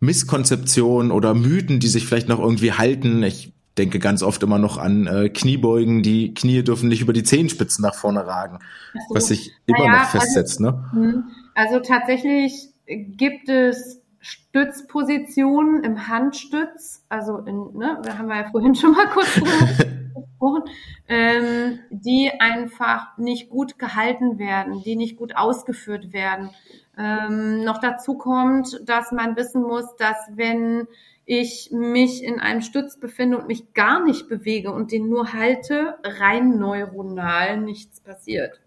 Misskonzeptionen 0.00 1.10
oder 1.10 1.34
Mythen, 1.34 1.80
die 1.80 1.88
sich 1.88 2.06
vielleicht 2.06 2.28
noch 2.28 2.40
irgendwie 2.40 2.72
halten? 2.72 3.22
Ich 3.22 3.52
denke 3.78 3.98
ganz 3.98 4.22
oft 4.22 4.42
immer 4.42 4.58
noch 4.58 4.78
an 4.78 5.06
äh, 5.06 5.28
Kniebeugen, 5.28 6.02
die 6.02 6.34
Knie 6.34 6.62
dürfen 6.62 6.88
nicht 6.88 7.00
über 7.00 7.12
die 7.12 7.22
Zehenspitzen 7.22 7.82
nach 7.82 7.94
vorne 7.94 8.26
ragen, 8.26 8.58
so. 8.92 9.14
was 9.14 9.26
sich 9.28 9.52
immer 9.66 9.86
naja, 9.86 10.02
noch 10.02 10.10
festsetzt. 10.10 10.60
Also, 10.62 10.76
ne? 10.92 11.24
Also 11.54 11.80
tatsächlich 11.80 12.70
gibt 12.86 13.48
es 13.48 14.00
Stützpositionen 14.24 15.84
im 15.84 16.08
Handstütz, 16.08 17.04
also 17.10 17.38
in, 17.40 17.76
ne, 17.76 18.00
da 18.02 18.16
haben 18.16 18.28
wir 18.28 18.36
ja 18.36 18.50
vorhin 18.50 18.74
schon 18.74 18.92
mal 18.92 19.06
kurz 19.08 19.34
drüber 19.34 19.50
gesprochen, 20.14 20.62
ähm, 21.08 21.80
die 21.90 22.30
einfach 22.38 23.18
nicht 23.18 23.50
gut 23.50 23.78
gehalten 23.78 24.38
werden, 24.38 24.82
die 24.82 24.96
nicht 24.96 25.18
gut 25.18 25.36
ausgeführt 25.36 26.14
werden. 26.14 26.48
Ähm, 26.96 27.64
noch 27.64 27.78
dazu 27.82 28.16
kommt, 28.16 28.80
dass 28.88 29.12
man 29.12 29.36
wissen 29.36 29.62
muss, 29.62 29.94
dass 29.96 30.16
wenn 30.34 30.88
ich 31.26 31.68
mich 31.70 32.24
in 32.24 32.40
einem 32.40 32.62
Stütz 32.62 32.98
befinde 32.98 33.36
und 33.36 33.46
mich 33.46 33.74
gar 33.74 34.02
nicht 34.02 34.30
bewege 34.30 34.72
und 34.72 34.90
den 34.90 35.10
nur 35.10 35.34
halte, 35.34 35.98
rein 36.02 36.58
neuronal 36.58 37.60
nichts 37.60 38.00
passiert. 38.00 38.58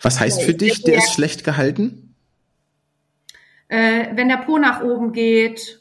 Was 0.00 0.20
heißt 0.20 0.40
für 0.40 0.54
dich, 0.54 0.82
der 0.84 0.96
ist 0.96 1.12
schlecht 1.12 1.44
gehalten? 1.44 2.09
Äh, 3.70 4.16
wenn 4.16 4.28
der 4.28 4.38
Po 4.38 4.58
nach 4.58 4.82
oben 4.82 5.12
geht, 5.12 5.80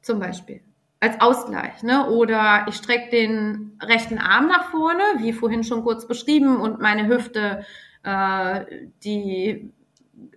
zum 0.00 0.20
Beispiel 0.20 0.60
als 1.00 1.20
Ausgleich, 1.20 1.82
ne? 1.82 2.08
Oder 2.08 2.66
ich 2.68 2.76
strecke 2.76 3.10
den 3.10 3.76
rechten 3.82 4.18
Arm 4.18 4.46
nach 4.46 4.70
vorne, 4.70 5.02
wie 5.18 5.32
vorhin 5.32 5.64
schon 5.64 5.82
kurz 5.82 6.06
beschrieben, 6.06 6.60
und 6.60 6.80
meine 6.80 7.08
Hüfte, 7.08 7.64
äh, 8.04 8.64
die 9.02 9.72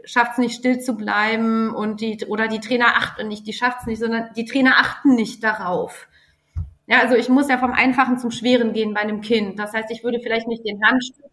schafft 0.03 0.33
es 0.33 0.37
nicht 0.39 0.55
still 0.55 0.79
zu 0.79 0.97
bleiben 0.97 1.69
und 1.75 2.01
die 2.01 2.25
oder 2.25 2.47
die 2.47 2.59
Trainer 2.59 2.95
achten 2.97 3.27
nicht, 3.27 3.45
die 3.45 3.53
schafft 3.53 3.81
es 3.81 3.85
nicht, 3.85 3.99
sondern 3.99 4.29
die 4.35 4.45
Trainer 4.45 4.77
achten 4.77 5.13
nicht 5.13 5.43
darauf. 5.43 6.07
Ja, 6.87 7.01
also 7.01 7.15
ich 7.15 7.29
muss 7.29 7.49
ja 7.49 7.59
vom 7.59 7.71
Einfachen 7.71 8.17
zum 8.17 8.31
Schweren 8.31 8.73
gehen 8.73 8.95
bei 8.95 9.01
einem 9.01 9.21
Kind. 9.21 9.59
Das 9.59 9.73
heißt, 9.73 9.91
ich 9.91 10.03
würde 10.03 10.19
vielleicht 10.21 10.47
nicht 10.47 10.65
den 10.65 10.83
Handstück 10.83 11.29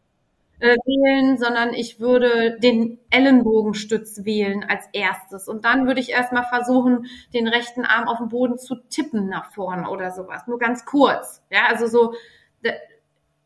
äh, 0.60 0.76
wählen, 0.84 1.38
sondern 1.38 1.74
ich 1.74 2.00
würde 2.00 2.58
den 2.60 2.98
Ellenbogenstütz 3.10 4.24
wählen 4.24 4.64
als 4.68 4.88
erstes. 4.92 5.48
Und 5.48 5.64
dann 5.64 5.86
würde 5.86 6.00
ich 6.00 6.10
erstmal 6.10 6.44
versuchen, 6.44 7.06
den 7.34 7.48
rechten 7.48 7.84
Arm 7.84 8.08
auf 8.08 8.18
den 8.18 8.28
Boden 8.28 8.58
zu 8.58 8.76
tippen 8.88 9.28
nach 9.28 9.52
vorne 9.52 9.88
oder 9.90 10.10
sowas. 10.10 10.46
Nur 10.46 10.58
ganz 10.58 10.84
kurz. 10.84 11.42
Ja, 11.50 11.66
also 11.68 11.86
so, 11.86 12.14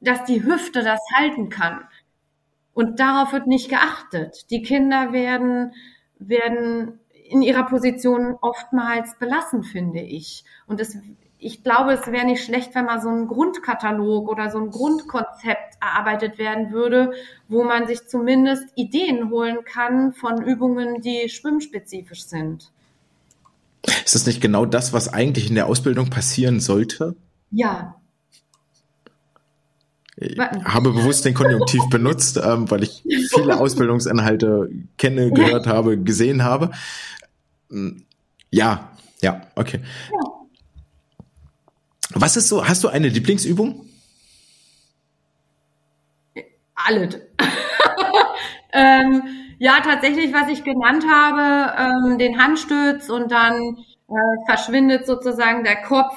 dass 0.00 0.24
die 0.24 0.44
Hüfte 0.44 0.82
das 0.82 1.00
halten 1.16 1.48
kann. 1.48 1.88
Und 2.72 2.98
darauf 2.98 3.32
wird 3.32 3.46
nicht 3.46 3.68
geachtet. 3.68 4.50
Die 4.50 4.62
Kinder 4.62 5.12
werden, 5.12 5.72
werden 6.18 6.98
in 7.30 7.42
ihrer 7.42 7.64
Position 7.64 8.36
oftmals 8.40 9.16
belassen, 9.18 9.62
finde 9.62 10.00
ich. 10.00 10.44
Und 10.66 10.80
es 10.80 10.98
ich 11.44 11.62
glaube, 11.62 11.92
es 11.92 12.06
wäre 12.06 12.24
nicht 12.24 12.42
schlecht, 12.42 12.74
wenn 12.74 12.86
mal 12.86 13.02
so 13.02 13.10
ein 13.10 13.28
Grundkatalog 13.28 14.30
oder 14.30 14.50
so 14.50 14.58
ein 14.58 14.70
Grundkonzept 14.70 15.74
erarbeitet 15.78 16.38
werden 16.38 16.72
würde, 16.72 17.12
wo 17.48 17.64
man 17.64 17.86
sich 17.86 18.06
zumindest 18.06 18.64
Ideen 18.76 19.28
holen 19.28 19.58
kann 19.62 20.14
von 20.14 20.42
Übungen, 20.42 21.02
die 21.02 21.28
schwimmspezifisch 21.28 22.24
sind. 22.24 22.72
Ist 23.82 24.14
das 24.14 24.24
nicht 24.24 24.40
genau 24.40 24.64
das, 24.64 24.94
was 24.94 25.12
eigentlich 25.12 25.50
in 25.50 25.54
der 25.54 25.66
Ausbildung 25.66 26.08
passieren 26.08 26.60
sollte? 26.60 27.14
Ja. 27.50 27.96
Ich 30.16 30.38
habe 30.38 30.92
bewusst 30.92 31.26
den 31.26 31.34
Konjunktiv 31.34 31.82
benutzt, 31.90 32.40
ähm, 32.42 32.70
weil 32.70 32.84
ich 32.84 33.04
viele 33.34 33.58
Ausbildungsinhalte 33.60 34.70
kenne, 34.96 35.30
gehört 35.30 35.66
habe, 35.66 35.98
gesehen 35.98 36.42
habe. 36.42 36.70
Hm, 37.68 38.04
ja, 38.50 38.92
ja, 39.20 39.42
okay. 39.56 39.80
Ja. 40.10 40.33
Was 42.14 42.36
ist 42.36 42.48
so, 42.48 42.66
hast 42.66 42.84
du 42.84 42.88
eine 42.88 43.08
Lieblingsübung? 43.08 43.86
Alles. 46.74 47.16
ähm, 48.72 49.22
ja, 49.58 49.80
tatsächlich, 49.80 50.32
was 50.32 50.48
ich 50.48 50.64
genannt 50.64 51.04
habe, 51.10 52.06
ähm, 52.06 52.18
den 52.18 52.40
Handstütz 52.40 53.08
und 53.08 53.32
dann 53.32 53.78
äh, 54.08 54.46
verschwindet 54.46 55.06
sozusagen 55.06 55.64
der 55.64 55.82
Kopf 55.82 56.16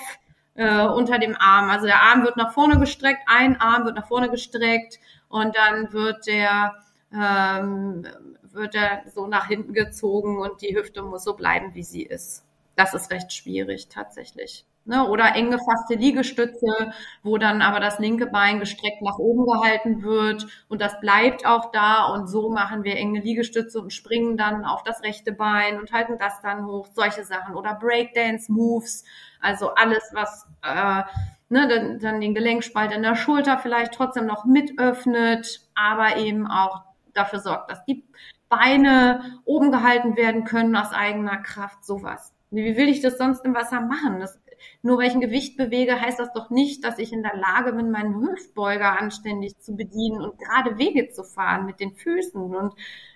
äh, 0.55 0.85
unter 0.85 1.19
dem 1.19 1.35
Arm. 1.35 1.69
Also 1.69 1.85
der 1.85 2.01
Arm 2.01 2.23
wird 2.23 2.37
nach 2.37 2.53
vorne 2.53 2.79
gestreckt, 2.79 3.21
ein 3.27 3.59
Arm 3.59 3.85
wird 3.85 3.95
nach 3.95 4.07
vorne 4.07 4.29
gestreckt 4.29 4.99
und 5.29 5.55
dann 5.55 5.93
wird 5.93 6.27
der 6.27 6.75
ähm, 7.13 8.05
wird 8.51 8.75
er 8.75 9.03
so 9.13 9.27
nach 9.27 9.47
hinten 9.47 9.73
gezogen 9.73 10.39
und 10.39 10.61
die 10.61 10.75
Hüfte 10.75 11.03
muss 11.03 11.23
so 11.23 11.35
bleiben, 11.35 11.73
wie 11.73 11.83
sie 11.83 12.03
ist. 12.03 12.43
Das 12.75 12.93
ist 12.93 13.11
recht 13.11 13.31
schwierig 13.31 13.87
tatsächlich. 13.87 14.65
Ne? 14.87 15.05
Oder 15.05 15.35
eng 15.35 15.51
gefasste 15.51 15.95
Liegestütze, 15.95 16.93
wo 17.21 17.37
dann 17.37 17.61
aber 17.61 17.81
das 17.81 17.99
linke 17.99 18.25
Bein 18.25 18.61
gestreckt 18.61 19.01
nach 19.01 19.17
oben 19.17 19.45
gehalten 19.45 20.01
wird 20.01 20.47
und 20.69 20.81
das 20.81 20.99
bleibt 21.01 21.45
auch 21.45 21.71
da 21.71 22.05
und 22.05 22.27
so 22.27 22.49
machen 22.49 22.85
wir 22.85 22.95
enge 22.95 23.19
Liegestütze 23.19 23.81
und 23.81 23.91
springen 23.91 24.37
dann 24.37 24.63
auf 24.63 24.83
das 24.83 25.03
rechte 25.03 25.33
Bein 25.33 25.77
und 25.77 25.91
halten 25.91 26.17
das 26.17 26.39
dann 26.41 26.65
hoch, 26.65 26.87
solche 26.93 27.25
Sachen. 27.25 27.55
Oder 27.55 27.75
Breakdance-Moves, 27.75 29.03
also 29.41 29.73
alles, 29.75 30.09
was 30.13 30.47
äh, 30.63 31.03
ne, 31.49 31.67
dann, 31.67 31.99
dann 31.99 32.21
den 32.21 32.33
Gelenkspalt 32.33 32.93
in 32.93 33.03
der 33.03 33.15
Schulter 33.15 33.57
vielleicht 33.57 33.93
trotzdem 33.93 34.25
noch 34.25 34.45
mit 34.45 34.79
öffnet, 34.79 35.67
aber 35.75 36.15
eben 36.15 36.47
auch 36.47 36.83
dafür 37.13 37.39
sorgt, 37.39 37.69
dass 37.71 37.83
die 37.83 38.05
Beine 38.47 39.41
oben 39.43 39.69
gehalten 39.69 40.15
werden 40.15 40.45
können 40.45 40.77
aus 40.77 40.93
eigener 40.93 41.37
Kraft, 41.37 41.85
sowas. 41.85 42.33
Wie 42.51 42.77
will 42.77 42.87
ich 42.87 43.01
das 43.01 43.17
sonst 43.17 43.43
im 43.43 43.53
Wasser 43.53 43.81
machen? 43.81 44.21
Das 44.21 44.39
nur 44.81 44.97
weil 44.97 45.07
ich 45.07 45.13
ein 45.13 45.21
Gewicht 45.21 45.57
bewege, 45.57 45.99
heißt 45.99 46.19
das 46.19 46.33
doch 46.33 46.49
nicht, 46.49 46.83
dass 46.83 46.99
ich 46.99 47.13
in 47.13 47.23
der 47.23 47.35
Lage 47.35 47.73
bin, 47.73 47.91
meinen 47.91 48.21
Hüftbeuger 48.21 48.99
anständig 48.99 49.59
zu 49.59 49.75
bedienen 49.75 50.21
und 50.21 50.39
gerade 50.39 50.77
Wege 50.77 51.09
zu 51.09 51.23
fahren 51.23 51.65
mit 51.65 51.79
den 51.79 51.95
Füßen. 51.95 52.41
Und 52.41 52.73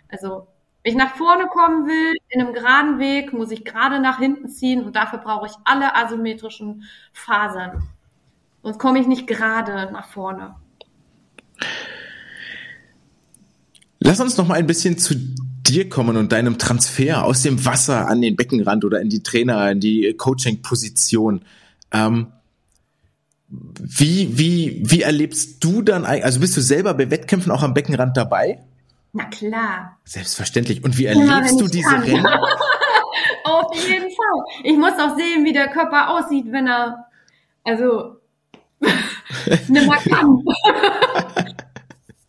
also, 0.09 0.47
wenn 0.83 0.93
ich 0.93 0.97
nach 0.97 1.15
vorne 1.15 1.47
kommen 1.47 1.87
will, 1.87 2.15
in 2.29 2.41
einem 2.41 2.53
geraden 2.53 2.99
Weg, 2.99 3.33
muss 3.33 3.51
ich 3.51 3.65
gerade 3.65 3.99
nach 3.99 4.19
hinten 4.19 4.49
ziehen 4.49 4.83
und 4.83 4.95
dafür 4.95 5.19
brauche 5.19 5.47
ich 5.47 5.53
alle 5.63 5.95
asymmetrischen 5.95 6.83
Fasern. 7.13 7.89
Sonst 8.63 8.79
komme 8.79 8.99
ich 8.99 9.07
nicht 9.07 9.27
gerade 9.27 9.91
nach 9.91 10.07
vorne. 10.07 10.55
Lass 13.99 14.19
uns 14.19 14.37
noch 14.37 14.47
mal 14.47 14.55
ein 14.55 14.67
bisschen 14.67 14.97
zu 14.97 15.13
dir 15.71 15.87
kommen 15.87 16.17
und 16.17 16.31
deinem 16.33 16.57
Transfer 16.57 17.23
aus 17.23 17.43
dem 17.43 17.65
Wasser 17.65 18.07
an 18.07 18.21
den 18.21 18.35
Beckenrand 18.35 18.83
oder 18.83 18.99
in 18.99 19.09
die 19.09 19.23
Trainer, 19.23 19.71
in 19.71 19.79
die 19.79 20.13
Coaching-Position. 20.17 21.41
Ähm, 21.91 22.27
wie, 23.47 24.37
wie, 24.37 24.81
wie 24.83 25.01
erlebst 25.01 25.63
du 25.63 25.81
dann, 25.81 26.05
also 26.05 26.39
bist 26.41 26.57
du 26.57 26.61
selber 26.61 26.93
bei 26.93 27.09
Wettkämpfen 27.09 27.51
auch 27.51 27.63
am 27.63 27.73
Beckenrand 27.73 28.17
dabei? 28.17 28.59
Na 29.13 29.25
klar. 29.25 29.97
Selbstverständlich. 30.03 30.83
Und 30.83 30.97
wie 30.97 31.05
erlebst 31.05 31.51
ja, 31.51 31.57
du 31.57 31.67
diese 31.67 31.89
kann. 31.89 32.03
Rennen? 32.03 32.25
Auf 33.43 33.75
jeden 33.75 34.09
Fall. 34.09 34.63
Ich 34.63 34.77
muss 34.77 34.93
auch 34.93 35.17
sehen, 35.17 35.43
wie 35.45 35.53
der 35.53 35.69
Körper 35.69 36.09
aussieht, 36.11 36.45
wenn 36.49 36.67
er, 36.67 37.05
also, 37.63 38.17
nimmer 39.67 39.97
kann. 39.97 40.43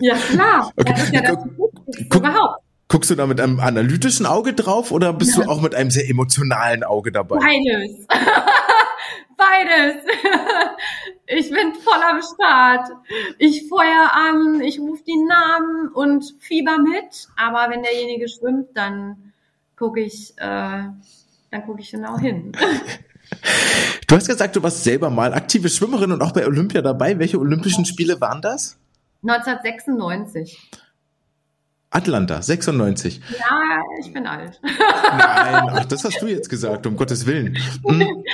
ja, 0.01 0.15
klar. 0.17 0.73
Okay. 0.77 0.93
Das 0.93 1.05
ist 1.05 1.13
ja 1.13 1.21
das 1.23 1.45
Wichtigste 1.45 2.19
überhaupt. 2.19 2.62
Guckst 2.93 3.09
du 3.09 3.15
da 3.15 3.27
mit 3.27 3.41
einem 3.41 3.59
analytischen 3.59 4.27
Auge 4.27 4.53
drauf 4.53 4.93
oder 4.93 5.15
bist 5.15 5.39
ja. 5.39 5.45
du 5.45 5.51
auch 5.51 5.63
mit 5.63 5.75
einem 5.75 5.91
sehr 5.91 6.07
emotionalen 6.11 6.85
Auge 6.85 7.11
dabei? 7.11 7.39
Beides. 7.39 8.07
Beides. 9.37 10.05
Ich 11.27 11.49
bin 11.49 11.73
voll 11.73 12.03
am 12.03 12.21
Start. 12.21 12.91
Ich 13.39 13.67
feuer 13.67 14.11
an, 14.13 14.61
ich 14.61 14.79
rufe 14.79 15.03
die 15.05 15.17
Namen 15.17 15.89
und 15.95 16.35
fieber 16.41 16.77
mit. 16.77 17.29
Aber 17.37 17.73
wenn 17.73 17.83
derjenige 17.83 18.29
schwimmt, 18.29 18.69
dann 18.75 19.33
gucke 19.75 20.01
ich, 20.01 20.35
äh, 20.37 20.43
dann 20.43 21.65
gucke 21.65 21.81
ich 21.81 21.91
genau 21.91 22.19
hin. 22.19 22.53
Du 24.07 24.17
hast 24.17 24.27
gesagt, 24.27 24.55
du 24.57 24.63
warst 24.63 24.85
selber 24.85 25.09
mal 25.09 25.33
aktive 25.33 25.71
Schwimmerin 25.71 26.13
und 26.13 26.21
auch 26.21 26.33
bei 26.33 26.47
Olympia 26.47 26.83
dabei. 26.83 27.19
Welche 27.19 27.39
Olympischen 27.39 27.87
Spiele 27.87 28.21
waren 28.21 28.43
das? 28.43 28.77
1996. 29.23 30.71
Atlanta, 31.93 32.41
96. 32.41 33.21
Ja, 33.39 33.83
ich 34.01 34.13
bin 34.13 34.27
alt. 34.27 34.59
Nein, 34.63 35.69
ach, 35.71 35.85
das 35.85 36.05
hast 36.05 36.23
du 36.23 36.27
jetzt 36.27 36.49
gesagt, 36.51 36.87
um 36.87 36.97
Gottes 36.97 37.27
Willen. 37.27 37.59
Hm. 37.87 38.25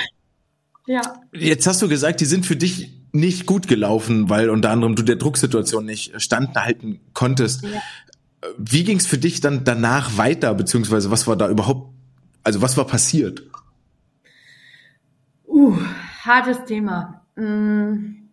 Ja. 0.87 1.01
Jetzt 1.33 1.67
hast 1.67 1.81
du 1.81 1.89
gesagt, 1.89 2.21
die 2.21 2.25
sind 2.25 2.45
für 2.45 2.55
dich 2.55 2.91
nicht 3.11 3.45
gut 3.45 3.67
gelaufen, 3.67 4.29
weil 4.29 4.49
unter 4.49 4.71
anderem 4.71 4.95
du 4.95 5.03
der 5.03 5.17
Drucksituation 5.17 5.85
nicht 5.85 6.19
standhalten 6.21 7.01
konntest. 7.13 7.63
Ja. 7.63 7.81
Wie 8.57 8.85
ging 8.85 8.97
es 8.97 9.05
für 9.05 9.17
dich 9.17 9.41
dann 9.41 9.65
danach 9.65 10.17
weiter, 10.17 10.53
beziehungsweise 10.55 11.11
was 11.11 11.27
war 11.27 11.35
da 11.35 11.49
überhaupt, 11.49 11.93
also 12.43 12.61
was 12.61 12.77
war 12.77 12.87
passiert? 12.87 13.43
Uh, 15.45 15.77
hartes 16.23 16.63
Thema. 16.63 17.25
Hm. 17.35 18.29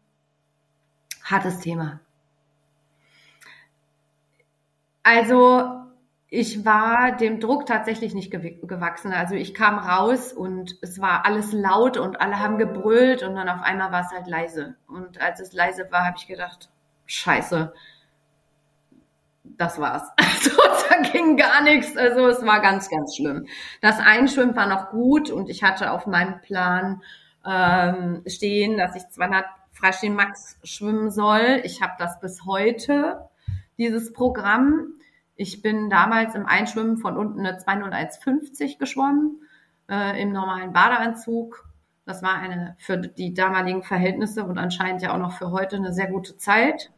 Hartes 1.24 1.58
Thema. 1.58 2.00
Also 5.06 5.84
ich 6.26 6.64
war 6.64 7.16
dem 7.16 7.38
Druck 7.38 7.64
tatsächlich 7.64 8.12
nicht 8.12 8.32
gewachsen. 8.32 9.12
Also 9.12 9.36
ich 9.36 9.54
kam 9.54 9.78
raus 9.78 10.32
und 10.32 10.74
es 10.82 11.00
war 11.00 11.24
alles 11.24 11.52
laut 11.52 11.96
und 11.96 12.20
alle 12.20 12.40
haben 12.40 12.58
gebrüllt 12.58 13.22
und 13.22 13.36
dann 13.36 13.48
auf 13.48 13.62
einmal 13.62 13.92
war 13.92 14.00
es 14.00 14.10
halt 14.10 14.26
leise. 14.26 14.74
Und 14.88 15.20
als 15.20 15.38
es 15.38 15.52
leise 15.52 15.86
war, 15.92 16.04
habe 16.04 16.16
ich 16.18 16.26
gedacht, 16.26 16.70
scheiße, 17.06 17.72
das 19.44 19.80
war's. 19.80 20.10
Also 20.18 20.50
da 20.90 21.08
ging 21.12 21.36
gar 21.36 21.62
nichts. 21.62 21.96
Also 21.96 22.26
es 22.26 22.44
war 22.44 22.60
ganz, 22.60 22.90
ganz 22.90 23.14
schlimm. 23.14 23.46
Das 23.82 24.00
Einschwimmen 24.00 24.56
war 24.56 24.66
noch 24.66 24.90
gut 24.90 25.30
und 25.30 25.48
ich 25.48 25.62
hatte 25.62 25.92
auf 25.92 26.08
meinem 26.08 26.40
Plan 26.40 27.00
ähm, 27.46 28.24
stehen, 28.26 28.76
dass 28.76 28.96
ich 28.96 29.08
200 29.08 29.44
Freistehen 29.70 30.14
Max 30.16 30.58
schwimmen 30.64 31.12
soll. 31.12 31.60
Ich 31.62 31.80
habe 31.80 31.92
das 31.96 32.18
bis 32.18 32.44
heute 32.44 33.28
dieses 33.78 34.12
Programm. 34.12 34.95
Ich 35.36 35.62
bin 35.62 35.90
damals 35.90 36.34
im 36.34 36.46
Einschwimmen 36.46 36.96
von 36.96 37.16
unten 37.16 37.40
eine 37.40 37.58
201,50 37.58 38.78
geschwommen, 38.78 39.42
äh, 39.88 40.20
im 40.20 40.32
normalen 40.32 40.72
Badeanzug. 40.72 41.68
Das 42.06 42.22
war 42.22 42.38
eine 42.38 42.76
für 42.78 42.96
die 42.96 43.34
damaligen 43.34 43.82
Verhältnisse 43.82 44.44
und 44.44 44.58
anscheinend 44.58 45.02
ja 45.02 45.12
auch 45.12 45.18
noch 45.18 45.32
für 45.32 45.50
heute 45.50 45.76
eine 45.76 45.92
sehr 45.92 46.08
gute 46.08 46.36
Zeit. 46.38 46.90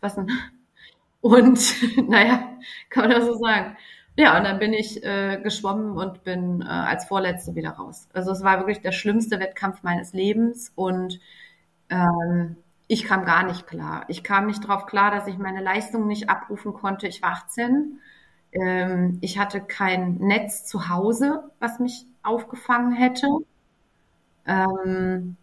Was 0.00 0.18
ein 0.18 0.28
und 1.20 1.58
naja, 2.08 2.50
kann 2.90 3.08
man 3.08 3.12
das 3.12 3.26
so 3.26 3.34
sagen. 3.34 3.76
Ja, 4.18 4.38
und 4.38 4.44
dann 4.44 4.58
bin 4.58 4.72
ich 4.72 5.04
äh, 5.04 5.38
geschwommen 5.42 5.96
und 5.96 6.24
bin 6.24 6.62
äh, 6.62 6.64
als 6.64 7.04
Vorletzte 7.06 7.54
wieder 7.54 7.70
raus. 7.70 8.08
Also 8.14 8.30
es 8.32 8.42
war 8.42 8.58
wirklich 8.58 8.80
der 8.80 8.92
schlimmste 8.92 9.40
Wettkampf 9.40 9.82
meines 9.82 10.14
Lebens 10.14 10.72
und 10.74 11.20
ähm, 11.90 12.56
ich 12.88 13.04
kam 13.04 13.24
gar 13.24 13.42
nicht 13.44 13.66
klar. 13.66 14.04
Ich 14.08 14.22
kam 14.22 14.46
nicht 14.46 14.64
darauf 14.64 14.86
klar, 14.86 15.10
dass 15.10 15.26
ich 15.26 15.38
meine 15.38 15.62
Leistung 15.62 16.06
nicht 16.06 16.30
abrufen 16.30 16.72
konnte. 16.72 17.08
Ich 17.08 17.22
war 17.22 17.32
18. 17.32 18.00
Ähm, 18.52 19.18
ich 19.20 19.38
hatte 19.38 19.60
kein 19.60 20.14
Netz 20.18 20.64
zu 20.64 20.88
Hause, 20.88 21.50
was 21.58 21.80
mich 21.80 22.06
aufgefangen 22.22 22.92
hätte. 22.92 23.26
Ähm, 24.46 25.36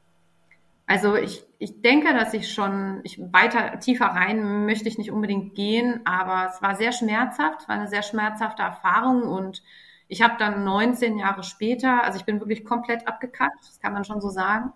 also 0.86 1.16
ich, 1.16 1.46
ich 1.60 1.82
denke, 1.82 2.14
dass 2.14 2.34
ich 2.34 2.54
schon, 2.54 3.00
ich 3.04 3.20
weiter 3.20 3.80
tiefer 3.80 4.06
rein 4.08 4.66
möchte 4.66 4.88
ich 4.90 4.98
nicht 4.98 5.12
unbedingt 5.12 5.56
gehen, 5.56 6.02
aber 6.06 6.50
es 6.50 6.62
war 6.62 6.76
sehr 6.76 6.92
schmerzhaft, 6.92 7.68
war 7.68 7.76
eine 7.76 7.88
sehr 7.88 8.04
schmerzhafte 8.04 8.64
Erfahrung 8.64 9.24
und 9.24 9.64
ich 10.08 10.22
habe 10.22 10.36
dann 10.38 10.64
19 10.64 11.18
Jahre 11.18 11.44
später, 11.44 12.04
also 12.04 12.20
ich 12.20 12.26
bin 12.26 12.40
wirklich 12.40 12.66
komplett 12.66 13.08
abgekackt, 13.08 13.66
das 13.68 13.80
kann 13.80 13.94
man 13.94 14.04
schon 14.04 14.22
so 14.22 14.30
sagen. 14.30 14.74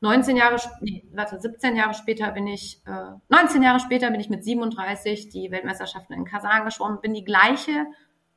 19 0.00 0.36
Jahre, 0.36 0.56
nee, 0.80 1.04
warte, 1.12 1.40
17 1.40 1.74
Jahre 1.74 1.94
später 1.94 2.30
bin 2.30 2.46
ich, 2.46 2.80
äh, 2.86 3.16
19 3.28 3.62
Jahre 3.62 3.80
später 3.80 4.10
bin 4.10 4.20
ich 4.20 4.30
mit 4.30 4.44
37 4.44 5.28
die 5.28 5.50
Weltmeisterschaften 5.50 6.14
in 6.14 6.24
Kasan 6.24 6.64
geschwommen, 6.64 7.00
bin 7.00 7.14
die 7.14 7.24
gleiche 7.24 7.86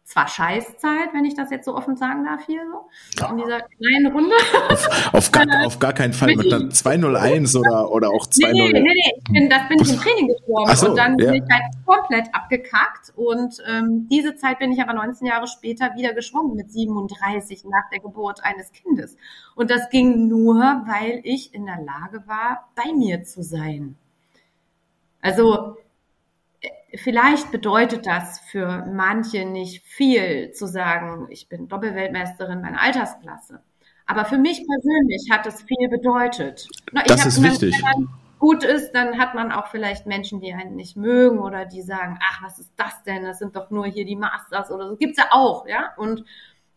zwar 0.03 0.27
Scheißzeit, 0.27 1.13
wenn 1.13 1.25
ich 1.25 1.35
das 1.35 1.51
jetzt 1.51 1.65
so 1.65 1.75
offen 1.75 1.95
sagen 1.95 2.25
darf 2.25 2.45
hier 2.45 2.61
so, 2.69 3.25
in 3.29 3.37
dieser 3.37 3.61
kleinen 3.61 4.07
Runde. 4.07 4.35
Auf, 4.69 5.13
auf, 5.13 5.31
gar, 5.31 5.45
auf 5.65 5.79
gar 5.79 5.93
keinen 5.93 6.13
Fall 6.13 6.35
mit 6.35 6.51
einer 6.51 6.69
201 6.69 7.55
oder, 7.55 7.91
oder 7.91 8.09
auch 8.09 8.25
2 8.27 8.51
Nee, 8.51 8.71
nee, 8.73 8.79
nee, 8.79 8.93
nee. 8.93 9.13
Ich 9.17 9.31
bin, 9.31 9.49
das 9.49 9.67
bin 9.69 9.81
ich 9.81 9.89
im 9.89 9.99
Training 9.99 10.27
gestorben 10.27 10.75
so, 10.75 10.89
und 10.89 10.97
dann 10.97 11.17
ja. 11.17 11.31
bin 11.31 11.43
ich 11.43 11.49
halt 11.49 11.63
komplett 11.85 12.33
abgekackt 12.33 13.13
und 13.15 13.57
ähm, 13.67 14.07
diese 14.09 14.35
Zeit 14.35 14.59
bin 14.59 14.71
ich 14.71 14.81
aber 14.81 14.93
19 14.93 15.27
Jahre 15.27 15.47
später 15.47 15.95
wieder 15.95 16.13
geschwommen 16.13 16.55
mit 16.55 16.71
37 16.71 17.63
nach 17.65 17.89
der 17.91 17.99
Geburt 17.99 18.43
eines 18.43 18.71
Kindes. 18.71 19.15
Und 19.55 19.71
das 19.71 19.89
ging 19.89 20.27
nur, 20.27 20.57
weil 20.87 21.21
ich 21.23 21.53
in 21.53 21.65
der 21.65 21.79
Lage 21.81 22.23
war, 22.27 22.69
bei 22.75 22.91
mir 22.93 23.23
zu 23.23 23.43
sein. 23.43 23.95
Also 25.21 25.77
vielleicht 26.95 27.51
bedeutet 27.51 28.05
das 28.05 28.39
für 28.39 28.85
manche 28.91 29.45
nicht 29.45 29.85
viel 29.85 30.51
zu 30.51 30.67
sagen, 30.67 31.27
ich 31.29 31.49
bin 31.49 31.67
Doppelweltmeisterin 31.67 32.61
meiner 32.61 32.81
Altersklasse. 32.81 33.61
Aber 34.05 34.25
für 34.25 34.37
mich 34.37 34.65
persönlich 34.67 35.29
hat 35.31 35.45
es 35.45 35.61
viel 35.61 35.89
bedeutet. 35.89 36.67
Na, 36.91 37.03
das 37.03 37.25
ist 37.25 37.41
wichtig. 37.41 37.75
Wenn 37.75 38.03
man 38.03 38.13
gut 38.39 38.63
ist, 38.63 38.91
dann 38.91 39.19
hat 39.19 39.35
man 39.35 39.51
auch 39.51 39.67
vielleicht 39.67 40.07
Menschen, 40.07 40.41
die 40.41 40.53
einen 40.53 40.75
nicht 40.75 40.97
mögen 40.97 41.39
oder 41.39 41.65
die 41.65 41.81
sagen, 41.81 42.19
ach, 42.21 42.43
was 42.43 42.59
ist 42.59 42.73
das 42.75 43.03
denn? 43.03 43.23
Das 43.23 43.39
sind 43.39 43.55
doch 43.55 43.69
nur 43.69 43.85
hier 43.85 44.03
die 44.03 44.15
Masters 44.15 44.71
oder 44.71 44.89
so. 44.89 44.97
Gibt's 44.97 45.17
ja 45.17 45.27
auch, 45.31 45.67
ja. 45.67 45.91
Und 45.95 46.25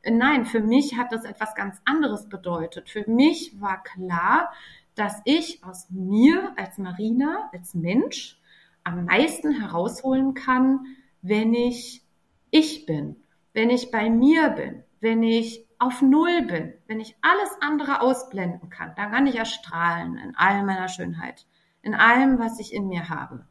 nein, 0.05 0.45
für 0.45 0.61
mich 0.61 0.97
hat 0.97 1.11
das 1.11 1.25
etwas 1.25 1.55
ganz 1.55 1.81
anderes 1.85 2.29
bedeutet. 2.29 2.91
Für 2.91 3.09
mich 3.11 3.61
war 3.61 3.83
klar, 3.83 4.53
dass 4.95 5.21
ich 5.25 5.65
aus 5.65 5.89
mir 5.91 6.53
als 6.57 6.79
Marina, 6.79 7.51
als 7.53 7.75
Mensch, 7.75 8.39
am 8.85 9.07
meisten 9.07 9.53
herausholen 9.53 10.35
kann, 10.35 10.87
wenn 11.23 11.55
ich 11.55 12.03
ich 12.51 12.87
bin, 12.87 13.17
wenn 13.53 13.71
ich 13.71 13.91
bei 13.91 14.11
mir 14.11 14.51
bin, 14.51 14.85
wenn 15.01 15.23
ich 15.23 15.67
auf 15.79 16.03
Null 16.03 16.43
bin, 16.43 16.73
wenn 16.87 17.01
ich 17.01 17.17
alles 17.21 17.51
andere 17.61 18.01
ausblenden 18.01 18.71
kann, 18.71 18.93
dann 18.97 19.11
kann 19.11 19.27
ich 19.27 19.37
erstrahlen 19.37 20.17
in 20.19 20.37
all 20.37 20.63
meiner 20.65 20.89
Schönheit, 20.89 21.47
in 21.83 21.95
allem, 21.95 22.39
was 22.39 22.61
ich 22.61 22.73
in 22.73 22.87
mir 22.89 23.09
habe. 23.09 23.47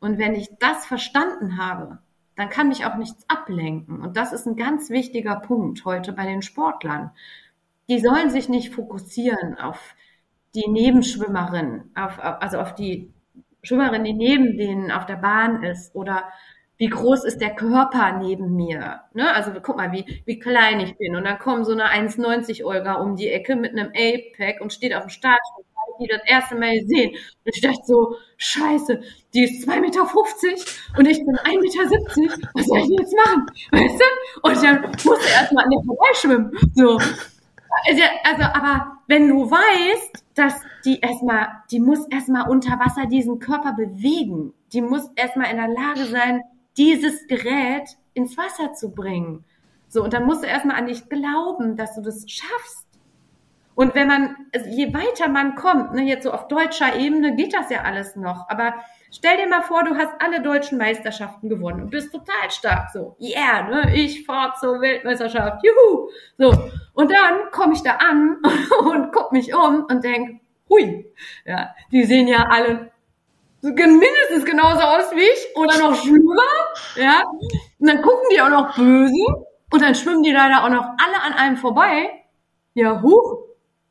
Und 0.00 0.18
wenn 0.18 0.34
ich 0.34 0.50
das 0.58 0.86
verstanden 0.86 1.56
habe, 1.56 1.98
dann 2.36 2.50
kann 2.50 2.68
mich 2.68 2.84
auch 2.84 2.96
nichts 2.96 3.28
ablenken. 3.28 4.00
Und 4.00 4.16
das 4.16 4.32
ist 4.32 4.46
ein 4.46 4.56
ganz 4.56 4.90
wichtiger 4.90 5.36
Punkt 5.36 5.84
heute 5.84 6.12
bei 6.12 6.24
den 6.24 6.42
Sportlern. 6.42 7.10
Die 7.88 7.98
sollen 7.98 8.30
sich 8.30 8.48
nicht 8.48 8.74
fokussieren 8.74 9.58
auf 9.58 9.94
die 10.54 10.68
Nebenschwimmerin, 10.68 11.90
auf, 11.96 12.20
also 12.20 12.60
auf 12.60 12.74
die 12.74 13.12
Schwimmerin, 13.68 14.04
die 14.04 14.14
neben 14.14 14.56
denen 14.56 14.90
auf 14.90 15.06
der 15.06 15.16
Bahn 15.16 15.62
ist 15.62 15.94
oder 15.94 16.24
wie 16.76 16.88
groß 16.88 17.24
ist 17.24 17.40
der 17.40 17.54
Körper 17.54 18.18
neben 18.18 18.54
mir? 18.54 19.00
Ne? 19.12 19.34
Also 19.34 19.50
guck 19.60 19.76
mal, 19.76 19.92
wie, 19.92 20.22
wie 20.26 20.38
klein 20.38 20.80
ich 20.80 20.96
bin. 20.96 21.16
Und 21.16 21.24
dann 21.24 21.38
kommt 21.38 21.66
so 21.66 21.72
eine 21.72 21.86
1,90 21.86 22.64
Olga 22.64 22.94
um 22.94 23.16
die 23.16 23.28
Ecke 23.28 23.56
mit 23.56 23.72
einem 23.72 23.88
A-Pack 23.88 24.60
und 24.60 24.72
steht 24.72 24.94
auf 24.94 25.02
dem 25.02 25.10
Start 25.10 25.40
die 26.00 26.06
das 26.06 26.22
erste 26.24 26.54
Mal 26.54 26.78
gesehen. 26.78 27.10
Und 27.10 27.54
ich 27.54 27.60
dachte 27.60 27.82
so, 27.84 28.16
scheiße, 28.36 29.00
die 29.34 29.44
ist 29.44 29.68
2,50 29.68 29.80
Meter 29.80 30.02
und 30.96 31.06
ich 31.06 31.18
bin 31.18 31.36
1,70 31.36 32.20
Meter. 32.20 32.48
Was 32.54 32.66
soll 32.66 32.78
ich 32.78 32.98
jetzt 32.98 33.14
machen? 33.16 33.46
Weißt 33.72 34.00
du? 34.00 34.48
Und 34.48 34.62
dann 34.62 34.90
musste 34.90 35.28
er 35.28 35.40
erstmal 35.40 35.64
an 35.64 35.70
der 35.70 35.84
vorbeischwimmen. 35.84 36.52
So. 36.74 36.98
Also, 37.86 38.02
also, 38.24 38.42
aber 38.42 38.97
wenn 39.08 39.28
du 39.28 39.50
weißt, 39.50 40.24
dass 40.34 40.54
die 40.84 41.00
erstmal, 41.00 41.48
die 41.70 41.80
muss 41.80 42.06
erstmal 42.08 42.48
unter 42.48 42.78
Wasser 42.78 43.06
diesen 43.06 43.40
Körper 43.40 43.72
bewegen. 43.72 44.52
Die 44.72 44.82
muss 44.82 45.10
erstmal 45.16 45.50
in 45.50 45.56
der 45.56 45.68
Lage 45.68 46.04
sein, 46.06 46.42
dieses 46.76 47.26
Gerät 47.26 47.88
ins 48.14 48.36
Wasser 48.36 48.74
zu 48.74 48.90
bringen. 48.90 49.44
So, 49.88 50.04
und 50.04 50.12
dann 50.12 50.26
musst 50.26 50.42
du 50.42 50.46
erstmal 50.46 50.76
an 50.76 50.86
dich 50.86 51.08
glauben, 51.08 51.74
dass 51.74 51.94
du 51.94 52.02
das 52.02 52.24
schaffst. 52.30 52.86
Und 53.78 53.94
wenn 53.94 54.08
man, 54.08 54.34
also 54.52 54.68
je 54.68 54.92
weiter 54.92 55.28
man 55.28 55.54
kommt, 55.54 55.94
ne, 55.94 56.02
jetzt 56.02 56.24
so 56.24 56.32
auf 56.32 56.48
deutscher 56.48 56.96
Ebene 56.96 57.36
geht 57.36 57.54
das 57.54 57.70
ja 57.70 57.82
alles 57.82 58.16
noch. 58.16 58.48
Aber 58.48 58.74
stell 59.12 59.36
dir 59.36 59.48
mal 59.48 59.62
vor, 59.62 59.84
du 59.84 59.96
hast 59.96 60.10
alle 60.18 60.42
deutschen 60.42 60.78
Meisterschaften 60.78 61.48
gewonnen 61.48 61.82
und 61.82 61.90
bist 61.90 62.10
total 62.10 62.50
stark. 62.50 62.90
So, 62.90 63.14
yeah, 63.20 63.62
ne, 63.70 63.94
ich 63.94 64.26
fahr 64.26 64.56
zur 64.58 64.80
Weltmeisterschaft, 64.80 65.62
juhu. 65.62 66.08
So, 66.38 66.70
und 66.94 67.12
dann 67.12 67.52
komme 67.52 67.74
ich 67.74 67.84
da 67.84 67.92
an 67.92 68.38
und 68.84 69.12
guck 69.12 69.30
mich 69.30 69.54
um 69.54 69.84
und 69.84 70.02
denk, 70.02 70.40
hui, 70.68 71.06
ja, 71.44 71.72
die 71.92 72.02
sehen 72.02 72.26
ja 72.26 72.48
alle 72.50 72.90
mindestens 73.62 74.44
genauso 74.44 74.80
aus 74.80 75.12
wie 75.14 75.20
ich 75.20 75.56
oder 75.56 75.78
noch 75.78 75.94
schlimmer, 75.94 76.42
ja. 76.96 77.22
Und 77.78 77.88
dann 77.88 78.02
gucken 78.02 78.26
die 78.32 78.40
auch 78.40 78.50
noch 78.50 78.74
böse 78.74 79.46
und 79.70 79.82
dann 79.82 79.94
schwimmen 79.94 80.24
die 80.24 80.32
leider 80.32 80.64
auch 80.64 80.68
noch 80.68 80.82
alle 80.98 81.22
an 81.24 81.32
einem 81.34 81.56
vorbei. 81.56 82.10
Ja, 82.74 83.02
huch, 83.02 83.47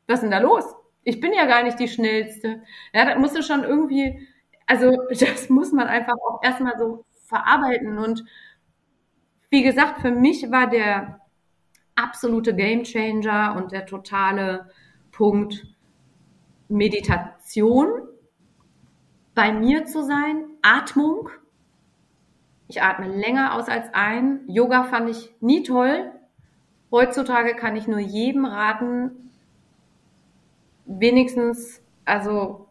was 0.08 0.16
ist 0.16 0.22
denn 0.22 0.30
da 0.30 0.38
los? 0.38 0.64
Ich 1.04 1.20
bin 1.20 1.32
ja 1.32 1.46
gar 1.46 1.62
nicht 1.62 1.78
die 1.78 1.88
Schnellste. 1.88 2.62
Ja, 2.92 3.04
da 3.04 3.18
musst 3.18 3.36
du 3.36 3.42
schon 3.42 3.62
irgendwie, 3.62 4.26
also 4.66 4.90
das 5.10 5.48
muss 5.48 5.72
man 5.72 5.86
einfach 5.86 6.14
auch 6.14 6.42
erstmal 6.42 6.76
so 6.78 7.04
verarbeiten. 7.26 7.98
Und 7.98 8.24
wie 9.50 9.62
gesagt, 9.62 10.00
für 10.00 10.10
mich 10.10 10.50
war 10.50 10.68
der 10.68 11.20
absolute 11.94 12.54
Gamechanger 12.54 13.56
und 13.56 13.72
der 13.72 13.86
totale 13.86 14.70
Punkt 15.10 15.66
Meditation, 16.68 17.88
bei 19.34 19.52
mir 19.52 19.86
zu 19.86 20.02
sein, 20.02 20.44
Atmung. 20.62 21.30
Ich 22.66 22.82
atme 22.82 23.08
länger 23.08 23.54
aus 23.54 23.68
als 23.68 23.86
ein. 23.94 24.40
Yoga 24.48 24.84
fand 24.84 25.08
ich 25.08 25.34
nie 25.40 25.62
toll. 25.62 26.12
Heutzutage 26.90 27.54
kann 27.54 27.76
ich 27.76 27.88
nur 27.88 28.00
jedem 28.00 28.44
raten, 28.44 29.27
wenigstens, 30.88 31.80
also 32.04 32.68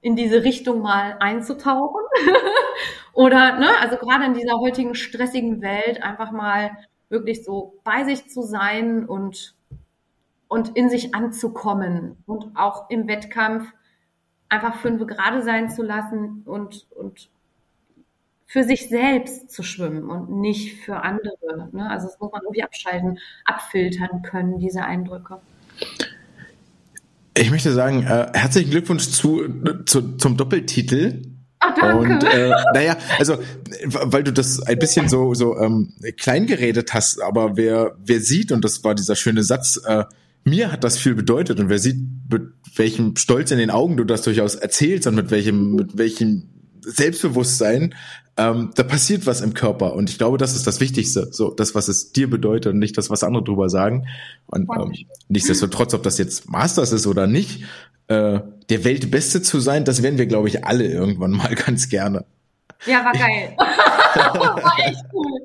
in 0.00 0.16
diese 0.16 0.42
Richtung 0.44 0.82
mal 0.82 1.16
einzutauchen. 1.20 2.02
Oder, 3.12 3.58
ne, 3.58 3.68
also 3.80 3.96
gerade 3.96 4.24
in 4.24 4.34
dieser 4.34 4.58
heutigen 4.58 4.94
stressigen 4.94 5.62
Welt 5.62 6.02
einfach 6.02 6.32
mal 6.32 6.70
wirklich 7.08 7.44
so 7.44 7.78
bei 7.84 8.04
sich 8.04 8.28
zu 8.28 8.42
sein 8.42 9.06
und, 9.06 9.54
und 10.48 10.76
in 10.76 10.90
sich 10.90 11.14
anzukommen 11.14 12.22
und 12.26 12.56
auch 12.56 12.90
im 12.90 13.08
Wettkampf 13.08 13.72
einfach 14.48 14.76
fünf 14.76 15.06
gerade 15.06 15.42
sein 15.42 15.70
zu 15.70 15.82
lassen 15.82 16.42
und, 16.44 16.86
und 16.90 17.30
für 18.46 18.62
sich 18.62 18.88
selbst 18.88 19.50
zu 19.50 19.62
schwimmen 19.62 20.08
und 20.08 20.30
nicht 20.30 20.84
für 20.84 21.02
andere. 21.02 21.68
Ne? 21.72 21.88
Also 21.90 22.06
das 22.06 22.20
muss 22.20 22.30
man 22.32 22.42
irgendwie 22.42 22.62
abschalten, 22.62 23.18
abfiltern 23.44 24.22
können, 24.22 24.58
diese 24.58 24.84
Eindrücke. 24.84 25.40
Ich 27.36 27.50
möchte 27.50 27.72
sagen, 27.72 28.02
äh, 28.02 28.28
herzlichen 28.32 28.70
Glückwunsch 28.70 29.10
zu, 29.10 29.44
zu, 29.84 30.16
zum 30.16 30.36
Doppeltitel. 30.36 31.22
Ach, 31.58 31.74
danke. 31.74 31.98
Und 31.98 32.24
äh, 32.24 32.50
naja, 32.72 32.96
also 33.18 33.38
weil 33.84 34.24
du 34.24 34.32
das 34.32 34.62
ein 34.62 34.78
bisschen 34.78 35.08
so 35.08 35.34
so 35.34 35.58
ähm, 35.58 35.94
klein 36.18 36.46
geredet 36.46 36.94
hast, 36.94 37.20
aber 37.22 37.56
wer 37.56 37.96
wer 38.04 38.20
sieht 38.20 38.52
und 38.52 38.64
das 38.64 38.84
war 38.84 38.94
dieser 38.94 39.16
schöne 39.16 39.42
Satz, 39.42 39.80
äh, 39.86 40.04
mir 40.44 40.70
hat 40.72 40.84
das 40.84 40.98
viel 40.98 41.14
bedeutet 41.14 41.58
und 41.60 41.68
wer 41.68 41.78
sieht 41.78 41.96
mit 42.30 42.42
welchem 42.76 43.16
Stolz 43.16 43.50
in 43.50 43.58
den 43.58 43.70
Augen 43.70 43.96
du 43.96 44.04
das 44.04 44.22
durchaus 44.22 44.54
erzählst 44.54 45.06
und 45.06 45.14
mit 45.14 45.30
welchem 45.30 45.74
mit 45.74 45.98
welchem 45.98 46.48
Selbstbewusstsein, 46.82 47.94
ähm, 48.38 48.70
da 48.74 48.82
passiert 48.82 49.26
was 49.26 49.40
im 49.40 49.54
Körper 49.54 49.94
und 49.94 50.10
ich 50.10 50.18
glaube, 50.18 50.36
das 50.36 50.54
ist 50.54 50.66
das 50.66 50.80
Wichtigste, 50.80 51.28
so 51.32 51.50
das, 51.50 51.74
was 51.74 51.88
es 51.88 52.12
dir 52.12 52.28
bedeutet 52.28 52.74
und 52.74 52.78
nicht 52.78 52.98
das, 52.98 53.08
was 53.08 53.24
andere 53.24 53.42
drüber 53.42 53.70
sagen. 53.70 54.06
Und 54.46 54.68
ähm, 54.78 54.92
nichtsdestotrotz, 55.28 55.94
ob 55.94 56.02
das 56.02 56.18
jetzt 56.18 56.50
Masters 56.50 56.92
ist 56.92 57.06
oder 57.06 57.26
nicht, 57.26 57.64
äh, 58.08 58.40
der 58.68 58.84
Weltbeste 58.84 59.40
zu 59.40 59.58
sein, 59.60 59.84
das 59.84 60.02
werden 60.02 60.18
wir, 60.18 60.26
glaube 60.26 60.48
ich, 60.48 60.64
alle 60.64 60.86
irgendwann 60.86 61.30
mal 61.30 61.54
ganz 61.66 61.88
gerne. 61.88 62.24
Ja, 62.84 63.04
war 63.04 63.12
geil. 63.12 63.54
war 63.58 64.78
echt 64.84 65.04
cool. 65.14 65.40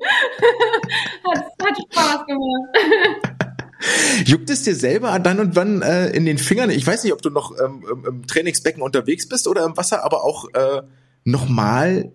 hat, 1.34 1.44
hat 1.62 1.76
Spaß 1.90 2.26
gemacht. 2.26 3.42
Juckt 4.26 4.50
es 4.50 4.62
dir 4.62 4.74
selber 4.74 5.18
dann 5.18 5.40
und 5.40 5.56
wann 5.56 5.80
äh, 5.80 6.10
in 6.10 6.26
den 6.26 6.36
Fingern? 6.38 6.70
Ich 6.70 6.86
weiß 6.86 7.02
nicht, 7.04 7.12
ob 7.12 7.22
du 7.22 7.30
noch 7.30 7.52
ähm, 7.58 8.04
im 8.06 8.26
Trainingsbecken 8.26 8.82
unterwegs 8.82 9.28
bist 9.28 9.48
oder 9.48 9.64
im 9.64 9.76
Wasser, 9.76 10.04
aber 10.04 10.24
auch 10.24 10.44
äh, 10.52 10.82
nochmal 11.24 12.12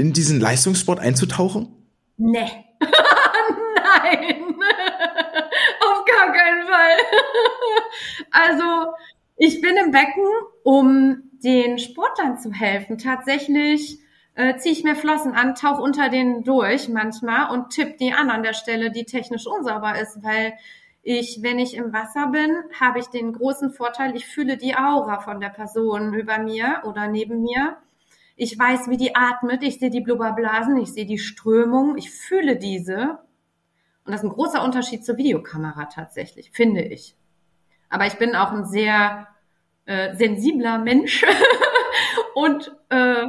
in 0.00 0.12
diesen 0.12 0.40
Leistungssport 0.40 0.98
einzutauchen? 0.98 1.68
Nee. 2.16 2.50
Nein. 2.80 4.54
Auf 5.80 6.04
gar 6.04 6.32
keinen 6.32 6.66
Fall. 6.66 6.96
also, 8.30 8.92
ich 9.36 9.60
bin 9.60 9.76
im 9.76 9.90
Becken, 9.90 10.26
um 10.64 11.22
den 11.42 11.78
Sportlern 11.78 12.38
zu 12.38 12.52
helfen. 12.52 12.98
Tatsächlich 12.98 13.98
äh, 14.34 14.56
ziehe 14.56 14.72
ich 14.72 14.84
mir 14.84 14.96
Flossen 14.96 15.34
an, 15.34 15.54
tauch 15.54 15.78
unter 15.78 16.08
denen 16.08 16.44
durch 16.44 16.88
manchmal 16.88 17.50
und 17.50 17.70
tipp 17.70 17.98
die 17.98 18.12
an 18.12 18.30
an 18.30 18.42
der 18.42 18.54
Stelle, 18.54 18.90
die 18.90 19.04
technisch 19.04 19.46
unsauber 19.46 19.98
ist, 19.98 20.22
weil 20.22 20.54
ich, 21.02 21.38
wenn 21.42 21.58
ich 21.58 21.74
im 21.74 21.92
Wasser 21.92 22.26
bin, 22.28 22.56
habe 22.78 22.98
ich 22.98 23.06
den 23.06 23.32
großen 23.32 23.70
Vorteil, 23.70 24.14
ich 24.14 24.26
fühle 24.26 24.56
die 24.56 24.76
Aura 24.76 25.20
von 25.20 25.40
der 25.40 25.48
Person 25.48 26.12
über 26.12 26.38
mir 26.38 26.82
oder 26.84 27.08
neben 27.08 27.42
mir. 27.42 27.78
Ich 28.42 28.58
weiß, 28.58 28.88
wie 28.88 28.96
die 28.96 29.14
atmet, 29.14 29.62
ich 29.62 29.78
sehe 29.78 29.90
die 29.90 30.00
Blubberblasen, 30.00 30.78
ich 30.78 30.94
sehe 30.94 31.04
die 31.04 31.18
Strömung, 31.18 31.98
ich 31.98 32.10
fühle 32.10 32.56
diese. 32.56 33.18
Und 34.06 34.12
das 34.12 34.22
ist 34.22 34.24
ein 34.24 34.32
großer 34.32 34.64
Unterschied 34.64 35.04
zur 35.04 35.18
Videokamera 35.18 35.84
tatsächlich, 35.84 36.50
finde 36.50 36.80
ich. 36.80 37.14
Aber 37.90 38.06
ich 38.06 38.14
bin 38.14 38.34
auch 38.34 38.50
ein 38.50 38.64
sehr 38.64 39.28
äh, 39.84 40.16
sensibler 40.16 40.78
Mensch 40.78 41.22
und 42.34 42.74
äh, 42.88 43.26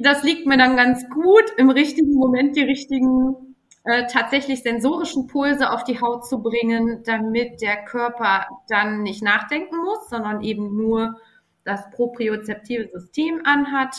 das 0.00 0.22
liegt 0.22 0.46
mir 0.46 0.56
dann 0.56 0.78
ganz 0.78 1.06
gut, 1.10 1.52
im 1.58 1.68
richtigen 1.68 2.14
Moment 2.14 2.56
die 2.56 2.64
richtigen 2.64 3.54
äh, 3.84 4.06
tatsächlich 4.06 4.62
sensorischen 4.62 5.26
Pulse 5.26 5.70
auf 5.70 5.84
die 5.84 6.00
Haut 6.00 6.26
zu 6.26 6.42
bringen, 6.42 7.02
damit 7.04 7.60
der 7.60 7.84
Körper 7.84 8.46
dann 8.66 9.02
nicht 9.02 9.22
nachdenken 9.22 9.76
muss, 9.76 10.08
sondern 10.08 10.40
eben 10.40 10.74
nur 10.74 11.20
das 11.66 11.90
propriozeptive 11.90 12.88
System 12.92 13.42
anhat 13.44 13.96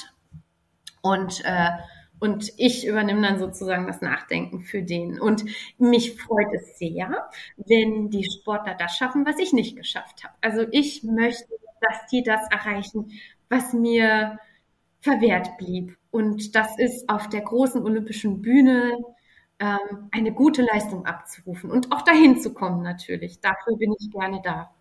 und 1.01 1.43
äh, 1.45 1.71
und 2.19 2.51
ich 2.57 2.87
übernehme 2.87 3.21
dann 3.21 3.37
sozusagen 3.37 3.85
das 3.85 4.01
Nachdenken 4.01 4.61
für 4.61 4.81
den. 4.81 5.19
Und 5.19 5.45
mich 5.77 6.19
freut 6.19 6.51
es 6.53 6.79
sehr, 6.79 7.29
wenn 7.57 8.09
die 8.09 8.25
Sportler 8.25 8.73
das 8.73 8.97
schaffen, 8.97 9.25
was 9.25 9.37
ich 9.37 9.53
nicht 9.53 9.75
geschafft 9.77 10.23
habe. 10.23 10.33
Also 10.41 10.65
ich 10.71 11.03
möchte, 11.03 11.45
dass 11.79 12.07
die 12.11 12.23
das 12.23 12.41
erreichen, 12.49 13.11
was 13.49 13.73
mir 13.73 14.39
verwehrt 14.99 15.57
blieb. 15.57 15.95
Und 16.09 16.55
das 16.55 16.77
ist 16.79 17.07
auf 17.07 17.29
der 17.29 17.41
großen 17.41 17.83
olympischen 17.83 18.41
Bühne 18.41 18.97
ähm, 19.59 20.09
eine 20.11 20.31
gute 20.31 20.63
Leistung 20.63 21.05
abzurufen 21.05 21.71
und 21.71 21.91
auch 21.91 22.01
dahin 22.01 22.39
zu 22.39 22.53
kommen 22.53 22.81
natürlich. 22.81 23.39
Dafür 23.41 23.77
bin 23.77 23.93
ich 23.99 24.11
gerne 24.11 24.41
da. 24.43 24.73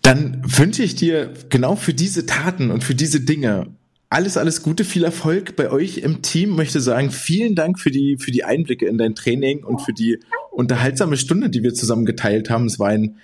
Dann 0.00 0.42
wünsche 0.44 0.82
ich 0.82 0.94
dir 0.94 1.32
genau 1.48 1.76
für 1.76 1.94
diese 1.94 2.26
Taten 2.26 2.70
und 2.70 2.82
für 2.82 2.94
diese 2.94 3.20
Dinge 3.20 3.66
alles, 4.12 4.36
alles 4.36 4.62
Gute, 4.62 4.84
viel 4.84 5.04
Erfolg 5.04 5.56
bei 5.56 5.70
euch 5.70 5.98
im 5.98 6.20
Team. 6.20 6.54
Möchte 6.54 6.80
sagen, 6.80 7.10
vielen 7.10 7.54
Dank 7.54 7.78
für 7.78 7.90
die, 7.90 8.18
für 8.18 8.30
die 8.30 8.44
Einblicke 8.44 8.86
in 8.86 8.98
dein 8.98 9.14
Training 9.14 9.64
und 9.64 9.80
für 9.80 9.94
die 9.94 10.18
unterhaltsame 10.50 11.16
Stunde, 11.16 11.48
die 11.48 11.62
wir 11.62 11.72
zusammen 11.72 12.04
geteilt 12.04 12.50
haben. 12.50 12.66
Es 12.66 12.78
war 12.78 12.88
ein 12.88 13.16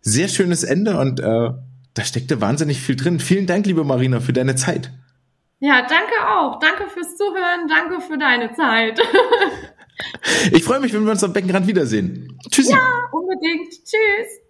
sehr 0.00 0.26
schönes 0.26 0.64
Ende 0.64 0.98
und 0.98 1.20
äh, 1.20 1.50
da 1.94 2.04
steckte 2.04 2.40
wahnsinnig 2.40 2.80
viel 2.80 2.96
drin. 2.96 3.20
Vielen 3.20 3.46
Dank, 3.46 3.66
liebe 3.66 3.84
Marina, 3.84 4.18
für 4.18 4.32
deine 4.32 4.56
Zeit. 4.56 4.90
Ja, 5.60 5.82
danke 5.82 6.28
auch. 6.28 6.58
Danke 6.58 6.90
fürs 6.90 7.16
Zuhören. 7.16 7.68
Danke 7.68 8.00
für 8.00 8.18
deine 8.18 8.52
Zeit. 8.52 9.00
ich 10.52 10.64
freue 10.64 10.80
mich, 10.80 10.92
wenn 10.92 11.04
wir 11.04 11.12
uns 11.12 11.22
am 11.22 11.32
Beckenrand 11.32 11.68
wiedersehen. 11.68 12.36
Tschüss. 12.50 12.68
Ja, 12.68 12.80
unbedingt. 13.12 13.72
Tschüss. 13.84 14.40